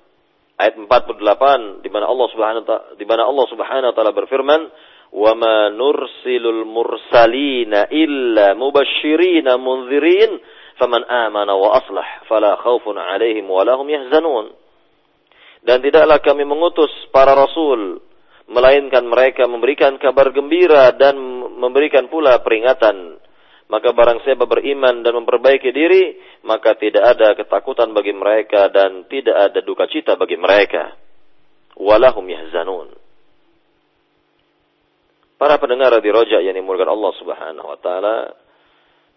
ayat 0.63 0.79
48 0.79 1.83
di 1.83 1.91
mana 1.91 2.07
Allah 2.07 2.27
Subhanahu 2.31 2.63
di 2.95 3.03
mana 3.03 3.27
Allah 3.27 3.45
Subhanahu 3.51 3.91
wa 3.91 3.95
taala 3.99 4.15
berfirman 4.15 4.61
وما 5.12 5.68
نرسل 5.68 6.44
المرسلين 6.46 7.74
إلا 7.74 8.54
مبشرين 8.54 9.46
منذرين 9.60 10.30
فمن 10.76 11.02
آمن 11.04 11.48
وأصلح 11.50 12.22
فلا 12.28 12.56
خوف 12.56 12.84
عليهم 12.88 13.50
ولا 13.50 13.74
هم 13.74 13.88
يحزنون 13.90 14.46
dan 15.58 15.82
tidaklah 15.82 16.22
kami 16.22 16.46
mengutus 16.46 16.92
para 17.10 17.34
rasul 17.34 17.98
melainkan 18.46 19.04
mereka 19.10 19.44
memberikan 19.50 19.98
kabar 19.98 20.30
gembira 20.30 20.94
dan 20.94 21.18
memberikan 21.58 22.06
pula 22.06 22.38
peringatan 22.46 23.18
maka 23.68 23.92
barang 23.92 24.24
siapa 24.24 24.48
beriman 24.48 25.04
dan 25.04 25.12
memperbaiki 25.18 25.68
diri 25.74 26.16
maka 26.46 26.78
tidak 26.78 27.04
ada 27.16 27.36
ketakutan 27.36 27.92
bagi 27.92 28.16
mereka 28.16 28.70
dan 28.72 29.04
tidak 29.10 29.36
ada 29.50 29.60
duka 29.60 29.84
cita 29.90 30.16
bagi 30.16 30.38
mereka 30.38 30.94
walahum 31.76 32.24
yahzanun 32.24 33.01
Para 35.43 35.59
pendengar 35.59 35.91
di 35.99 36.07
rojak 36.07 36.39
yang 36.39 36.55
dimulakan 36.55 36.95
Allah 36.95 37.11
Subhanahu 37.19 37.67
wa 37.67 37.75
taala, 37.83 38.31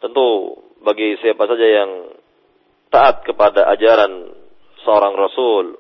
tentu 0.03 0.59
bagi 0.83 1.15
siapa 1.23 1.47
saja 1.47 1.63
yang 1.63 1.91
taat 2.91 3.23
kepada 3.23 3.71
ajaran 3.71 4.35
seorang 4.83 5.15
rasul, 5.15 5.79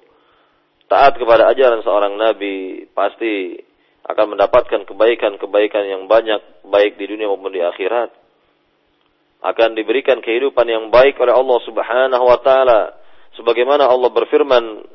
taat 0.86 1.18
kepada 1.18 1.51
ajaran 1.51 1.82
seorang 1.82 2.14
nabi, 2.14 2.86
pasti 2.94 3.59
akan 4.07 4.38
mendapatkan 4.38 4.86
kebaikan-kebaikan 4.86 5.82
yang 5.82 6.07
banyak 6.07 6.38
baik 6.62 6.94
di 6.94 7.11
dunia 7.11 7.26
maupun 7.26 7.51
di 7.51 7.66
akhirat. 7.66 8.14
Akan 9.42 9.74
diberikan 9.74 10.22
kehidupan 10.22 10.70
yang 10.70 10.94
baik 10.94 11.18
oleh 11.18 11.34
Allah 11.34 11.59
Subhanahu 11.66 12.22
wa 12.22 12.38
taala. 12.47 12.94
Sebagaimana 13.34 13.90
Allah 13.90 14.14
berfirman 14.14 14.86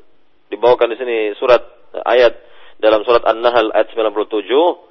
dibawakan 0.48 0.96
di 0.96 0.96
sini 0.96 1.36
surat 1.36 1.60
ayat 2.08 2.40
dalam 2.80 3.04
surat 3.04 3.28
An-Nahl 3.28 3.76
ayat 3.76 3.92
97 3.92 4.91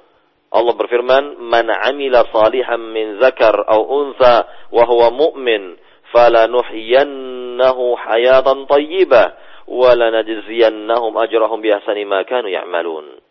Allah 0.51 0.75
berfirman, 0.75 1.39
"Man 1.39 1.71
'amila 1.71 2.27
salihan 2.27 2.79
min 2.91 3.23
zakar 3.23 3.55
aw 3.55 3.79
untha 3.87 4.67
wa 4.67 4.83
huwa 4.83 5.07
mu'min, 5.15 5.79
falanuhyiyannahu 6.11 7.95
hayatan 7.95 8.67
thayyibah 8.67 9.25
wa 9.71 9.95
lanajziyannahum 9.95 11.15
ajrahum 11.23 11.63
bi 11.63 11.71
ahsani 11.71 12.03
ma 12.03 12.27
kanu 12.27 12.51
ya'malun." 12.51 13.23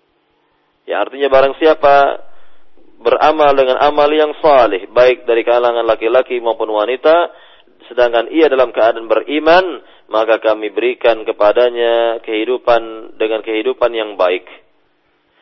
Ya 0.89 1.05
artinya 1.05 1.29
barang 1.29 1.61
siapa 1.61 2.25
beramal 3.05 3.53
dengan 3.53 3.77
amal 3.85 4.09
yang 4.09 4.33
salih, 4.41 4.89
baik 4.89 5.29
dari 5.29 5.45
kalangan 5.45 5.85
laki-laki 5.85 6.41
maupun 6.41 6.73
wanita, 6.73 7.37
sedangkan 7.93 8.33
ia 8.33 8.49
dalam 8.49 8.73
keadaan 8.73 9.13
beriman, 9.13 9.85
maka 10.09 10.41
kami 10.41 10.73
berikan 10.73 11.29
kepadanya 11.29 12.25
kehidupan 12.25 13.15
dengan 13.21 13.45
kehidupan 13.45 13.93
yang 13.93 14.17
baik 14.17 14.49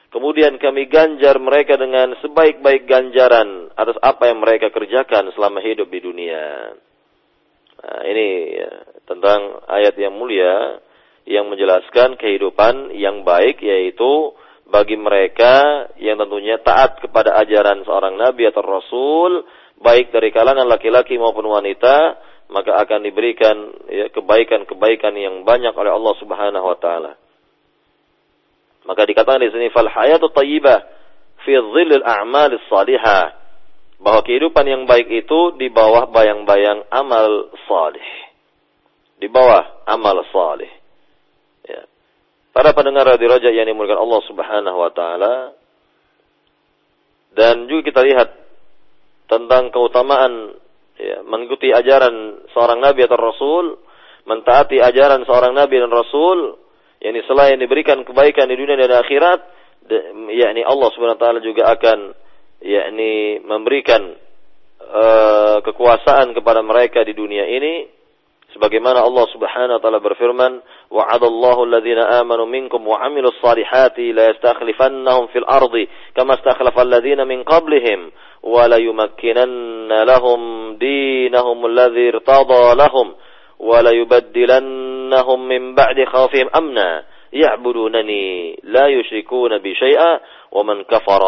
Kemudian 0.08 0.56
kami 0.56 0.88
ganjar 0.88 1.36
mereka 1.36 1.76
dengan 1.76 2.16
sebaik-baik 2.24 2.88
ganjaran 2.88 3.68
atas 3.76 4.00
apa 4.00 4.32
yang 4.32 4.40
mereka 4.40 4.72
kerjakan 4.72 5.28
selama 5.36 5.60
hidup 5.60 5.92
di 5.92 6.00
dunia. 6.00 6.72
Nah, 7.78 8.00
ini 8.08 8.28
ya, 8.56 8.72
tentang 9.04 9.62
ayat 9.68 9.94
yang 10.00 10.16
mulia 10.16 10.80
yang 11.28 11.52
menjelaskan 11.52 12.16
kehidupan 12.16 12.96
yang 12.96 13.20
baik 13.20 13.60
yaitu 13.60 14.32
bagi 14.68 14.96
mereka 14.96 15.86
yang 16.00 16.16
tentunya 16.16 16.56
taat 16.60 17.04
kepada 17.04 17.36
ajaran 17.44 17.84
seorang 17.84 18.16
nabi 18.16 18.48
atau 18.48 18.64
rasul 18.64 19.44
baik 19.76 20.08
dari 20.08 20.32
kalangan 20.32 20.64
laki-laki 20.64 21.20
maupun 21.20 21.44
wanita 21.52 22.16
maka 22.48 22.80
akan 22.80 23.04
diberikan 23.04 23.56
ya, 23.92 24.08
kebaikan-kebaikan 24.08 25.12
yang 25.20 25.44
banyak 25.44 25.72
oleh 25.76 25.92
Allah 25.92 26.14
Subhanahu 26.16 26.64
wa 26.64 26.78
taala. 26.80 27.12
Maka 28.88 29.04
dikatakan 29.04 29.44
di 29.44 29.52
sini 29.52 29.68
fal 29.68 29.84
hayatu 29.84 30.32
thayyibah 30.32 30.80
fi 31.44 31.52
dhillil 31.52 32.00
a'mal 32.00 32.56
salihah. 32.72 33.36
Bahwa 34.00 34.24
kehidupan 34.24 34.64
yang 34.64 34.82
baik 34.88 35.12
itu 35.12 35.58
di 35.60 35.68
bawah 35.68 36.08
bayang-bayang 36.08 36.88
amal 36.88 37.52
salih. 37.68 38.08
Di 39.20 39.28
bawah 39.28 39.84
amal 39.84 40.24
salih. 40.32 40.70
Ya. 41.66 41.84
Para 42.54 42.72
pendengar 42.72 43.04
radio 43.04 43.28
Raja 43.28 43.50
yang 43.52 43.68
dimulakan 43.68 43.98
Allah 44.00 44.22
Subhanahu 44.24 44.78
wa 44.80 44.90
taala 44.94 45.34
dan 47.34 47.68
juga 47.68 47.92
kita 47.92 48.00
lihat 48.06 48.28
tentang 49.28 49.68
keutamaan 49.68 50.56
ya, 50.96 51.20
mengikuti 51.28 51.70
ajaran 51.70 52.48
seorang 52.56 52.80
nabi 52.80 53.04
atau 53.04 53.18
rasul, 53.20 53.64
mentaati 54.24 54.80
ajaran 54.80 55.22
seorang 55.28 55.52
nabi 55.52 55.76
dan 55.76 55.92
rasul 55.92 56.56
yakni 56.98 57.20
selain 57.26 57.58
diberikan 57.58 58.02
kebaikan 58.02 58.50
di 58.50 58.56
dunia 58.58 58.74
dan 58.74 58.98
akhirat 58.98 59.40
yakni 60.34 60.62
Allah 60.66 60.88
Subhanahu 60.92 61.16
wa 61.16 61.22
taala 61.22 61.40
juga 61.40 61.70
akan 61.72 61.98
yakni 62.62 63.38
memberikan 63.42 64.02
uh, 64.82 65.56
kekuasaan 65.62 66.34
kepada 66.34 66.60
mereka 66.60 67.06
di 67.06 67.14
dunia 67.14 67.46
ini 67.46 67.86
sebagaimana 68.52 69.04
Allah 69.04 69.26
Subhanahu 69.30 69.78
wa 69.78 69.82
taala 69.82 70.00
berfirman 70.02 70.52
wa'adallahu 70.90 71.70
alladhina 71.70 72.18
amanu 72.18 72.50
minkum 72.50 72.82
wa 72.82 72.98
'amilus 72.98 73.38
salihati 73.38 74.10
la 74.10 74.34
yastakhlifannahum 74.34 75.30
fil 75.30 75.46
ardi 75.46 75.86
kama 76.18 76.34
istakhlafa 76.40 76.82
alladhina 76.82 77.22
min 77.22 77.46
qablihim 77.46 78.10
wa 78.42 78.66
la 78.66 78.82
yumakkinanna 78.82 80.02
lahum 80.02 80.74
dinahum 80.82 81.58
alladhi 81.62 82.10
irtada 82.10 82.74
lahum 82.74 83.14
ولا 83.59 83.91
يبدلنهم 83.91 85.47
من 85.47 85.75
بعد 85.75 86.03
خوفهم 86.03 86.49
أمنا 86.57 87.03
يعبدونني 87.33 88.59
لا 88.63 88.87
يشركون 88.87 89.57
بي 89.57 89.75
شيئا 89.75 90.19
ومن 90.51 90.83
كفر 90.83 91.23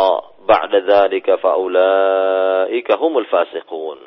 بعد 0.48 0.76
ذلك 0.76 1.36
فأولئك 1.36 2.91
هم 2.91 3.18
الفاسقون 3.18 4.00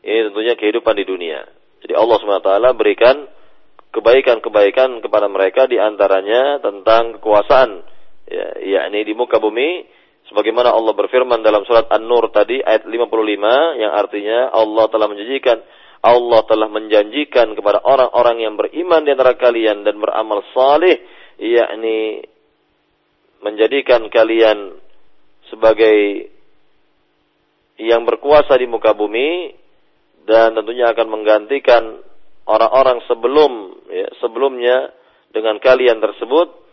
Ini 0.00 0.32
tentunya 0.32 0.56
kehidupan 0.56 0.96
di 0.96 1.04
dunia. 1.04 1.44
Jadi 1.84 1.92
Allah 1.92 2.16
SWT 2.16 2.72
berikan 2.72 3.28
kebaikan-kebaikan 3.92 5.04
kepada 5.04 5.28
mereka 5.28 5.68
di 5.68 5.76
antaranya 5.76 6.56
tentang 6.64 7.20
kekuasaan 7.20 7.84
ya, 8.24 8.46
yakni 8.80 9.04
di 9.04 9.12
muka 9.12 9.36
bumi 9.36 9.84
sebagaimana 10.30 10.70
Allah 10.70 10.94
berfirman 10.94 11.42
dalam 11.42 11.66
surat 11.66 11.90
An-Nur 11.90 12.30
tadi 12.30 12.62
ayat 12.62 12.86
55 12.86 13.82
yang 13.82 13.92
artinya 13.92 14.54
Allah 14.54 14.88
telah 14.88 15.06
menjanjikan 15.10 15.58
Allah 16.05 16.45
telah 16.45 16.69
menjanjikan 16.69 17.57
kepada 17.57 17.81
orang-orang 17.81 18.45
yang 18.45 18.53
beriman 18.53 19.01
di 19.01 19.09
antara 19.09 19.33
kalian 19.33 19.81
dan 19.81 19.97
beramal 19.97 20.45
saleh 20.53 21.01
yakni 21.41 22.21
menjadikan 23.41 24.05
kalian 24.13 24.77
sebagai 25.49 26.29
yang 27.81 28.07
berkuasa 28.07 28.55
di 28.55 28.69
muka 28.69 28.95
bumi 28.95 29.51
dan 30.25 30.55
tentunya 30.57 30.89
akan 30.89 31.07
menggantikan 31.11 32.01
orang-orang 32.49 33.03
sebelum 33.05 33.51
ya, 33.91 34.07
sebelumnya 34.23 34.93
dengan 35.29 35.59
kalian 35.59 35.99
tersebut. 36.01 36.65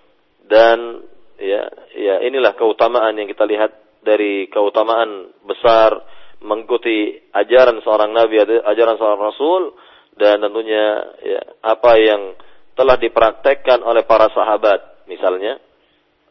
Dan 0.42 1.04
ya 1.38 1.68
ya 1.96 2.14
inilah 2.22 2.54
keutamaan 2.58 3.14
yang 3.18 3.28
kita 3.30 3.46
lihat 3.46 3.72
dari 4.02 4.50
keutamaan 4.50 5.30
besar 5.46 6.02
mengikuti 6.43 7.16
ajaran 7.32 7.80
seorang 7.82 8.11
nabi, 8.11 8.43
ajaran 8.43 8.97
seorang 8.99 9.20
rasul 9.20 9.62
dan 10.18 10.45
tentunya 10.45 10.86
ya, 11.24 11.40
apa 11.64 11.93
yang 11.97 12.36
telah 12.76 12.97
dipraktekkan 13.01 13.80
oleh 13.80 14.05
para 14.05 14.28
sahabat 14.32 15.07
misalnya 15.09 15.61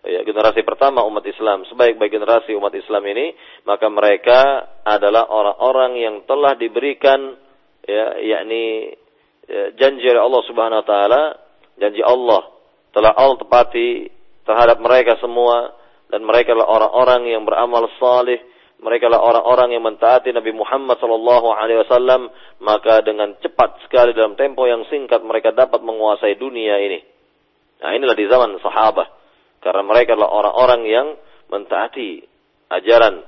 ya, 0.06 0.22
generasi 0.26 0.62
pertama 0.62 1.06
umat 1.06 1.26
Islam. 1.26 1.66
Sebaik-baik 1.70 2.14
generasi 2.14 2.54
umat 2.58 2.74
Islam 2.78 3.04
ini 3.10 3.34
maka 3.66 3.90
mereka 3.90 4.40
adalah 4.86 5.26
orang-orang 5.30 5.98
yang 5.98 6.16
telah 6.30 6.54
diberikan 6.58 7.38
ya 7.86 8.22
yakni 8.22 8.94
ya, 9.50 9.74
janji 9.78 10.06
oleh 10.06 10.22
Allah 10.22 10.44
Subhanahu 10.46 10.82
wa 10.82 10.88
taala, 10.88 11.24
janji 11.82 12.02
Allah 12.06 12.42
telah 12.92 13.16
Allah 13.16 13.38
tepati 13.40 14.12
terhadap 14.44 14.78
mereka 14.84 15.16
semua 15.24 15.74
dan 16.12 16.28
mereka 16.28 16.52
adalah 16.52 16.70
orang-orang 16.82 17.32
yang 17.32 17.48
beramal 17.48 17.88
saleh 17.96 18.51
mereka 18.82 19.14
adalah 19.14 19.22
orang-orang 19.22 19.78
yang 19.78 19.86
mentaati 19.86 20.34
Nabi 20.34 20.58
Muhammad 20.58 20.98
sallallahu 20.98 21.54
alaihi 21.54 21.86
wasallam, 21.86 22.34
maka 22.66 23.06
dengan 23.06 23.38
cepat 23.38 23.78
sekali 23.86 24.18
dalam 24.18 24.34
tempo 24.34 24.66
yang 24.66 24.82
singkat 24.90 25.22
mereka 25.22 25.54
dapat 25.54 25.86
menguasai 25.86 26.34
dunia 26.42 26.82
ini. 26.82 27.06
Nah, 27.86 27.94
inilah 27.94 28.18
di 28.18 28.26
zaman 28.26 28.58
sahabat. 28.58 29.06
Karena 29.62 29.86
mereka 29.86 30.18
adalah 30.18 30.34
orang-orang 30.34 30.82
yang 30.90 31.08
mentaati 31.54 32.26
ajaran 32.74 33.22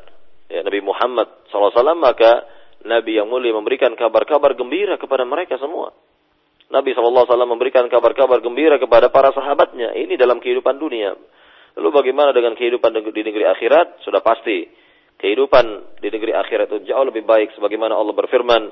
ya, 0.49 0.65
Nabi 0.65 0.81
Muhammad 0.81 1.45
SAW, 1.53 2.01
maka 2.01 2.49
Nabi 2.89 3.21
yang 3.21 3.29
mulia 3.29 3.53
memberikan 3.53 3.93
kabar-kabar 3.93 4.57
gembira 4.57 4.97
kepada 4.97 5.21
mereka 5.21 5.61
semua. 5.61 5.93
Nabi 6.73 6.97
SAW 6.97 7.29
memberikan 7.45 7.85
kabar-kabar 7.93 8.41
gembira 8.41 8.81
kepada 8.81 9.13
para 9.13 9.29
sahabatnya. 9.29 9.93
Ini 9.93 10.17
dalam 10.17 10.41
kehidupan 10.41 10.81
dunia. 10.81 11.13
Lalu 11.77 11.89
bagaimana 11.93 12.33
dengan 12.33 12.57
kehidupan 12.57 12.89
di 13.13 13.21
negeri 13.21 13.45
akhirat? 13.45 14.01
Sudah 14.01 14.25
pasti 14.25 14.65
kehidupan 15.23 15.95
di 16.03 16.11
negeri 16.11 16.35
akhirat 16.35 16.67
itu 16.67 16.91
jauh 16.91 17.07
lebih 17.07 17.23
baik 17.23 17.55
sebagaimana 17.55 17.95
Allah 17.95 18.11
berfirman 18.11 18.67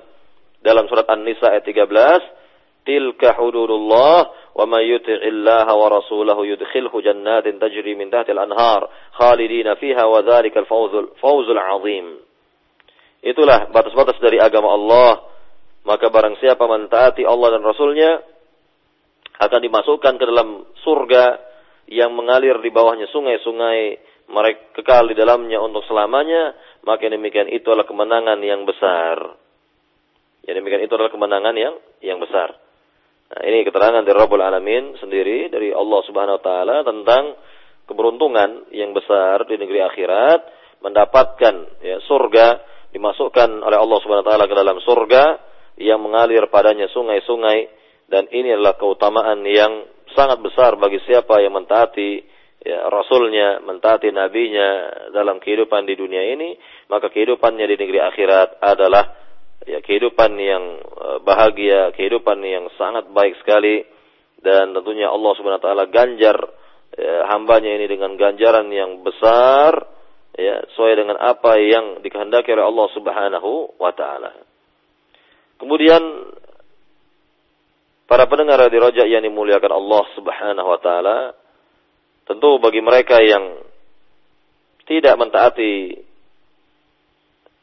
dalam 0.59 0.83
surat 0.91 1.07
An-Nisa 1.07 1.47
ayat 1.47 1.63
13 1.63 2.83
tilka 2.83 3.39
hududullah 3.39 4.51
wa 4.51 4.65
may 4.67 4.91
yuti'illaha 4.91 5.71
wa 5.71 5.87
rasulahu 5.87 6.43
yudkhilhu 6.43 6.99
jannatin 6.99 7.55
tajri 7.55 7.95
min 7.95 8.11
tahtil 8.11 8.35
anhar 8.35 8.91
khalidina 9.15 9.79
fiha 9.79 10.03
wa 10.03 10.19
dzalikal 10.27 10.67
fawzul 10.67 11.15
fawzul 11.23 11.55
azim. 11.55 12.19
Itulah 13.23 13.71
batas-batas 13.71 14.19
dari 14.19 14.41
agama 14.41 14.75
Allah. 14.75 15.11
Maka 15.81 16.13
barang 16.13 16.37
siapa 16.37 16.61
mentaati 16.69 17.25
Allah 17.25 17.57
dan 17.57 17.65
Rasulnya 17.65 18.21
akan 19.41 19.59
dimasukkan 19.65 20.13
ke 20.13 20.25
dalam 20.29 20.61
surga 20.85 21.41
yang 21.89 22.13
mengalir 22.13 22.61
di 22.61 22.69
bawahnya 22.69 23.09
sungai-sungai 23.09 23.97
mereka 24.32 24.82
kekal 24.82 25.11
di 25.11 25.15
dalamnya 25.15 25.59
untuk 25.59 25.84
selamanya, 25.86 26.55
maka 26.88 27.05
demikian 27.05 27.51
itu 27.51 27.67
adalah 27.67 27.86
kemenangan 27.86 28.39
yang 28.41 28.63
besar. 28.63 29.38
Yang 30.47 30.55
demikian 30.63 30.82
itu 30.88 30.93
adalah 30.97 31.13
kemenangan 31.13 31.55
yang 31.55 31.75
yang 32.01 32.17
besar. 32.17 32.57
Nah, 33.32 33.41
ini 33.47 33.63
keterangan 33.63 34.03
dari 34.03 34.17
Rabbul 34.17 34.43
Alamin 34.43 34.99
sendiri 34.99 35.47
dari 35.47 35.71
Allah 35.71 35.99
Subhanahu 36.03 36.41
wa 36.41 36.43
taala 36.43 36.77
tentang 36.84 37.23
keberuntungan 37.88 38.71
yang 38.75 38.91
besar 38.91 39.47
di 39.47 39.55
negeri 39.55 39.79
akhirat 39.84 40.39
mendapatkan 40.84 41.55
ya 41.79 42.01
surga 42.09 42.47
dimasukkan 42.91 43.63
oleh 43.63 43.77
Allah 43.79 43.97
Subhanahu 44.03 44.25
wa 44.25 44.29
taala 44.32 44.45
ke 44.49 44.55
dalam 44.57 44.77
surga 44.84 45.23
yang 45.79 46.03
mengalir 46.03 46.43
padanya 46.51 46.91
sungai-sungai 46.91 47.59
dan 48.11 48.27
ini 48.36 48.51
adalah 48.51 48.75
keutamaan 48.75 49.47
yang 49.47 49.88
sangat 50.11 50.43
besar 50.43 50.75
bagi 50.75 50.99
siapa 51.07 51.39
yang 51.39 51.55
mentaati 51.55 52.40
ya, 52.62 52.88
Rasulnya, 52.88 53.62
mentaati 53.66 54.14
Nabinya 54.14 54.70
dalam 55.12 55.41
kehidupan 55.41 55.89
di 55.89 55.97
dunia 55.97 56.22
ini, 56.34 56.55
maka 56.88 57.09
kehidupannya 57.09 57.66
di 57.66 57.76
negeri 57.78 57.99
akhirat 57.99 58.62
adalah 58.62 59.03
ya, 59.66 59.82
kehidupan 59.82 60.32
yang 60.38 60.64
e, 60.82 61.07
bahagia, 61.26 61.93
kehidupan 61.97 62.38
yang 62.45 62.70
sangat 62.78 63.09
baik 63.09 63.38
sekali, 63.41 63.86
dan 64.41 64.74
tentunya 64.74 65.09
Allah 65.09 65.32
Subhanahu 65.38 65.62
Wa 65.62 65.66
Taala 65.66 65.86
ganjar 65.89 66.38
ya, 66.97 67.30
hambanya 67.34 67.72
ini 67.78 67.86
dengan 67.89 68.14
ganjaran 68.18 68.70
yang 68.70 69.01
besar, 69.01 69.86
ya, 70.38 70.66
sesuai 70.74 70.93
dengan 71.01 71.18
apa 71.18 71.57
yang 71.57 72.05
dikehendaki 72.05 72.53
oleh 72.53 72.66
Allah 72.66 72.88
Subhanahu 72.93 73.51
Wa 73.82 73.91
Taala. 73.97 74.32
Kemudian 75.57 76.01
para 78.09 78.26
pendengar 78.26 78.66
di 78.66 78.78
Rojak 78.82 79.05
yang 79.05 79.22
dimuliakan 79.22 79.72
Allah 79.72 80.03
Subhanahu 80.18 80.68
Wa 80.74 80.80
Taala, 80.82 81.18
Tentu 82.32 82.63
bagi 82.63 82.79
mereka 82.79 83.19
yang 83.19 83.59
tidak 84.88 85.19
mentaati 85.19 85.99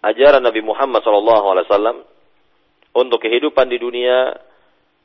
ajaran 0.05 0.45
Nabi 0.45 0.61
Muhammad 0.61 1.01
SAW 1.01 2.05
untuk 2.93 3.17
kehidupan 3.17 3.73
di 3.73 3.81
dunia 3.81 4.37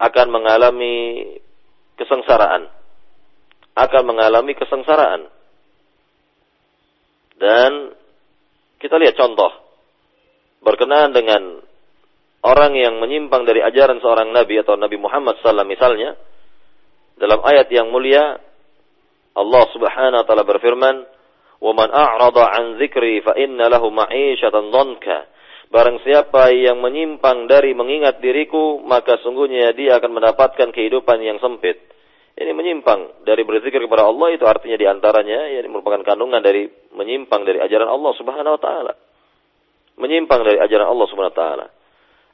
akan 0.03 0.27
mengalami 0.35 1.23
kesengsaraan, 1.95 2.67
akan 3.79 4.03
mengalami 4.03 4.51
kesengsaraan. 4.51 5.31
Dan 7.39 7.95
kita 8.83 8.99
lihat 8.99 9.15
contoh 9.15 9.47
berkenaan 10.59 11.15
dengan 11.15 11.63
orang 12.43 12.75
yang 12.75 12.99
menyimpang 12.99 13.47
dari 13.47 13.63
ajaran 13.63 14.03
seorang 14.03 14.27
nabi 14.35 14.59
atau 14.59 14.75
Nabi 14.75 14.99
Muhammad 14.99 15.39
SAW 15.39 15.63
misalnya 15.63 16.19
dalam 17.15 17.39
ayat 17.47 17.71
yang 17.71 17.87
mulia 17.87 18.43
Allah 19.33 19.63
Subhanahu 19.73 20.19
wa 20.21 20.25
taala 20.25 20.45
berfirman, 20.45 20.95
"Wa 21.57 21.71
man 21.73 21.89
a'rada 21.89 22.53
'an 22.53 22.77
dzikri 22.77 23.25
fa 23.25 23.33
inna 23.33 23.69
lahu 23.69 23.89
ma'isyatan 23.89 24.69
dhanka." 24.69 25.33
Barang 25.73 25.97
siapa 26.05 26.53
yang 26.53 26.85
menyimpang 26.85 27.49
dari 27.49 27.73
mengingat 27.73 28.21
diriku, 28.21 28.77
maka 28.85 29.17
sungguhnya 29.25 29.73
dia 29.73 29.97
akan 29.97 30.21
mendapatkan 30.21 30.69
kehidupan 30.69 31.17
yang 31.25 31.41
sempit. 31.41 31.81
Ini 32.37 32.53
menyimpang 32.53 33.25
dari 33.25 33.41
berzikir 33.41 33.81
kepada 33.81 34.05
Allah 34.05 34.37
itu 34.37 34.45
artinya 34.45 34.77
di 34.77 34.85
antaranya 34.85 35.49
ini 35.49 35.65
merupakan 35.69 36.01
kandungan 36.05 36.45
dari 36.45 36.69
menyimpang 36.93 37.41
dari 37.41 37.57
ajaran 37.57 37.89
Allah 37.89 38.13
Subhanahu 38.21 38.53
wa 38.53 38.61
taala. 38.61 38.93
Menyimpang 39.97 40.45
dari 40.45 40.61
ajaran 40.61 40.93
Allah 40.93 41.07
Subhanahu 41.09 41.33
wa 41.33 41.39
taala. 41.41 41.65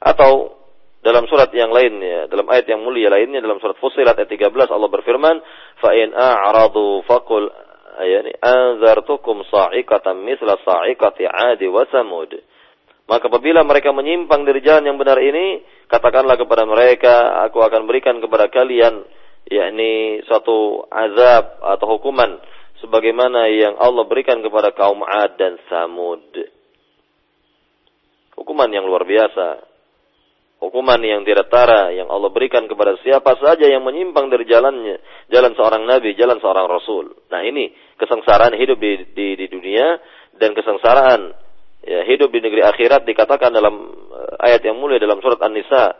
Atau 0.04 0.59
dalam 1.00 1.24
surat 1.32 1.48
yang 1.56 1.72
lainnya, 1.72 2.28
dalam 2.28 2.44
ayat 2.52 2.68
yang 2.68 2.84
mulia 2.84 3.08
lainnya 3.08 3.40
dalam 3.40 3.56
surat 3.56 3.76
Fussilat 3.80 4.20
ayat 4.20 4.28
13 4.28 4.68
Allah 4.68 4.90
berfirman, 4.92 5.40
"Fa 5.80 5.96
in 5.96 6.12
a'radu 6.12 7.00
faqul 7.08 7.48
ayani 7.96 8.36
anzartukum 8.36 9.40
sa'iqatan 9.48 10.20
mithla 10.20 10.60
sa'iqati 10.60 11.24
'adi 11.24 11.72
wa 11.72 11.88
samud." 11.88 12.36
Maka 13.08 13.32
apabila 13.32 13.64
mereka 13.64 13.96
menyimpang 13.96 14.44
dari 14.44 14.60
jalan 14.60 14.92
yang 14.92 14.98
benar 15.00 15.16
ini, 15.18 15.64
katakanlah 15.88 16.36
kepada 16.36 16.68
mereka, 16.68 17.42
aku 17.48 17.64
akan 17.64 17.88
berikan 17.88 18.20
kepada 18.20 18.52
kalian 18.52 19.02
yakni 19.48 20.20
suatu 20.28 20.84
azab 20.92 21.64
atau 21.64 21.96
hukuman 21.96 22.38
sebagaimana 22.84 23.48
yang 23.48 23.80
Allah 23.80 24.04
berikan 24.04 24.44
kepada 24.44 24.76
kaum 24.76 25.00
'ad 25.00 25.40
dan 25.40 25.56
Samud. 25.72 26.28
Hukuman 28.36 28.68
yang 28.68 28.84
luar 28.84 29.08
biasa 29.08 29.69
hukuman 30.60 31.00
yang 31.00 31.24
tidak 31.24 31.48
tara 31.48 31.88
yang 31.90 32.12
Allah 32.12 32.28
berikan 32.28 32.68
kepada 32.68 33.00
siapa 33.00 33.34
saja 33.40 33.64
yang 33.64 33.80
menyimpang 33.80 34.28
dari 34.28 34.44
jalannya, 34.44 35.00
jalan 35.32 35.56
seorang 35.56 35.88
nabi, 35.88 36.12
jalan 36.14 36.36
seorang 36.38 36.68
rasul. 36.68 37.16
Nah, 37.32 37.40
ini 37.40 37.72
kesengsaraan 37.96 38.52
hidup 38.54 38.76
di 38.76 39.08
di, 39.16 39.26
di 39.40 39.46
dunia 39.48 39.96
dan 40.36 40.52
kesengsaraan 40.52 41.32
ya, 41.80 42.04
hidup 42.04 42.28
di 42.28 42.44
negeri 42.44 42.60
akhirat 42.60 43.08
dikatakan 43.08 43.56
dalam 43.56 43.74
uh, 44.12 44.36
ayat 44.44 44.60
yang 44.60 44.76
mulia 44.76 45.00
dalam 45.00 45.24
surat 45.24 45.40
An-Nisa 45.40 45.96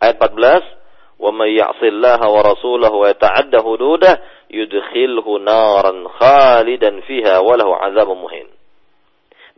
ayat 0.00 0.16
14, 0.16 1.20
"Wa 1.20 1.30
may 1.36 1.60
ya'sillaha 1.60 2.24
wa 2.24 2.40
rasulahu 2.40 3.04
wa 3.04 3.06
yata'adda 3.12 3.60
hududah 3.60 4.14
yudkhilhu 4.48 5.44
naran 5.44 6.08
khalidan 6.16 7.04
fiha 7.04 7.44
wa 7.44 7.52
lahu 7.52 7.76
'adzabun 7.76 8.16
muhin." 8.16 8.48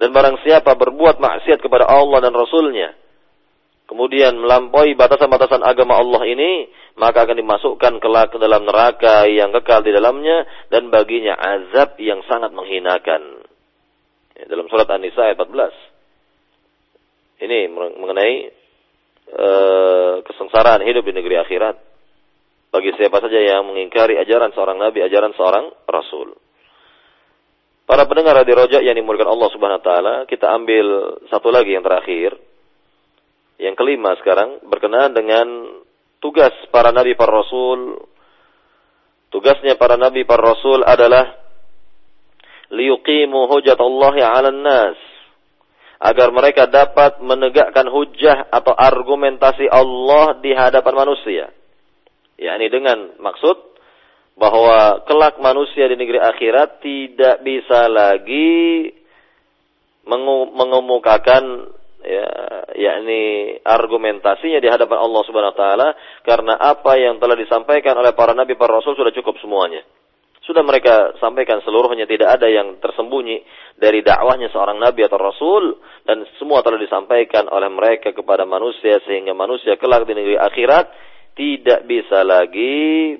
Dan 0.03 0.11
barang 0.11 0.43
siapa 0.43 0.75
berbuat 0.75 1.23
maksiat 1.23 1.63
kepada 1.63 1.87
Allah 1.87 2.27
dan 2.27 2.35
Rasulnya, 2.35 2.91
kemudian 3.93 4.41
melampaui 4.41 4.97
batasan-batasan 4.97 5.61
agama 5.61 6.01
Allah 6.01 6.25
ini, 6.25 6.73
maka 6.97 7.29
akan 7.29 7.37
dimasukkan 7.37 8.01
kelak 8.01 8.33
ke 8.33 8.41
dalam 8.41 8.65
neraka 8.65 9.29
yang 9.29 9.53
kekal 9.53 9.85
di 9.85 9.93
dalamnya 9.93 10.49
dan 10.73 10.89
baginya 10.89 11.37
azab 11.37 12.01
yang 12.01 12.25
sangat 12.25 12.57
menghinakan. 12.57 13.45
Ya, 14.33 14.49
dalam 14.49 14.65
surat 14.73 14.89
An-Nisa 14.89 15.29
ayat 15.29 15.37
14. 15.37 17.45
Ini 17.45 17.69
mengenai 18.01 18.35
uh, 19.37 20.25
kesengsaraan 20.25 20.89
hidup 20.89 21.05
di 21.05 21.13
negeri 21.13 21.37
akhirat. 21.45 21.77
Bagi 22.73 22.97
siapa 22.97 23.21
saja 23.21 23.37
yang 23.37 23.69
mengingkari 23.69 24.17
ajaran 24.17 24.57
seorang 24.57 24.81
nabi, 24.81 25.05
ajaran 25.05 25.37
seorang 25.37 25.69
rasul. 25.85 26.33
Para 27.85 28.09
pendengar 28.09 28.41
di 28.41 28.57
rojak 28.57 28.81
yang 28.81 28.97
dimulakan 28.97 29.37
Allah 29.37 29.53
Subhanahu 29.53 29.85
wa 29.85 29.85
taala, 29.85 30.15
kita 30.25 30.49
ambil 30.49 31.21
satu 31.29 31.53
lagi 31.53 31.77
yang 31.77 31.85
terakhir 31.85 32.52
yang 33.63 33.79
kelima 33.79 34.19
sekarang 34.19 34.59
berkenaan 34.67 35.15
dengan 35.15 35.47
tugas 36.19 36.51
para 36.75 36.91
nabi 36.91 37.15
para 37.15 37.31
rasul. 37.31 38.11
Tugasnya 39.31 39.79
para 39.79 39.95
nabi 39.95 40.27
para 40.27 40.43
rasul 40.43 40.83
adalah 40.83 41.39
liyuqimu 42.75 43.47
hujjatallahi 43.47 44.21
'alan 44.21 44.61
nas 44.67 44.99
agar 46.03 46.35
mereka 46.35 46.67
dapat 46.67 47.23
menegakkan 47.23 47.87
hujah 47.87 48.51
atau 48.51 48.75
argumentasi 48.75 49.71
Allah 49.71 50.43
di 50.43 50.51
hadapan 50.51 50.95
manusia. 50.99 51.47
yakni 52.43 52.67
dengan 52.67 53.23
maksud 53.23 53.55
bahwa 54.35 55.07
kelak 55.07 55.39
manusia 55.39 55.87
di 55.87 55.95
negeri 55.95 56.19
akhirat 56.19 56.83
tidak 56.83 57.47
bisa 57.47 57.87
lagi 57.87 58.91
mengemukakan 60.59 61.71
ya 62.03 62.29
yakni 62.75 63.57
argumentasinya 63.63 64.59
di 64.59 64.69
hadapan 64.69 64.99
Allah 64.99 65.23
Subhanahu 65.27 65.53
wa 65.55 65.59
taala 65.59 65.89
karena 66.27 66.55
apa 66.59 66.99
yang 66.99 67.23
telah 67.23 67.39
disampaikan 67.39 67.95
oleh 67.99 68.13
para 68.13 68.35
nabi 68.35 68.59
para 68.59 68.79
rasul 68.79 68.99
sudah 68.99 69.15
cukup 69.15 69.39
semuanya. 69.39 69.83
Sudah 70.43 70.67
mereka 70.67 71.15
sampaikan 71.23 71.63
seluruhnya 71.63 72.03
tidak 72.03 72.35
ada 72.35 72.51
yang 72.51 72.83
tersembunyi 72.83 73.47
dari 73.79 74.03
dakwahnya 74.03 74.51
seorang 74.51 74.75
nabi 74.75 75.07
atau 75.07 75.15
rasul 75.15 75.79
dan 76.03 76.27
semua 76.43 76.67
telah 76.67 76.83
disampaikan 76.83 77.47
oleh 77.47 77.71
mereka 77.71 78.11
kepada 78.11 78.43
manusia 78.43 78.99
sehingga 79.07 79.39
manusia 79.39 79.79
kelak 79.79 80.03
di 80.03 80.19
negeri 80.19 80.37
akhirat 80.43 80.91
tidak 81.39 81.87
bisa 81.87 82.27
lagi 82.27 83.15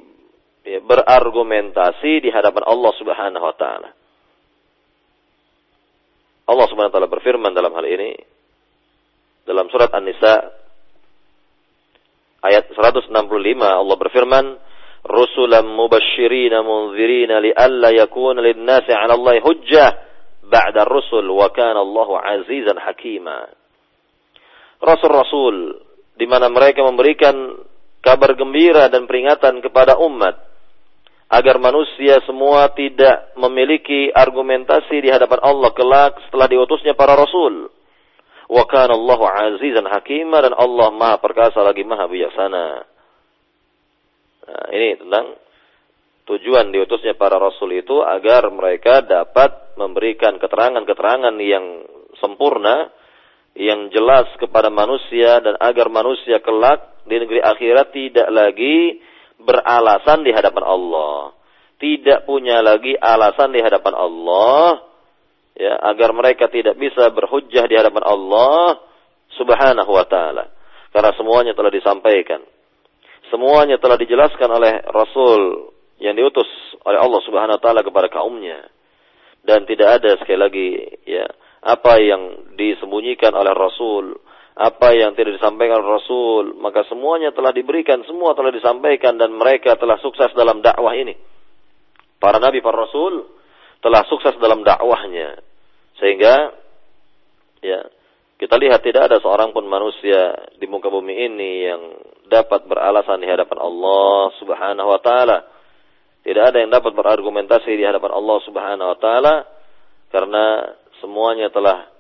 ya, 0.67 0.83
berargumentasi 0.83 2.27
di 2.27 2.31
hadapan 2.35 2.67
Allah 2.67 2.93
Subhanahu 2.99 3.45
wa 3.47 3.55
taala. 3.55 3.91
Allah 6.43 6.67
Subhanahu 6.67 6.91
wa 6.91 6.95
taala 6.99 7.11
berfirman 7.11 7.55
dalam 7.55 7.71
hal 7.71 7.87
ini 7.87 8.32
dalam 9.43 9.67
surat 9.71 9.91
An-Nisa 9.91 10.35
ayat 12.43 12.71
165 12.75 13.11
Allah 13.63 13.97
berfirman 13.99 14.47
rusulan 15.03 15.67
mubashshirina 15.67 16.63
munzirina 16.63 17.43
lialla 17.43 17.91
yakuna 17.91 18.43
lin-nasi 18.43 18.95
'ala 18.95 19.19
Allah 19.19 19.43
hujjah 19.43 19.91
ba'da 20.47 20.87
ar-rusul 20.87 21.27
wa 21.31 21.51
kana 21.51 21.83
Allahu 21.83 22.19
'azizan 22.19 22.79
hakima. 22.79 23.51
Rasul-rasul 24.83 25.79
di 26.19 26.27
mana 26.27 26.51
mereka 26.51 26.83
memberikan 26.83 27.35
kabar 28.03 28.35
gembira 28.35 28.91
dan 28.91 29.07
peringatan 29.07 29.63
kepada 29.63 29.97
umat 30.03 30.35
agar 31.33 31.57
manusia 31.57 32.21
semua 32.29 32.69
tidak 32.77 33.33
memiliki 33.41 34.13
argumentasi 34.13 35.01
di 35.01 35.09
hadapan 35.09 35.41
Allah 35.41 35.71
kelak 35.73 36.21
setelah 36.29 36.45
diutusnya 36.51 36.93
para 36.93 37.17
rasul. 37.17 37.73
Wa 38.53 38.69
kana 38.69 38.93
Allahu 38.93 39.25
'azizan 39.25 39.89
hakima 39.89 40.45
dan 40.45 40.53
Allah 40.53 40.93
Maha 40.93 41.17
perkasa 41.25 41.65
lagi 41.65 41.89
Maha 41.89 42.05
bijaksana. 42.05 42.67
Nah, 44.43 44.67
ini 44.77 45.01
tentang 45.01 45.41
tujuan 46.29 46.69
diutusnya 46.69 47.17
para 47.17 47.41
rasul 47.41 47.73
itu 47.73 48.05
agar 48.05 48.53
mereka 48.53 49.01
dapat 49.01 49.73
memberikan 49.81 50.37
keterangan-keterangan 50.37 51.33
yang 51.41 51.89
sempurna, 52.21 52.93
yang 53.57 53.89
jelas 53.89 54.29
kepada 54.37 54.69
manusia 54.69 55.41
dan 55.41 55.57
agar 55.57 55.89
manusia 55.89 56.45
kelak 56.45 56.93
di 57.09 57.25
negeri 57.25 57.41
akhirat 57.41 57.89
tidak 57.97 58.29
lagi 58.29 59.01
beralasan 59.41 60.29
di 60.29 60.31
hadapan 60.37 60.65
Allah. 60.69 61.33
Tidak 61.81 62.29
punya 62.29 62.61
lagi 62.61 63.01
alasan 63.01 63.49
di 63.49 63.65
hadapan 63.65 63.97
Allah 63.97 64.92
ya 65.57 65.77
agar 65.93 66.13
mereka 66.17 66.49
tidak 66.49 66.77
bisa 66.77 67.09
berhujjah 67.13 67.69
di 67.69 67.75
hadapan 67.77 68.05
Allah 68.05 68.81
Subhanahu 69.37 69.91
wa 69.93 70.07
taala. 70.09 70.53
Karena 70.93 71.11
semuanya 71.17 71.53
telah 71.57 71.73
disampaikan 71.73 72.45
semuanya 73.33 73.81
telah 73.81 73.97
dijelaskan 73.97 74.49
oleh 74.53 74.85
Rasul 74.93 75.73
yang 75.97 76.13
diutus 76.13 76.45
oleh 76.85 77.01
Allah 77.01 77.21
Subhanahu 77.25 77.57
wa 77.57 77.63
taala 77.65 77.81
kepada 77.81 78.13
kaumnya. 78.13 78.69
Dan 79.43 79.65
tidak 79.65 79.99
ada 79.99 80.21
sekali 80.21 80.39
lagi 80.39 80.69
ya 81.09 81.27
apa 81.65 81.99
yang 81.99 82.53
disembunyikan 82.55 83.35
oleh 83.35 83.51
Rasul, 83.57 84.15
apa 84.55 84.95
yang 84.95 85.19
tidak 85.19 85.41
disampaikan 85.41 85.83
oleh 85.83 85.99
Rasul, 85.99 86.45
maka 86.63 86.87
semuanya 86.87 87.35
telah 87.35 87.51
diberikan, 87.51 88.07
semua 88.07 88.39
telah 88.39 88.55
disampaikan 88.55 89.19
dan 89.19 89.35
mereka 89.35 89.75
telah 89.81 89.99
sukses 89.99 90.31
dalam 90.39 90.63
dakwah 90.63 90.95
ini. 90.95 91.17
Para 92.23 92.39
nabi, 92.39 92.63
para 92.63 92.87
rasul 92.87 93.42
telah 93.83 94.07
sukses 94.07 94.39
dalam 94.39 94.63
dakwahnya. 94.63 95.43
Sehingga 95.99 96.55
ya 97.61 97.81
kita 98.39 98.59
lihat 98.59 98.81
tidak 98.83 99.11
ada 99.11 99.19
seorang 99.19 99.51
pun 99.51 99.67
manusia 99.67 100.35
di 100.59 100.67
muka 100.71 100.91
bumi 100.91 101.15
ini 101.15 101.53
yang 101.67 101.83
dapat 102.31 102.65
beralasan 102.67 103.23
di 103.23 103.29
hadapan 103.29 103.59
Allah 103.59 104.33
Subhanahu 104.39 104.89
wa 104.89 105.01
taala. 105.03 105.39
Tidak 106.23 106.45
ada 106.55 106.63
yang 106.63 106.71
dapat 106.71 106.95
berargumentasi 106.95 107.75
di 107.75 107.83
hadapan 107.83 108.15
Allah 108.15 108.39
Subhanahu 108.47 108.89
wa 108.95 108.99
taala 108.99 109.35
karena 110.15 110.75
semuanya 111.03 111.51
telah 111.51 111.91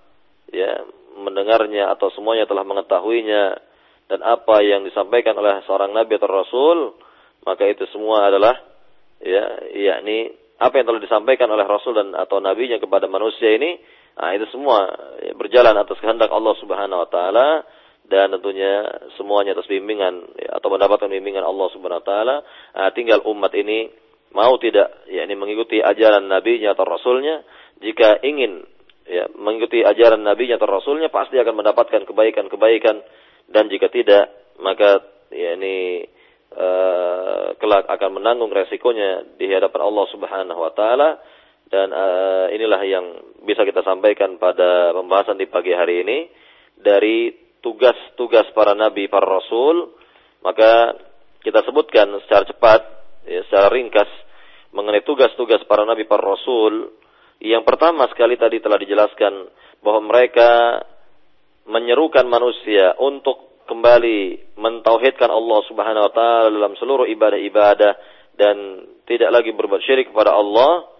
ya 0.54 0.86
mendengarnya 1.18 1.90
atau 1.92 2.08
semuanya 2.14 2.46
telah 2.46 2.62
mengetahuinya 2.62 3.58
dan 4.06 4.20
apa 4.22 4.60
yang 4.62 4.84
disampaikan 4.86 5.36
oleh 5.36 5.64
seorang 5.64 5.90
nabi 5.90 6.16
atau 6.20 6.28
rasul 6.30 6.78
maka 7.42 7.66
itu 7.66 7.86
semua 7.90 8.30
adalah 8.30 8.54
ya 9.22 9.44
yakni 9.72 10.41
apa 10.62 10.78
yang 10.78 10.86
telah 10.86 11.02
disampaikan 11.02 11.50
oleh 11.50 11.66
rasul 11.66 11.98
dan 11.98 12.14
atau 12.14 12.38
nabinya 12.38 12.78
kepada 12.78 13.10
manusia 13.10 13.58
ini 13.58 13.82
Nah, 14.12 14.30
itu 14.36 14.44
semua 14.52 14.92
berjalan 15.40 15.72
atas 15.80 15.96
kehendak 15.96 16.28
Allah 16.28 16.52
Subhanahu 16.60 17.00
wa 17.00 17.08
taala 17.08 17.64
dan 18.04 18.28
tentunya 18.36 18.84
semuanya 19.16 19.56
atas 19.56 19.64
bimbingan 19.70 20.36
ya, 20.36 20.60
atau 20.60 20.68
mendapatkan 20.68 21.08
bimbingan 21.08 21.46
Allah 21.46 21.68
Subhanahu 21.72 22.02
wa 22.04 22.06
taala. 22.06 22.36
Nah, 22.76 22.90
tinggal 22.92 23.24
umat 23.24 23.56
ini 23.56 23.88
mau 24.36 24.60
tidak 24.60 25.08
yakni 25.08 25.32
mengikuti 25.36 25.80
ajaran 25.80 26.28
nabinya 26.28 26.76
atau 26.76 26.84
rasulnya 26.84 27.44
jika 27.80 28.20
ingin 28.24 28.64
ya 29.08 29.28
mengikuti 29.36 29.80
ajaran 29.80 30.20
nabinya 30.20 30.60
atau 30.60 30.68
rasulnya 30.68 31.08
pasti 31.08 31.36
akan 31.40 31.52
mendapatkan 31.52 32.04
kebaikan-kebaikan 32.08 32.96
dan 33.48 33.68
jika 33.68 33.92
tidak 33.92 34.32
maka 34.60 35.04
yakni 35.32 36.08
uh, 36.56 37.46
kelak 37.56 37.88
akan 37.88 38.20
menanggung 38.20 38.52
resikonya 38.52 39.36
di 39.36 39.48
hadapan 39.50 39.80
Allah 39.82 40.06
Subhanahu 40.12 40.60
wa 40.60 40.72
taala 40.72 41.20
dan 41.72 41.88
uh, 41.88 42.52
inilah 42.52 42.82
yang 42.84 43.06
bisa 43.48 43.64
kita 43.64 43.80
sampaikan 43.80 44.36
pada 44.36 44.92
pembahasan 44.92 45.40
di 45.40 45.48
pagi 45.48 45.72
hari 45.72 46.04
ini 46.04 46.18
dari 46.76 47.32
tugas-tugas 47.64 48.50
para 48.52 48.76
nabi, 48.76 49.08
para 49.08 49.24
rasul. 49.24 49.96
Maka 50.44 50.98
kita 51.40 51.64
sebutkan 51.64 52.12
secara 52.26 52.44
cepat, 52.44 52.80
ya, 53.24 53.40
secara 53.48 53.72
ringkas 53.72 54.10
mengenai 54.76 55.00
tugas-tugas 55.06 55.64
para 55.64 55.88
nabi, 55.88 56.04
para 56.04 56.20
rasul. 56.20 56.92
Yang 57.40 57.64
pertama 57.64 58.04
sekali 58.12 58.36
tadi 58.36 58.60
telah 58.60 58.76
dijelaskan 58.76 59.32
bahwa 59.80 60.12
mereka 60.12 60.82
menyerukan 61.66 62.26
manusia 62.26 62.94
untuk 62.98 63.51
kembali 63.66 64.54
mentauhidkan 64.58 65.30
Allah 65.30 65.60
Subhanahu 65.66 66.04
wa 66.08 66.12
taala 66.12 66.48
dalam 66.50 66.74
seluruh 66.78 67.06
ibadah-ibadah 67.10 67.92
dan 68.36 68.56
tidak 69.06 69.30
lagi 69.30 69.50
berbuat 69.52 69.82
syirik 69.84 70.10
kepada 70.10 70.32
Allah 70.32 70.92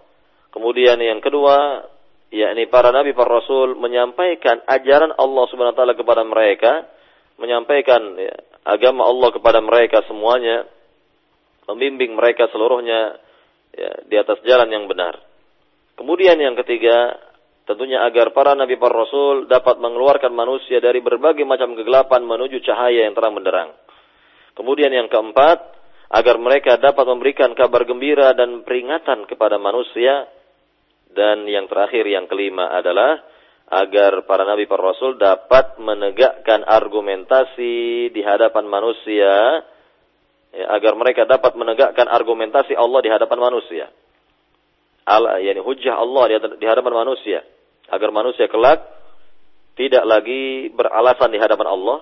Kemudian 0.52 1.00
yang 1.00 1.24
kedua, 1.24 1.88
yakni 2.28 2.68
para 2.68 2.92
nabi, 2.92 3.16
para 3.16 3.40
rasul 3.40 3.72
menyampaikan 3.80 4.60
ajaran 4.68 5.16
Allah 5.16 5.44
Subhanahu 5.48 5.72
wa 5.72 5.78
taala 5.80 5.96
kepada 5.96 6.22
mereka, 6.28 6.84
menyampaikan 7.40 8.20
ya, 8.20 8.36
agama 8.68 9.08
Allah 9.08 9.32
kepada 9.32 9.64
mereka 9.64 10.04
semuanya, 10.04 10.68
membimbing 11.72 12.12
mereka 12.12 12.52
seluruhnya 12.52 13.16
ya, 13.72 13.90
di 14.04 14.16
atas 14.20 14.44
jalan 14.44 14.68
yang 14.68 14.84
benar. 14.92 15.16
Kemudian 15.96 16.36
yang 16.36 16.52
ketiga, 16.60 17.16
tentunya 17.68 18.02
agar 18.02 18.34
para 18.34 18.54
nabi 18.58 18.74
para 18.76 18.94
rasul 18.94 19.46
dapat 19.46 19.78
mengeluarkan 19.78 20.34
manusia 20.34 20.82
dari 20.82 20.98
berbagai 20.98 21.46
macam 21.46 21.78
kegelapan 21.78 22.22
menuju 22.26 22.62
cahaya 22.64 23.06
yang 23.06 23.14
terang 23.14 23.34
benderang. 23.38 23.70
Kemudian 24.52 24.92
yang 24.92 25.08
keempat, 25.08 25.82
agar 26.12 26.36
mereka 26.36 26.76
dapat 26.76 27.08
memberikan 27.08 27.56
kabar 27.56 27.88
gembira 27.88 28.36
dan 28.36 28.60
peringatan 28.68 29.24
kepada 29.24 29.56
manusia 29.56 30.28
dan 31.12 31.48
yang 31.48 31.64
terakhir 31.72 32.04
yang 32.04 32.28
kelima 32.28 32.68
adalah 32.68 33.16
agar 33.72 34.28
para 34.28 34.44
nabi 34.44 34.68
para 34.68 34.92
rasul 34.92 35.16
dapat 35.16 35.80
menegakkan 35.80 36.68
argumentasi 36.68 38.12
di 38.12 38.20
hadapan 38.20 38.68
manusia 38.68 39.64
ya, 40.52 40.66
agar 40.76 40.92
mereka 41.00 41.24
dapat 41.24 41.56
menegakkan 41.56 42.04
argumentasi 42.04 42.76
Allah 42.76 43.00
di 43.00 43.08
hadapan 43.08 43.38
manusia. 43.40 43.88
Al 45.03 45.42
yani 45.42 45.59
hujjah 45.59 45.98
Allah 45.98 46.38
di 46.59 46.66
hadapan 46.66 46.94
manusia 47.07 47.42
agar 47.90 48.09
manusia 48.14 48.46
kelak 48.46 48.86
tidak 49.74 50.05
lagi 50.05 50.68
beralasan 50.70 51.32
di 51.32 51.40
hadapan 51.40 51.68
Allah, 51.72 51.98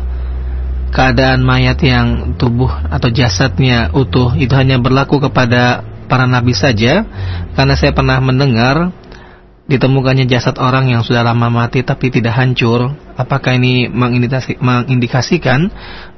keadaan 0.92 1.40
mayat 1.40 1.80
yang 1.80 2.36
tubuh 2.36 2.68
atau 2.68 3.08
jasadnya 3.08 3.90
utuh 3.96 4.36
itu 4.36 4.52
hanya 4.52 4.76
berlaku 4.76 5.18
kepada 5.18 5.82
para 6.06 6.28
nabi 6.28 6.52
saja 6.52 7.08
karena 7.56 7.74
saya 7.74 7.96
pernah 7.96 8.20
mendengar 8.20 8.92
ditemukannya 9.72 10.26
jasad 10.26 10.58
orang 10.58 10.90
yang 10.90 11.06
sudah 11.06 11.22
lama 11.22 11.48
mati 11.48 11.86
tapi 11.86 12.10
tidak 12.10 12.34
hancur, 12.34 12.92
apakah 13.14 13.54
ini 13.54 13.86
mengindikasi, 13.88 14.58
mengindikasikan 14.58 15.70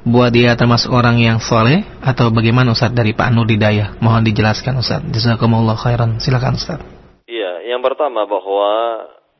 buat 0.03 0.33
dia 0.33 0.57
termasuk 0.57 0.89
orang 0.89 1.21
yang 1.21 1.37
soleh 1.37 1.85
atau 2.01 2.33
bagaimana 2.33 2.73
Ustaz 2.73 2.91
dari 2.91 3.13
Pak 3.13 3.31
Nur 3.31 3.45
Didayah? 3.45 3.95
Mohon 4.01 4.27
dijelaskan 4.27 4.81
Ustaz. 4.81 5.01
Jazakumullah 5.07 5.77
khairan. 5.77 6.17
Silakan 6.17 6.57
Ustaz. 6.57 6.81
Iya, 7.29 7.71
yang 7.71 7.81
pertama 7.85 8.25
bahwa 8.25 8.71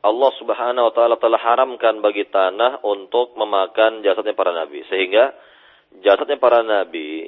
Allah 0.06 0.30
Subhanahu 0.38 0.86
wa 0.86 0.92
taala 0.94 1.16
telah 1.18 1.40
haramkan 1.42 1.98
bagi 1.98 2.30
tanah 2.30 2.86
untuk 2.86 3.34
memakan 3.34 4.06
jasadnya 4.06 4.38
para 4.38 4.54
nabi 4.54 4.86
sehingga 4.86 5.34
jasadnya 5.98 6.38
para 6.38 6.62
nabi 6.62 7.26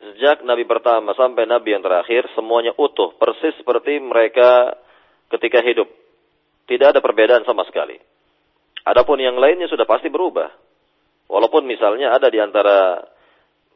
sejak 0.00 0.40
nabi 0.42 0.64
pertama 0.64 1.12
sampai 1.12 1.44
nabi 1.44 1.76
yang 1.76 1.84
terakhir 1.84 2.32
semuanya 2.32 2.72
utuh 2.80 3.12
persis 3.20 3.52
seperti 3.60 4.00
mereka 4.00 4.72
ketika 5.36 5.60
hidup. 5.60 5.88
Tidak 6.64 6.96
ada 6.96 7.04
perbedaan 7.04 7.44
sama 7.44 7.68
sekali. 7.68 8.00
Adapun 8.88 9.20
yang 9.20 9.36
lainnya 9.36 9.68
sudah 9.68 9.84
pasti 9.84 10.08
berubah. 10.08 10.48
Walaupun 11.28 11.68
misalnya 11.68 12.14
ada 12.16 12.28
di 12.32 12.38
antara 12.40 13.02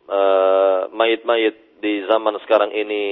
uh, 0.08 0.80
mayit-mayit 0.90 1.65
di 1.76 2.04
zaman 2.08 2.40
sekarang 2.44 2.72
ini 2.72 3.04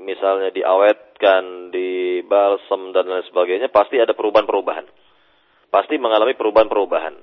misalnya 0.00 0.50
diawetkan, 0.50 1.72
di 1.72 2.20
balsam 2.24 2.96
dan 2.96 3.06
lain 3.06 3.24
sebagainya, 3.28 3.68
pasti 3.68 4.00
ada 4.00 4.16
perubahan-perubahan. 4.16 4.86
Pasti 5.70 6.00
mengalami 6.00 6.34
perubahan-perubahan. 6.34 7.14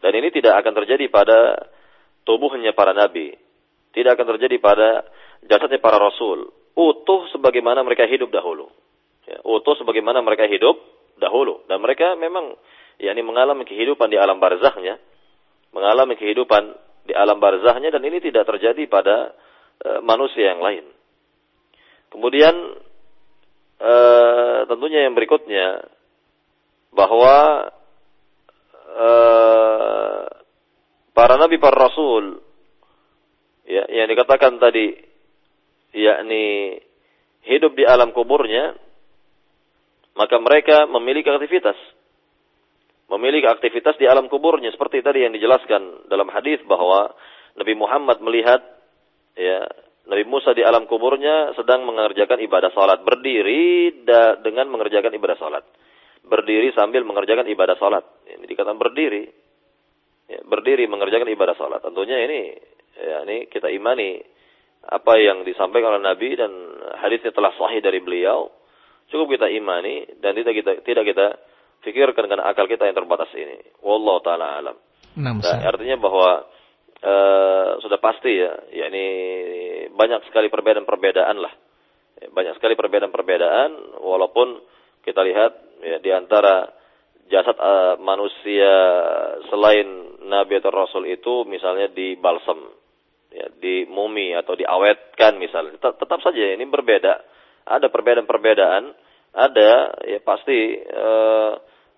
Dan 0.00 0.12
ini 0.14 0.28
tidak 0.30 0.62
akan 0.62 0.72
terjadi 0.84 1.10
pada 1.10 1.68
tubuhnya 2.22 2.72
para 2.72 2.94
nabi. 2.94 3.34
Tidak 3.92 4.12
akan 4.12 4.36
terjadi 4.36 4.56
pada 4.60 5.04
jasadnya 5.44 5.80
para 5.80 5.98
rasul. 5.98 6.52
Utuh 6.76 7.28
sebagaimana 7.32 7.80
mereka 7.80 8.04
hidup 8.04 8.28
dahulu 8.28 8.68
ya, 9.26 9.38
utuh 9.42 9.74
sebagaimana 9.76 10.22
mereka 10.22 10.46
hidup 10.46 10.78
dahulu 11.18 11.66
dan 11.66 11.82
mereka 11.82 12.14
memang 12.14 12.54
yakni 13.02 13.22
mengalami 13.26 13.66
kehidupan 13.66 14.08
di 14.08 14.16
alam 14.16 14.38
barzahnya 14.38 14.96
mengalami 15.74 16.14
kehidupan 16.16 16.72
di 17.04 17.12
alam 17.12 17.42
barzahnya 17.42 17.92
dan 17.92 18.02
ini 18.06 18.22
tidak 18.22 18.48
terjadi 18.48 18.86
pada 18.88 19.34
e, 19.80 19.88
manusia 20.04 20.54
yang 20.54 20.60
lain 20.62 20.84
kemudian 22.12 22.54
e, 23.80 23.94
tentunya 24.68 25.08
yang 25.08 25.14
berikutnya 25.16 25.84
bahwa 26.92 27.68
e, 28.94 29.08
para 31.12 31.34
nabi 31.40 31.56
para 31.60 31.76
rasul 31.76 32.40
ya 33.66 33.84
yang 33.90 34.08
dikatakan 34.08 34.60
tadi 34.62 34.94
yakni 35.96 36.76
hidup 37.46 37.72
di 37.72 37.84
alam 37.88 38.12
kuburnya 38.12 38.76
maka 40.16 40.40
mereka 40.40 40.88
memiliki 40.88 41.28
aktivitas. 41.28 41.76
Memiliki 43.06 43.46
aktivitas 43.46 43.94
di 44.00 44.08
alam 44.08 44.26
kuburnya 44.26 44.72
seperti 44.74 45.04
tadi 45.04 45.22
yang 45.22 45.36
dijelaskan 45.36 46.10
dalam 46.10 46.26
hadis 46.32 46.58
bahwa 46.66 47.14
Nabi 47.54 47.74
Muhammad 47.78 48.18
melihat 48.18 48.64
ya 49.36 49.62
Nabi 50.06 50.24
Musa 50.26 50.56
di 50.56 50.64
alam 50.64 50.88
kuburnya 50.88 51.52
sedang 51.54 51.84
mengerjakan 51.84 52.40
ibadah 52.42 52.70
salat 52.72 53.04
berdiri 53.04 54.02
dengan 54.42 54.66
mengerjakan 54.72 55.12
ibadah 55.14 55.36
salat. 55.38 55.64
Berdiri 56.26 56.74
sambil 56.74 57.06
mengerjakan 57.06 57.46
ibadah 57.46 57.78
salat. 57.78 58.02
Ini 58.26 58.42
dikatakan 58.42 58.80
berdiri. 58.80 59.24
Ya, 60.26 60.42
berdiri 60.42 60.90
mengerjakan 60.90 61.30
ibadah 61.30 61.54
salat. 61.54 61.80
Tentunya 61.86 62.18
ini 62.26 62.40
ya 62.96 63.22
ini 63.28 63.46
kita 63.46 63.70
imani 63.70 64.18
apa 64.86 65.18
yang 65.18 65.46
disampaikan 65.46 65.98
oleh 65.98 66.02
Nabi 66.06 66.34
dan 66.34 66.50
hadisnya 67.02 67.34
telah 67.34 67.54
sahih 67.58 67.82
dari 67.82 67.98
beliau 68.02 68.50
Cukup 69.06 69.38
kita 69.38 69.46
imani 69.46 70.18
dan 70.18 70.34
tidak 70.34 70.54
kita 70.58 70.72
tidak 70.82 71.04
kita 71.06 71.26
pikirkan 71.86 72.26
dengan 72.26 72.42
akal 72.42 72.66
kita 72.66 72.90
yang 72.90 72.98
terbatas 72.98 73.30
ini. 73.38 73.62
Wallahu 73.78 74.18
taala 74.26 74.58
alam. 74.58 74.76
Nah, 75.16 75.38
artinya 75.62 75.96
bahwa 76.02 76.42
uh, 77.02 77.80
sudah 77.82 77.98
pasti 78.00 78.32
ya, 78.32 78.52
yakni 78.72 79.06
banyak 79.92 80.24
sekali 80.30 80.48
perbedaan-perbedaan 80.48 81.36
lah. 81.40 81.52
Banyak 82.16 82.56
sekali 82.56 82.72
perbedaan-perbedaan 82.78 84.00
walaupun 84.00 84.60
kita 85.04 85.20
lihat 85.20 85.52
ya 85.84 86.00
di 86.00 86.10
antara 86.14 86.72
jasad 87.28 87.56
uh, 87.58 88.00
manusia 88.00 88.72
selain 89.52 90.20
nabi 90.24 90.58
atau 90.58 90.72
rasul 90.72 91.04
itu 91.04 91.44
misalnya 91.44 91.92
di 91.92 92.16
balsam 92.16 92.56
ya 93.28 93.52
di 93.60 93.84
mumi 93.84 94.32
atau 94.32 94.56
diawetkan 94.56 95.36
misalnya 95.36 95.76
tetap, 95.76 96.00
tetap 96.00 96.18
saja 96.24 96.56
ini 96.56 96.64
berbeda 96.64 97.36
ada 97.66 97.90
perbedaan-perbedaan, 97.90 98.94
ada 99.34 99.70
ya 100.06 100.22
pasti 100.22 100.78
eh, 100.78 101.52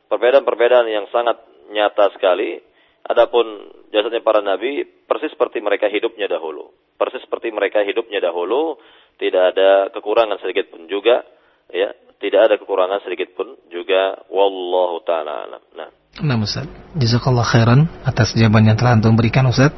perbedaan-perbedaan 0.09 0.89
yang 0.89 1.07
sangat 1.13 1.37
nyata 1.69 2.17
sekali. 2.17 2.65
Adapun 3.07 3.47
jasadnya 3.95 4.21
para 4.21 4.43
nabi 4.43 4.85
persis 5.07 5.33
seperti 5.33 5.63
mereka 5.63 5.87
hidupnya 5.87 6.29
dahulu. 6.29 6.75
Persis 6.99 7.23
seperti 7.25 7.55
mereka 7.55 7.87
hidupnya 7.87 8.19
dahulu, 8.19 8.77
tidak 9.17 9.55
ada 9.55 9.89
kekurangan 9.95 10.39
sedikit 10.43 10.75
pun 10.75 10.91
juga, 10.91 11.23
ya, 11.71 11.95
tidak 12.19 12.41
ada 12.51 12.55
kekurangan 12.59 13.01
sedikit 13.07 13.33
pun 13.39 13.55
juga 13.71 14.19
wallahu 14.29 15.01
taala 15.07 15.47
alam. 15.47 15.63
Nah. 15.79 15.91
Nah, 16.19 16.37
Ustaz. 16.43 16.67
Jazakallah 16.99 17.47
khairan 17.47 17.87
atas 18.03 18.35
jawaban 18.35 18.67
yang 18.67 18.75
telah 18.75 18.99
Antum 18.99 19.15
berikan, 19.15 19.47
Ustaz. 19.47 19.71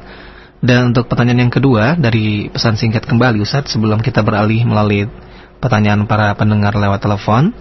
Dan 0.61 0.93
untuk 0.93 1.09
pertanyaan 1.09 1.49
yang 1.49 1.53
kedua 1.53 1.97
dari 1.97 2.49
pesan 2.49 2.77
singkat 2.77 3.05
kembali 3.09 3.41
Ustaz 3.41 3.73
sebelum 3.73 3.97
kita 3.97 4.21
beralih 4.21 4.61
melalui 4.65 5.09
pertanyaan 5.57 6.05
para 6.05 6.33
pendengar 6.37 6.73
lewat 6.77 7.01
telepon. 7.01 7.53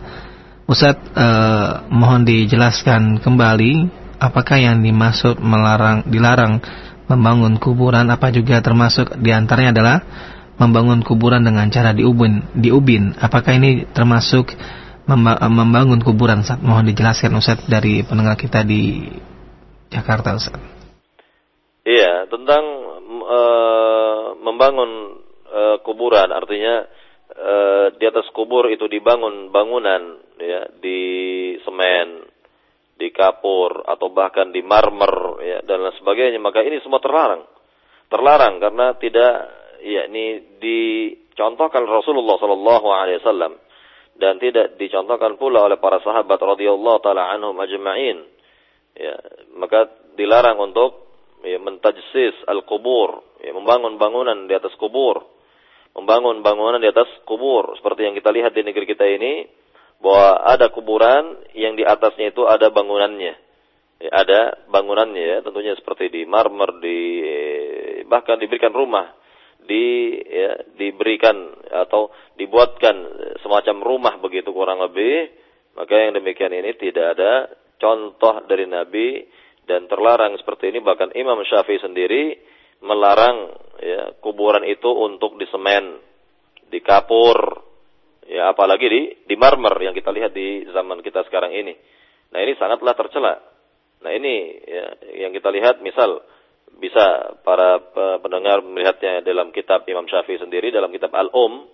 Ustadz 0.69 1.13
eh, 1.17 1.71
mohon 1.89 2.29
dijelaskan 2.29 3.25
kembali 3.25 3.73
apakah 4.21 4.61
yang 4.61 4.85
dimaksud 4.85 5.41
melarang 5.41 6.05
dilarang 6.07 6.61
membangun 7.09 7.57
kuburan? 7.57 8.13
Apa 8.13 8.29
juga 8.31 8.61
termasuk 8.61 9.17
di 9.19 9.33
antaranya 9.33 9.75
adalah 9.75 9.97
membangun 10.61 11.01
kuburan 11.01 11.43
dengan 11.43 11.67
cara 11.73 11.97
diubin 11.97 12.45
diubin? 12.53 13.17
Apakah 13.17 13.57
ini 13.57 13.89
termasuk 13.91 14.53
membangun 15.09 16.05
kuburan 16.05 16.45
Ustaz? 16.45 16.61
Mohon 16.61 16.93
dijelaskan 16.93 17.33
Ustaz 17.35 17.65
dari 17.67 18.05
pendengar 18.05 18.37
kita 18.37 18.63
di 18.63 19.09
Jakarta 19.89 20.37
Ustaz. 20.37 20.61
Iya 21.83 22.29
tentang 22.29 22.65
uh, 23.25 24.37
membangun 24.39 25.19
uh, 25.49 25.77
kuburan. 25.83 26.31
Artinya 26.31 26.87
e, 27.35 27.55
di 27.97 28.05
atas 28.07 28.29
kubur 28.35 28.69
itu 28.71 28.87
dibangun 28.87 29.49
bangunan 29.55 30.21
ya 30.41 30.69
di 30.81 30.99
semen, 31.63 32.30
di 33.01 33.09
kapur 33.09 33.89
atau 33.89 34.13
bahkan 34.13 34.53
di 34.53 34.61
marmer 34.61 35.41
ya 35.41 35.59
dan 35.65 35.81
lain 35.81 35.97
sebagainya 35.97 36.37
maka 36.37 36.61
ini 36.61 36.85
semua 36.85 37.01
terlarang. 37.01 37.49
Terlarang 38.13 38.61
karena 38.61 38.93
tidak 39.01 39.33
ya 39.81 40.05
ini 40.13 40.61
dicontohkan 40.61 41.89
Rasulullah 41.89 42.37
sallallahu 42.37 42.89
alaihi 42.93 43.25
wasallam 43.25 43.57
dan 44.21 44.37
tidak 44.37 44.77
dicontohkan 44.77 45.41
pula 45.41 45.65
oleh 45.65 45.81
para 45.81 46.05
sahabat 46.05 46.37
radhiyallahu 46.37 47.01
taala 47.01 47.33
anhum 47.33 47.57
ajma'in. 47.57 48.21
Ya, 48.93 49.17
maka 49.57 49.89
dilarang 50.21 50.61
untuk 50.61 51.09
ya, 51.41 51.57
mentajsis 51.57 52.37
al-kubur, 52.45 53.41
ya, 53.41 53.57
membangun 53.57 53.97
bangunan 53.97 54.45
di 54.45 54.53
atas 54.53 54.77
kubur, 54.77 55.25
membangun 55.97 56.45
bangunan 56.45 56.77
di 56.77 56.91
atas 56.93 57.09
kubur, 57.25 57.73
seperti 57.81 58.05
yang 58.05 58.15
kita 58.19 58.29
lihat 58.29 58.53
di 58.53 58.61
negeri 58.61 58.85
kita 58.85 59.09
ini, 59.09 59.49
bahwa 60.01 60.41
ada 60.49 60.73
kuburan 60.73 61.45
yang 61.53 61.77
di 61.77 61.85
atasnya 61.85 62.33
itu 62.33 62.49
ada 62.49 62.73
bangunannya. 62.73 63.35
Ya, 64.01 64.11
ada 64.17 64.41
bangunannya 64.73 65.21
ya, 65.21 65.37
tentunya 65.45 65.77
seperti 65.77 66.09
di 66.09 66.25
marmer, 66.25 66.81
di 66.81 66.99
bahkan 68.09 68.41
diberikan 68.41 68.73
rumah, 68.73 69.13
di 69.61 70.17
ya, 70.25 70.57
diberikan 70.81 71.37
atau 71.69 72.09
dibuatkan 72.41 72.97
semacam 73.45 73.77
rumah 73.85 74.15
begitu 74.25 74.57
kurang 74.57 74.81
lebih, 74.81 75.29
maka 75.77 75.93
yang 76.01 76.17
demikian 76.17 76.57
ini 76.57 76.73
tidak 76.81 77.21
ada 77.21 77.33
contoh 77.77 78.41
dari 78.49 78.65
Nabi 78.65 79.29
dan 79.69 79.85
terlarang 79.85 80.33
seperti 80.41 80.73
ini. 80.73 80.81
Bahkan 80.81 81.13
Imam 81.13 81.45
Syafi'i 81.45 81.77
sendiri 81.77 82.41
melarang 82.81 83.53
ya, 83.85 84.17
kuburan 84.25 84.65
itu 84.65 84.89
untuk 84.89 85.37
disemen, 85.37 86.01
dikapur, 86.73 87.69
ya 88.31 88.55
apalagi 88.55 88.87
di 88.87 89.01
di 89.27 89.35
marmer 89.35 89.75
yang 89.83 89.95
kita 89.95 90.15
lihat 90.15 90.31
di 90.31 90.63
zaman 90.71 91.03
kita 91.03 91.27
sekarang 91.27 91.51
ini. 91.51 91.75
Nah 92.31 92.39
ini 92.39 92.55
sangatlah 92.55 92.95
tercela. 92.95 93.35
Nah 94.01 94.13
ini 94.15 94.35
ya, 94.65 94.85
yang 95.27 95.35
kita 95.35 95.51
lihat 95.51 95.83
misal 95.83 96.23
bisa 96.79 97.37
para 97.43 97.83
pendengar 98.23 98.63
melihatnya 98.63 99.27
dalam 99.27 99.51
kitab 99.51 99.85
Imam 99.91 100.07
Syafi'i 100.07 100.39
sendiri 100.39 100.71
dalam 100.71 100.89
kitab 100.95 101.11
Al-Um 101.13 101.67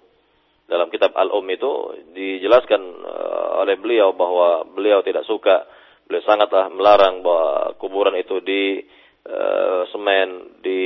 dalam 0.66 0.90
kitab 0.90 1.14
Al-Um 1.14 1.46
itu 1.46 1.94
dijelaskan 2.10 2.82
uh, 3.06 3.62
oleh 3.62 3.78
beliau 3.78 4.18
bahwa 4.18 4.66
beliau 4.66 5.04
tidak 5.06 5.22
suka 5.22 5.62
beliau 6.08 6.26
sangatlah 6.26 6.70
melarang 6.74 7.22
bahwa 7.22 7.78
kuburan 7.78 8.18
itu 8.18 8.42
di 8.42 8.82
uh, 9.30 9.86
semen 9.94 10.58
di 10.58 10.82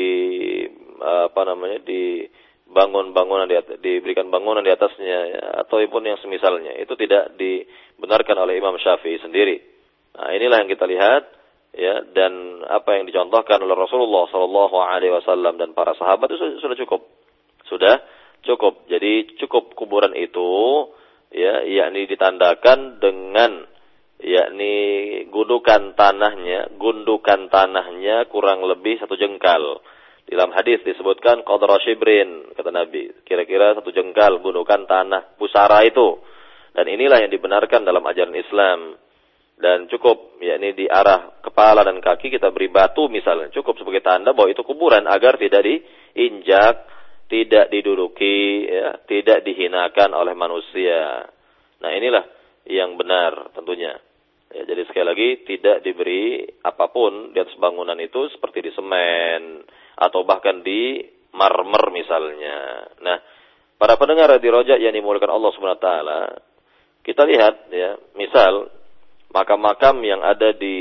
uh, 1.00 1.32
apa 1.32 1.42
namanya 1.48 1.80
di 1.80 2.28
bangun 2.70 3.10
bangunan 3.10 3.50
di 3.50 3.58
diberikan 3.82 4.30
bangunan 4.30 4.62
di 4.62 4.70
atasnya 4.70 5.18
ya, 5.34 5.42
ataupun 5.66 6.02
yang 6.06 6.18
semisalnya. 6.22 6.78
Itu 6.78 6.94
tidak 6.94 7.34
dibenarkan 7.34 8.36
oleh 8.38 8.56
Imam 8.56 8.78
Syafi'i 8.78 9.18
sendiri. 9.18 9.58
Nah, 10.14 10.30
inilah 10.34 10.62
yang 10.62 10.70
kita 10.70 10.86
lihat 10.86 11.22
ya 11.74 12.02
dan 12.14 12.62
apa 12.66 12.98
yang 12.98 13.04
dicontohkan 13.06 13.62
oleh 13.62 13.74
Rasulullah 13.74 14.26
Shallallahu 14.30 14.76
Alaihi 14.78 15.14
Wasallam 15.14 15.58
dan 15.58 15.74
para 15.74 15.94
sahabat 15.98 16.30
itu 16.30 16.62
sudah 16.62 16.78
cukup. 16.78 17.02
Sudah 17.66 18.02
cukup. 18.46 18.86
Jadi 18.86 19.36
cukup 19.42 19.74
kuburan 19.74 20.14
itu 20.14 20.50
ya 21.30 21.62
yakni 21.66 22.10
ditandakan 22.10 22.98
dengan 22.98 23.66
yakni 24.20 24.74
gundukan 25.32 25.96
tanahnya 25.96 26.76
gundukan 26.76 27.48
tanahnya 27.48 28.28
kurang 28.28 28.66
lebih 28.66 29.00
satu 29.00 29.16
jengkal 29.16 29.80
dalam 30.30 30.54
hadis 30.54 30.78
disebutkan 30.86 31.42
qadra 31.42 31.82
shibrin 31.82 32.54
kata 32.54 32.70
Nabi. 32.70 33.26
Kira-kira 33.26 33.74
satu 33.74 33.90
jengkal 33.90 34.38
gundukan 34.38 34.86
tanah 34.86 35.34
pusara 35.34 35.82
itu. 35.82 36.22
Dan 36.70 36.86
inilah 36.86 37.26
yang 37.26 37.34
dibenarkan 37.34 37.82
dalam 37.82 38.02
ajaran 38.06 38.38
Islam. 38.38 38.94
Dan 39.60 39.90
cukup 39.92 40.40
yakni 40.40 40.72
di 40.72 40.86
arah 40.88 41.42
kepala 41.44 41.84
dan 41.84 42.00
kaki 42.00 42.30
kita 42.30 42.48
beri 42.54 42.70
batu 42.70 43.10
misalnya. 43.10 43.52
Cukup 43.52 43.76
sebagai 43.76 44.00
tanda 44.00 44.32
bahwa 44.32 44.48
itu 44.48 44.62
kuburan 44.64 45.04
agar 45.04 45.36
tidak 45.36 45.66
diinjak, 45.66 46.88
tidak 47.28 47.68
diduduki, 47.68 48.70
ya, 48.70 49.02
tidak 49.04 49.44
dihinakan 49.44 50.16
oleh 50.16 50.32
manusia. 50.32 51.28
Nah 51.82 51.90
inilah 51.92 52.24
yang 52.70 52.96
benar 52.96 53.52
tentunya. 53.52 53.98
Ya, 54.50 54.66
jadi 54.66 54.82
sekali 54.86 55.06
lagi 55.06 55.28
tidak 55.46 55.86
diberi 55.86 56.42
apa 56.66 56.90
pun 56.90 57.30
di 57.30 57.38
atas 57.38 57.54
bangunan 57.54 57.94
itu 58.02 58.30
seperti 58.34 58.66
di 58.66 58.70
semen 58.74 59.62
atau 60.00 60.24
bahkan 60.24 60.64
di 60.64 61.04
marmer 61.36 61.92
misalnya. 61.92 62.88
Nah, 63.04 63.20
para 63.76 64.00
pendengar 64.00 64.32
di 64.40 64.48
rojak 64.48 64.80
yang 64.80 64.96
dimulakan 64.96 65.30
Allah 65.30 65.50
Subhanahu 65.52 65.78
wa 65.78 65.84
taala, 65.84 66.20
kita 67.04 67.28
lihat 67.28 67.68
ya, 67.68 68.00
misal 68.16 68.72
makam-makam 69.30 70.00
yang 70.02 70.20
ada 70.24 70.56
di 70.56 70.78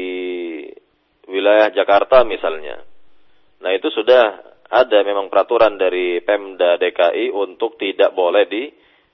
wilayah 1.29 1.69
Jakarta 1.69 2.25
misalnya. 2.25 2.81
Nah 3.61 3.71
itu 3.75 3.91
sudah 3.93 4.41
ada 4.69 4.99
memang 5.05 5.29
peraturan 5.29 5.77
dari 5.77 6.21
Pemda 6.25 6.77
DKI 6.77 7.33
untuk 7.33 7.77
tidak 7.77 8.13
boleh 8.17 8.45
di 8.49 8.69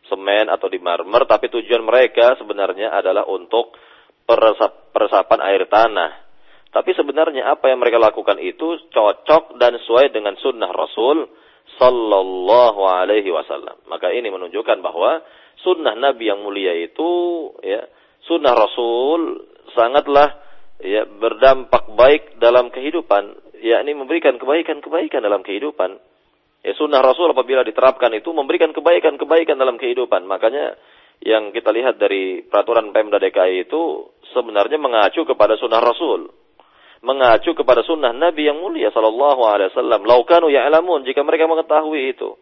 semen 0.07 0.47
atau 0.47 0.69
di 0.71 0.79
marmer, 0.79 1.25
tapi 1.25 1.49
tujuan 1.49 1.83
mereka 1.83 2.37
sebenarnya 2.39 2.93
adalah 2.93 3.25
untuk 3.27 3.75
peresapan 4.93 5.39
air 5.43 5.65
tanah. 5.67 6.24
Tapi 6.75 6.91
sebenarnya 6.91 7.55
apa 7.55 7.71
yang 7.71 7.79
mereka 7.79 7.95
lakukan 8.03 8.35
itu 8.43 8.75
cocok 8.91 9.55
dan 9.55 9.79
sesuai 9.79 10.11
dengan 10.11 10.35
sunnah 10.35 10.67
Rasul 10.75 11.23
Sallallahu 11.79 12.83
Alaihi 12.83 13.31
Wasallam. 13.31 13.87
Maka 13.87 14.11
ini 14.11 14.27
menunjukkan 14.27 14.83
bahwa 14.83 15.23
sunnah 15.63 15.95
Nabi 15.95 16.27
yang 16.27 16.43
mulia 16.43 16.75
itu 16.75 17.07
ya 17.63 17.79
sunnah 18.27 18.51
Rasul 18.51 19.47
sangatlah 19.71 20.35
ya 20.83 21.07
berdampak 21.07 21.95
baik 21.95 22.43
dalam 22.43 22.67
kehidupan, 22.67 23.55
yakni 23.63 23.95
memberikan 23.95 24.35
kebaikan-kebaikan 24.35 25.23
dalam 25.23 25.47
kehidupan. 25.47 25.95
Ya 26.59 26.75
sunnah 26.75 26.99
Rasul 26.99 27.31
apabila 27.31 27.63
diterapkan 27.63 28.11
itu 28.19 28.35
memberikan 28.35 28.75
kebaikan-kebaikan 28.75 29.55
dalam 29.55 29.79
kehidupan. 29.79 30.27
Makanya 30.27 30.75
yang 31.23 31.55
kita 31.55 31.71
lihat 31.71 31.95
dari 32.03 32.43
peraturan 32.43 32.91
Pemda 32.91 33.15
DKI 33.15 33.63
itu 33.63 34.11
sebenarnya 34.35 34.75
mengacu 34.75 35.23
kepada 35.23 35.55
sunnah 35.55 35.79
Rasul. 35.79 36.43
Mengacu 37.05 37.53
kepada 37.53 37.85
sunnah 37.85 38.09
Nabi 38.09 38.49
yang 38.49 38.57
mulia 38.57 38.89
sallallahu 38.89 39.45
alaihi 39.45 39.69
wasallam. 39.69 40.09
Laukanu 40.09 40.49
ya'lamun 40.49 41.05
jika 41.05 41.21
mereka 41.21 41.45
mengetahui 41.45 42.17
itu. 42.17 42.33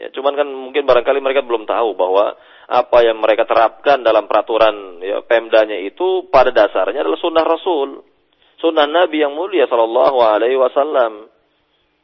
Ya, 0.00 0.10
cuman 0.10 0.32
kan 0.32 0.48
mungkin 0.48 0.88
barangkali 0.88 1.20
mereka 1.22 1.46
belum 1.46 1.68
tahu 1.68 1.94
bahwa 1.94 2.34
apa 2.66 2.98
yang 3.04 3.20
mereka 3.20 3.44
terapkan 3.44 4.00
dalam 4.00 4.26
peraturan 4.26 4.98
ya, 5.04 5.20
Pemdanya 5.22 5.76
itu 5.76 6.26
pada 6.32 6.50
dasarnya 6.50 7.04
adalah 7.04 7.20
sunnah 7.20 7.44
Rasul, 7.44 8.00
sunnah 8.58 8.88
Nabi 8.88 9.22
yang 9.22 9.36
mulia 9.36 9.68
Shallallahu 9.68 10.18
Alaihi 10.24 10.56
Wasallam. 10.56 11.28